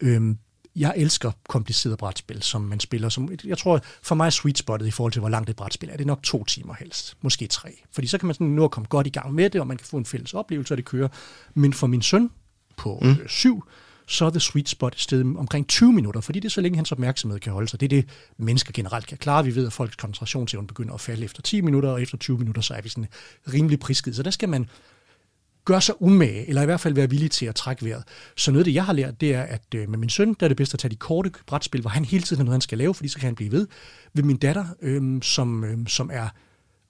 Øhm, 0.00 0.38
jeg 0.76 0.94
elsker 0.96 1.32
kompliceret 1.48 1.98
brætspil, 1.98 2.42
som 2.42 2.62
man 2.62 2.80
spiller. 2.80 3.08
Som, 3.08 3.30
jeg 3.44 3.58
tror, 3.58 3.80
for 4.02 4.14
mig 4.14 4.26
er 4.26 4.30
sweet 4.30 4.58
spottet 4.58 4.86
i 4.86 4.90
forhold 4.90 5.12
til, 5.12 5.20
hvor 5.20 5.28
langt 5.28 5.50
et 5.50 5.56
brætspil 5.56 5.88
er. 5.88 5.92
Det 5.92 6.04
er 6.04 6.06
nok 6.06 6.22
to 6.22 6.44
timer 6.44 6.74
helst. 6.74 7.16
Måske 7.20 7.46
tre. 7.46 7.82
Fordi 7.92 8.06
så 8.06 8.18
kan 8.18 8.26
man 8.26 8.34
sådan 8.34 8.46
nå 8.46 8.64
at 8.64 8.70
komme 8.70 8.86
godt 8.86 9.06
i 9.06 9.10
gang 9.10 9.34
med 9.34 9.50
det, 9.50 9.60
og 9.60 9.66
man 9.66 9.76
kan 9.76 9.86
få 9.86 9.96
en 9.96 10.04
fælles 10.04 10.34
oplevelse, 10.34 10.74
og 10.74 10.78
det 10.78 10.84
kører. 10.84 11.08
Men 11.54 11.72
for 11.72 11.86
min 11.86 12.02
søn 12.02 12.30
på 12.76 12.98
mm. 13.02 13.10
øh, 13.10 13.28
syv, 13.28 13.64
så 14.06 14.24
er 14.24 14.30
det 14.30 14.42
sweet 14.42 14.68
spot 14.68 14.94
et 14.94 15.00
sted 15.00 15.20
omkring 15.36 15.68
20 15.68 15.92
minutter, 15.92 16.20
fordi 16.20 16.40
det 16.40 16.48
er 16.48 16.50
så 16.50 16.60
længe 16.60 16.76
hans 16.76 16.92
opmærksomhed 16.92 17.40
kan 17.40 17.52
holde 17.52 17.68
sig. 17.68 17.80
Det 17.80 17.92
er 17.92 18.02
det, 18.02 18.08
mennesker 18.38 18.72
generelt 18.72 19.06
kan 19.06 19.18
klare. 19.18 19.44
Vi 19.44 19.54
ved, 19.54 19.66
at 19.66 19.72
folks 19.72 19.96
koncentrationsevne 19.96 20.66
begynder 20.66 20.94
at 20.94 21.00
falde 21.00 21.24
efter 21.24 21.42
10 21.42 21.60
minutter, 21.60 21.90
og 21.90 22.02
efter 22.02 22.16
20 22.16 22.38
minutter, 22.38 22.62
så 22.62 22.74
er 22.74 22.80
vi 22.80 22.88
sådan 22.88 23.08
rimelig 23.52 23.80
prisgivet. 23.80 24.16
Så 24.16 24.22
der 24.22 24.30
skal 24.30 24.48
man 24.48 24.68
gøre 25.66 25.80
sig 25.80 26.02
umage, 26.02 26.48
eller 26.48 26.62
i 26.62 26.64
hvert 26.64 26.80
fald 26.80 26.94
være 26.94 27.10
villig 27.10 27.30
til 27.30 27.46
at 27.46 27.54
trække 27.54 27.84
vejret. 27.84 28.04
Så 28.36 28.50
noget 28.50 28.60
af 28.60 28.64
det, 28.64 28.74
jeg 28.74 28.84
har 28.84 28.92
lært, 28.92 29.20
det 29.20 29.34
er, 29.34 29.42
at 29.42 29.62
øh, 29.74 29.88
med 29.88 29.98
min 29.98 30.08
søn, 30.08 30.34
der 30.40 30.46
er 30.46 30.48
det 30.48 30.56
bedst 30.56 30.74
at 30.74 30.80
tage 30.80 30.90
de 30.90 30.96
korte 30.96 31.30
brætspil, 31.46 31.80
hvor 31.80 31.90
han 31.90 32.04
hele 32.04 32.22
tiden 32.22 32.40
har 32.40 32.44
noget, 32.44 32.54
han 32.54 32.60
skal 32.60 32.78
lave, 32.78 32.94
fordi 32.94 33.08
så 33.08 33.18
kan 33.18 33.26
han 33.26 33.34
blive 33.34 33.52
ved. 33.52 33.66
Ved 34.14 34.22
min 34.22 34.36
datter, 34.36 34.64
øh, 34.82 35.22
som, 35.22 35.64
øh, 35.64 35.78
som 35.86 36.10
er 36.12 36.28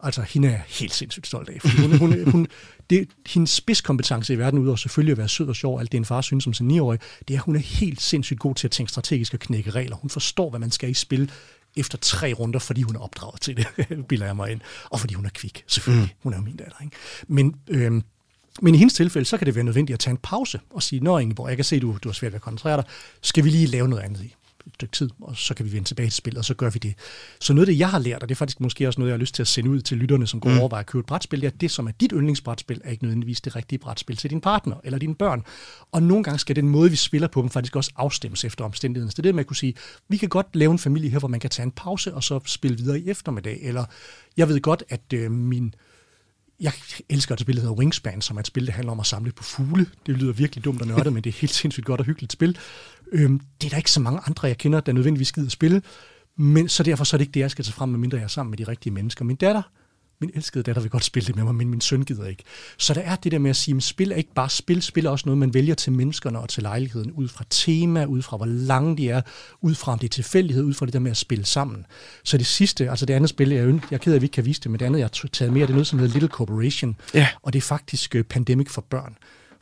Altså, 0.00 0.22
hende 0.22 0.48
er 0.48 0.52
jeg 0.52 0.62
helt 0.66 0.94
sindssygt 0.94 1.26
stolt 1.26 1.48
af. 1.48 1.60
Fordi 1.60 1.76
hun, 1.76 1.98
hun, 1.98 2.30
hun, 2.30 2.46
det, 2.90 3.08
hendes 3.26 3.50
spidskompetence 3.50 4.34
i 4.34 4.38
verden, 4.38 4.58
udover 4.58 4.76
selvfølgelig 4.76 5.12
at 5.12 5.18
være 5.18 5.28
sød 5.28 5.48
og 5.48 5.56
sjov, 5.56 5.80
alt 5.80 5.92
det 5.92 5.98
en 5.98 6.04
far 6.04 6.20
synes 6.20 6.44
som 6.44 6.54
sin 6.54 6.70
9-årig, 6.70 7.00
det 7.28 7.34
er, 7.34 7.38
at 7.38 7.44
hun 7.44 7.56
er 7.56 7.60
helt 7.60 8.00
sindssygt 8.00 8.40
god 8.40 8.54
til 8.54 8.66
at 8.66 8.70
tænke 8.70 8.90
strategisk 8.90 9.34
og 9.34 9.40
knække 9.40 9.70
regler. 9.70 9.96
Hun 9.96 10.10
forstår, 10.10 10.50
hvad 10.50 10.60
man 10.60 10.70
skal 10.70 10.90
i 10.90 10.94
spil 10.94 11.30
efter 11.76 11.98
tre 11.98 12.32
runder, 12.32 12.58
fordi 12.58 12.82
hun 12.82 12.96
er 12.96 13.00
opdraget 13.00 13.40
til 13.40 13.56
det, 13.56 13.66
bilder 14.08 14.26
jeg 14.26 14.36
mig 14.36 14.52
ind. 14.52 14.60
Og 14.84 15.00
fordi 15.00 15.14
hun 15.14 15.26
er 15.26 15.30
kvik, 15.34 15.64
selvfølgelig. 15.66 16.14
Mm. 16.14 16.20
Hun 16.22 16.32
er 16.32 16.36
jo 16.36 16.42
min 16.42 16.56
datter, 16.56 16.76
ikke? 16.84 16.96
Men 17.28 17.54
øh, 17.68 18.02
men 18.62 18.74
i 18.74 18.78
hendes 18.78 18.94
tilfælde, 18.94 19.26
så 19.26 19.36
kan 19.36 19.46
det 19.46 19.54
være 19.54 19.64
nødvendigt 19.64 19.94
at 19.94 20.00
tage 20.00 20.12
en 20.12 20.18
pause 20.22 20.60
og 20.70 20.82
sige, 20.82 21.00
Nå 21.00 21.18
Ingeborg, 21.18 21.48
jeg 21.48 21.56
kan 21.56 21.64
se, 21.64 21.80
du, 21.80 21.98
du 22.02 22.08
har 22.08 22.14
svært 22.14 22.32
ved 22.32 22.36
at 22.36 22.42
koncentrere 22.42 22.76
dig. 22.76 22.84
Skal 23.20 23.44
vi 23.44 23.50
lige 23.50 23.66
lave 23.66 23.88
noget 23.88 24.02
andet 24.02 24.20
i 24.20 24.34
et 24.66 24.74
stykke 24.74 24.92
tid, 24.92 25.10
og 25.20 25.36
så 25.36 25.54
kan 25.54 25.66
vi 25.66 25.72
vende 25.72 25.88
tilbage 25.88 26.06
til 26.06 26.14
spillet, 26.14 26.38
og 26.38 26.44
så 26.44 26.54
gør 26.54 26.70
vi 26.70 26.78
det. 26.78 26.94
Så 27.40 27.52
noget 27.52 27.68
af 27.68 27.72
det, 27.72 27.78
jeg 27.78 27.90
har 27.90 27.98
lært, 27.98 28.22
og 28.22 28.28
det 28.28 28.34
er 28.34 28.36
faktisk 28.36 28.60
måske 28.60 28.88
også 28.88 29.00
noget, 29.00 29.10
jeg 29.10 29.14
har 29.14 29.20
lyst 29.20 29.34
til 29.34 29.42
at 29.42 29.48
sende 29.48 29.70
ud 29.70 29.80
til 29.80 29.96
lytterne, 29.96 30.26
som 30.26 30.40
går 30.40 30.50
mm. 30.50 30.58
over 30.58 30.76
at 30.76 30.86
købe 30.86 31.00
et 31.00 31.06
brætspil, 31.06 31.40
det 31.40 31.46
er, 31.46 31.50
at 31.50 31.60
det, 31.60 31.70
som 31.70 31.86
er 31.86 31.92
dit 32.00 32.12
yndlingsbrætspil, 32.12 32.80
er 32.84 32.90
ikke 32.90 33.04
nødvendigvis 33.04 33.40
det 33.40 33.56
rigtige 33.56 33.78
brætspil 33.78 34.16
til 34.16 34.30
din 34.30 34.40
partner 34.40 34.76
eller 34.84 34.98
dine 34.98 35.14
børn. 35.14 35.42
Og 35.92 36.02
nogle 36.02 36.24
gange 36.24 36.38
skal 36.38 36.56
den 36.56 36.68
måde, 36.68 36.90
vi 36.90 36.96
spiller 36.96 37.28
på 37.28 37.40
dem, 37.40 37.50
faktisk 37.50 37.76
også 37.76 37.90
afstemmes 37.96 38.44
efter 38.44 38.64
omstændighederne. 38.64 39.10
Så 39.10 39.14
det 39.14 39.18
er 39.18 39.22
det, 39.22 39.34
man 39.34 39.44
kunne 39.44 39.56
sige, 39.56 39.74
vi 40.08 40.16
kan 40.16 40.28
godt 40.28 40.46
lave 40.56 40.72
en 40.72 40.78
familie 40.78 41.10
her, 41.10 41.18
hvor 41.18 41.28
man 41.28 41.40
kan 41.40 41.50
tage 41.50 41.64
en 41.64 41.72
pause, 41.72 42.14
og 42.14 42.24
så 42.24 42.40
spille 42.46 42.76
videre 42.76 43.00
i 43.00 43.10
eftermiddag. 43.10 43.58
Eller 43.62 43.84
jeg 44.36 44.48
ved 44.48 44.60
godt, 44.60 44.82
at 44.88 45.12
øh, 45.14 45.30
min 45.30 45.74
jeg 46.60 46.72
elsker 47.08 47.34
et 47.34 47.40
spil, 47.40 47.56
der 47.56 47.60
hedder 47.60 47.74
Wingspan, 47.74 48.20
som 48.20 48.36
er 48.36 48.40
et 48.40 48.46
spil, 48.46 48.66
der 48.66 48.72
handler 48.72 48.92
om 48.92 49.00
at 49.00 49.06
samle 49.06 49.32
på 49.32 49.42
fugle. 49.42 49.86
Det 50.06 50.16
lyder 50.16 50.32
virkelig 50.32 50.64
dumt 50.64 50.80
og 50.80 50.86
nørdet, 50.86 51.12
men 51.12 51.24
det 51.24 51.30
er 51.30 51.38
helt 51.40 51.54
sindssygt 51.54 51.86
godt 51.86 52.00
og 52.00 52.06
hyggeligt 52.06 52.32
spil. 52.32 52.58
Øhm, 53.12 53.40
det 53.60 53.66
er 53.66 53.70
der 53.70 53.76
ikke 53.76 53.90
så 53.90 54.00
mange 54.00 54.20
andre, 54.26 54.48
jeg 54.48 54.58
kender, 54.58 54.80
der 54.80 54.92
nødvendigvis 54.92 55.32
gider 55.32 55.46
at 55.46 55.52
spille. 55.52 55.82
Men 56.36 56.68
så 56.68 56.82
derfor 56.82 57.04
så 57.04 57.16
er 57.16 57.18
det 57.18 57.24
ikke 57.24 57.34
det, 57.34 57.40
jeg 57.40 57.50
skal 57.50 57.64
tage 57.64 57.72
frem, 57.72 57.88
medmindre 57.88 58.18
jeg 58.18 58.24
er 58.24 58.28
sammen 58.28 58.50
med 58.50 58.58
de 58.58 58.64
rigtige 58.64 58.92
mennesker. 58.92 59.24
Min 59.24 59.36
datter, 59.36 59.62
min 60.20 60.30
elskede 60.34 60.62
datter 60.62 60.82
vil 60.82 60.90
godt 60.90 61.04
spille 61.04 61.26
det 61.26 61.36
med 61.36 61.44
mig, 61.44 61.54
men 61.54 61.68
min 61.68 61.80
søn 61.80 62.02
gider 62.02 62.26
ikke. 62.26 62.42
Så 62.78 62.94
der 62.94 63.00
er 63.00 63.16
det 63.16 63.32
der 63.32 63.38
med 63.38 63.50
at 63.50 63.56
sige, 63.56 63.76
at 63.76 63.82
spil 63.82 64.12
er 64.12 64.16
ikke 64.16 64.34
bare 64.34 64.50
spil, 64.50 64.82
spil 64.82 65.06
er 65.06 65.10
også 65.10 65.26
noget, 65.26 65.38
man 65.38 65.54
vælger 65.54 65.74
til 65.74 65.92
menneskerne 65.92 66.38
og 66.38 66.48
til 66.48 66.62
lejligheden, 66.62 67.12
ud 67.12 67.28
fra 67.28 67.44
tema, 67.50 68.04
ud 68.04 68.22
fra 68.22 68.36
hvor 68.36 68.46
lange 68.46 68.96
de 68.96 69.10
er, 69.10 69.20
ud 69.60 69.74
fra 69.74 69.92
om 69.92 69.98
det 69.98 70.06
er 70.06 70.12
tilfældighed, 70.12 70.64
ud 70.64 70.74
fra 70.74 70.86
det 70.86 70.92
der 70.92 70.98
med 70.98 71.10
at 71.10 71.16
spille 71.16 71.44
sammen. 71.44 71.86
Så 72.24 72.38
det 72.38 72.46
sidste, 72.46 72.90
altså 72.90 73.06
det 73.06 73.14
andet 73.14 73.30
spil, 73.30 73.48
jeg, 73.48 73.66
jeg 73.66 73.80
er 73.90 73.98
ked 73.98 74.12
af, 74.12 74.16
at 74.16 74.22
vi 74.22 74.24
ikke 74.24 74.34
kan 74.34 74.44
vise 74.44 74.60
det, 74.60 74.70
men 74.70 74.80
det 74.80 74.86
andet, 74.86 74.98
jeg 74.98 75.10
har 75.22 75.28
taget 75.28 75.52
mere, 75.52 75.62
det 75.62 75.70
er 75.70 75.74
noget, 75.74 75.86
som 75.86 75.98
hedder 75.98 76.12
Little 76.12 76.28
Corporation, 76.28 76.96
ja. 77.14 77.28
og 77.42 77.52
det 77.52 77.58
er 77.58 77.62
faktisk 77.62 78.14
uh, 78.18 78.22
Pandemic 78.22 78.70
for 78.70 78.80
børn. 78.80 79.16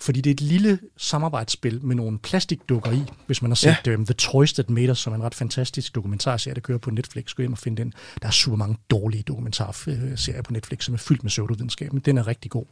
Fordi 0.05 0.21
det 0.21 0.31
er 0.31 0.35
et 0.35 0.41
lille 0.41 0.79
samarbejdsspil 0.97 1.85
med 1.85 1.97
nogle 1.97 2.19
plastikdukker 2.19 2.93
i. 2.93 3.03
Hvis 3.27 3.43
man 3.43 3.51
har 3.51 3.55
set 3.57 3.77
ja. 3.87 3.95
um, 3.95 4.07
The 4.07 4.15
Toys 4.15 4.53
That 4.53 4.71
Made 4.71 4.91
Us, 4.91 4.99
som 4.99 5.13
er 5.13 5.17
en 5.17 5.23
ret 5.23 5.35
fantastisk 5.35 5.95
dokumentarserie, 5.95 6.55
der 6.55 6.61
kører 6.61 6.79
på 6.79 6.91
Netflix, 6.91 7.35
gå 7.35 7.43
hjem 7.43 7.53
og 7.53 7.59
finde 7.59 7.83
den. 7.83 7.93
Der 8.23 8.29
er 8.29 8.33
super 8.33 8.57
mange 8.57 8.77
dårlige 8.91 9.23
dokumentarserier 9.23 10.43
på 10.43 10.53
Netflix, 10.53 10.85
som 10.85 10.95
er 10.95 10.99
fyldt 10.99 11.23
med 11.23 11.29
pseudovidenskab, 11.29 11.93
men 11.93 12.03
den 12.03 12.19
er 12.19 12.27
rigtig 12.27 12.51
god. 12.51 12.65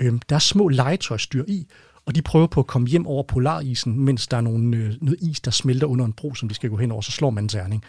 Um, 0.00 0.20
der 0.28 0.34
er 0.34 0.40
små 0.40 0.68
legetøjsdyr 0.68 1.44
i, 1.48 1.66
og 2.06 2.14
de 2.14 2.22
prøver 2.22 2.46
på 2.46 2.60
at 2.60 2.66
komme 2.66 2.88
hjem 2.88 3.06
over 3.06 3.22
polarisen, 3.22 4.00
mens 4.00 4.26
der 4.26 4.36
er 4.36 4.40
nogle, 4.40 4.76
øh, 4.76 4.94
noget 5.00 5.18
is, 5.20 5.40
der 5.40 5.50
smelter 5.50 5.86
under 5.86 6.04
en 6.04 6.12
bro, 6.12 6.34
som 6.34 6.48
de 6.48 6.54
skal 6.54 6.70
gå 6.70 6.76
hen 6.76 6.90
over, 6.90 7.02
så 7.02 7.12
slår 7.12 7.30
man 7.30 7.44
en 7.44 7.48
terning. 7.48 7.84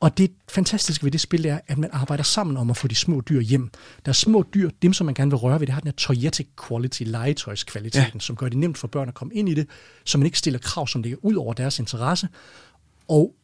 Og 0.00 0.18
det 0.18 0.32
fantastiske 0.48 1.04
ved 1.04 1.10
det 1.10 1.20
spil 1.20 1.46
er, 1.46 1.58
at 1.66 1.78
man 1.78 1.90
arbejder 1.92 2.24
sammen 2.24 2.56
om 2.56 2.70
at 2.70 2.76
få 2.76 2.88
de 2.88 2.94
små 2.94 3.22
dyr 3.28 3.40
hjem. 3.40 3.70
Der 4.04 4.08
er 4.08 4.12
små 4.12 4.44
dyr, 4.54 4.70
dem 4.82 4.92
som 4.92 5.04
man 5.04 5.14
gerne 5.14 5.30
vil 5.30 5.36
røre 5.36 5.60
ved, 5.60 5.66
det 5.66 5.74
har 5.74 5.80
den 5.80 5.88
her 5.88 5.92
toyetic 5.96 6.48
quality, 6.68 7.02
legetøjskvaliteten, 7.06 8.10
ja. 8.14 8.18
som 8.18 8.36
gør 8.36 8.48
det 8.48 8.58
nemt 8.58 8.78
for 8.78 8.88
børn 8.88 9.08
at 9.08 9.14
komme 9.14 9.34
ind 9.34 9.48
i 9.48 9.54
det, 9.54 9.68
så 10.04 10.18
man 10.18 10.26
ikke 10.26 10.38
stiller 10.38 10.58
krav, 10.58 10.86
som 10.88 11.02
ligger 11.02 11.18
ud 11.22 11.34
over 11.34 11.52
deres 11.52 11.78
interesse. 11.78 12.28
Og 13.08 13.34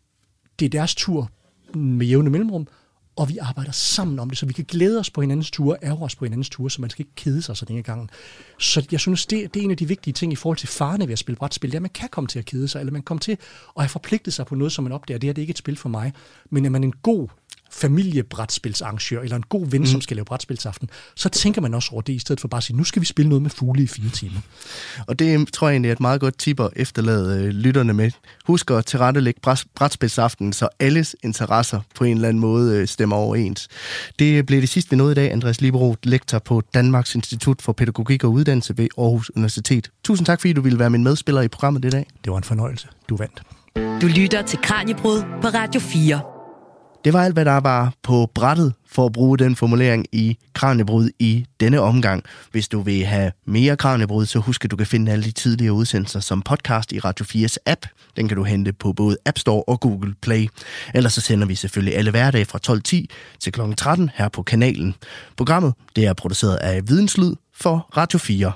det 0.59 0.66
er 0.66 0.70
deres 0.70 0.94
tur 0.94 1.30
med 1.74 2.07
jævne 2.07 2.30
mellemrum 2.30 2.66
og 3.17 3.29
vi 3.29 3.39
arbejder 3.39 3.73
sammen 3.73 4.19
om 4.19 4.29
det, 4.29 4.39
så 4.39 4.47
vi 4.47 4.53
kan 4.53 4.65
glæde 4.65 5.01
os 5.01 5.11
på 5.11 5.21
hinandens 5.21 5.51
ture, 5.51 5.77
ære 5.83 5.99
os 6.01 6.17
på 6.17 6.25
hinandens 6.25 6.51
ture, 6.51 6.71
så 6.71 6.81
man 6.81 6.91
skal 6.91 7.03
ikke 7.03 7.15
kede 7.17 7.43
sig 7.43 7.57
sådan 7.57 7.77
en 7.77 7.83
gang. 7.83 8.11
Så 8.59 8.87
jeg 8.93 9.01
synes, 9.01 9.27
det, 9.27 9.55
det 9.55 9.61
er 9.61 9.65
en 9.65 9.71
af 9.71 9.77
de 9.77 9.89
vigtige 9.89 10.15
ting 10.15 10.33
i 10.33 10.37
forhold 10.37 10.57
til 10.57 10.69
farne 10.69 11.07
ved 11.07 11.13
at 11.13 11.19
spille 11.19 11.37
brætspil, 11.37 11.71
det 11.71 11.75
er, 11.75 11.79
at 11.79 11.83
man 11.83 11.91
kan 11.91 12.09
komme 12.09 12.29
til 12.29 12.39
at 12.39 12.45
kede 12.45 12.69
sig, 12.69 12.81
eller 12.81 12.93
man 12.93 13.03
kommer 13.03 13.21
til 13.21 13.33
at 13.77 13.83
have 13.83 13.89
forpligtet 13.89 14.35
sig 14.35 14.47
på 14.47 14.55
noget, 14.55 14.73
som 14.73 14.85
man 14.85 14.93
opdager, 14.93 15.19
det 15.19 15.29
her 15.29 15.33
det 15.33 15.41
er 15.41 15.43
ikke 15.43 15.51
et 15.51 15.59
spil 15.59 15.77
for 15.77 15.89
mig, 15.89 16.13
men 16.51 16.65
er 16.65 16.71
man 16.71 16.85
en 16.85 16.93
god 16.93 17.29
familiebrætspilsarrangør, 17.73 19.21
eller 19.21 19.37
en 19.37 19.43
god 19.43 19.66
ven, 19.66 19.81
mm. 19.81 19.87
som 19.87 20.01
skal 20.01 20.16
lave 20.16 20.25
brætspilsaften, 20.25 20.91
så 21.14 21.29
tænker 21.29 21.61
man 21.61 21.75
også 21.75 21.89
over 21.93 22.03
det, 22.03 22.12
i 22.12 22.18
stedet 22.18 22.41
for 22.41 22.49
bare 22.49 22.59
at 22.59 22.64
sige, 22.64 22.77
nu 22.77 22.85
skal 22.85 23.01
vi 23.01 23.07
spille 23.07 23.29
noget 23.29 23.43
med 23.43 23.51
fugle 23.51 23.83
i 23.83 23.87
fire 23.87 24.11
timer. 24.11 24.41
Og 25.07 25.18
det 25.18 25.53
tror 25.53 25.68
jeg 25.68 25.75
egentlig 25.75 25.89
er 25.89 25.93
et 25.93 26.01
meget 26.01 26.21
godt 26.21 26.39
tip 26.39 26.61
at 26.61 26.71
efterlade 26.77 27.45
øh, 27.45 27.49
lytterne 27.49 27.93
med. 27.93 28.11
Husk 28.47 28.71
at 28.71 28.87
tilrettelægge 28.87 29.41
brætspilsaften, 29.75 30.53
så 30.53 30.68
alles 30.79 31.16
interesser 31.23 31.81
på 31.95 32.05
en 32.05 32.16
eller 32.16 32.29
anden 32.29 32.41
måde 32.41 32.77
øh, 32.77 32.89
stemmer 32.89 33.16
overens. 33.16 33.68
Det 34.18 34.47
blev 34.47 34.61
det 34.61 34.68
sidste, 34.68 34.91
vi 34.91 34.97
nåede 34.97 35.12
i 35.12 35.14
dag. 35.14 35.33
Andreas 35.33 35.61
Libero, 35.61 35.97
lektor 36.03 36.39
på 36.39 36.62
Danmarks 36.75 37.14
Institut 37.14 37.62
for 37.62 37.73
Pædagogik 37.73 38.25
og 38.25 38.33
Uddannelse 38.33 38.79
ved 38.79 38.89
Aarhus 38.99 39.31
Universitet. 39.31 39.91
Tusind 40.05 40.27
tak, 40.27 40.41
fordi 40.41 40.53
du 40.53 40.61
ville 40.61 40.79
være 40.79 40.91
min 40.91 41.05
medspiller 41.05 41.43
i 41.43 41.49
programmet 41.49 41.85
i 41.85 41.91
dag. 41.91 42.07
Det 42.25 42.33
var 42.33 42.39
en 42.39 42.45
fornøjelse. 42.45 42.89
Du 43.09 43.16
vandt. 43.16 43.43
Du 44.03 44.07
lytter 44.07 44.43
til 44.43 44.59
Kranjebrud 44.62 45.23
på 45.43 45.49
Radio 45.49 45.81
4. 45.81 46.21
Det 47.05 47.12
var 47.12 47.22
alt, 47.24 47.34
hvad 47.34 47.44
der 47.44 47.61
var 47.61 47.92
på 48.03 48.30
brættet 48.34 48.72
for 48.86 49.07
at 49.07 49.12
bruge 49.12 49.38
den 49.38 49.57
formulering 49.57 50.07
i 50.12 50.36
Kranjebrud 50.55 51.11
i 51.18 51.46
denne 51.61 51.80
omgang. 51.80 52.24
Hvis 52.51 52.68
du 52.68 52.80
vil 52.80 53.05
have 53.05 53.32
mere 53.46 53.76
Kranjebrud, 53.76 54.26
så 54.26 54.38
husk, 54.38 54.64
at 54.64 54.70
du 54.70 54.76
kan 54.76 54.86
finde 54.86 55.12
alle 55.12 55.24
de 55.24 55.30
tidligere 55.30 55.72
udsendelser 55.72 56.20
som 56.20 56.42
podcast 56.42 56.92
i 56.92 56.98
Radio 56.98 57.24
4's 57.24 57.57
app. 57.66 57.86
Den 58.16 58.28
kan 58.28 58.36
du 58.36 58.44
hente 58.44 58.72
på 58.72 58.92
både 58.92 59.16
App 59.26 59.38
Store 59.38 59.62
og 59.62 59.80
Google 59.80 60.14
Play. 60.22 60.48
Ellers 60.94 61.12
så 61.12 61.20
sender 61.20 61.46
vi 61.46 61.55
selvfølgelig 61.55 61.96
alle 61.96 62.11
hverdage 62.11 62.44
fra 62.44 62.59
12.10 62.68 63.07
til 63.40 63.53
kl. 63.53 63.61
13 63.76 64.11
her 64.14 64.28
på 64.28 64.42
kanalen. 64.42 64.94
Programmet 65.36 65.74
det 65.96 66.07
er 66.07 66.12
produceret 66.12 66.57
af 66.57 66.88
Videnslyd 66.88 67.34
for 67.55 67.88
Radio 67.96 68.18
4. 68.18 68.53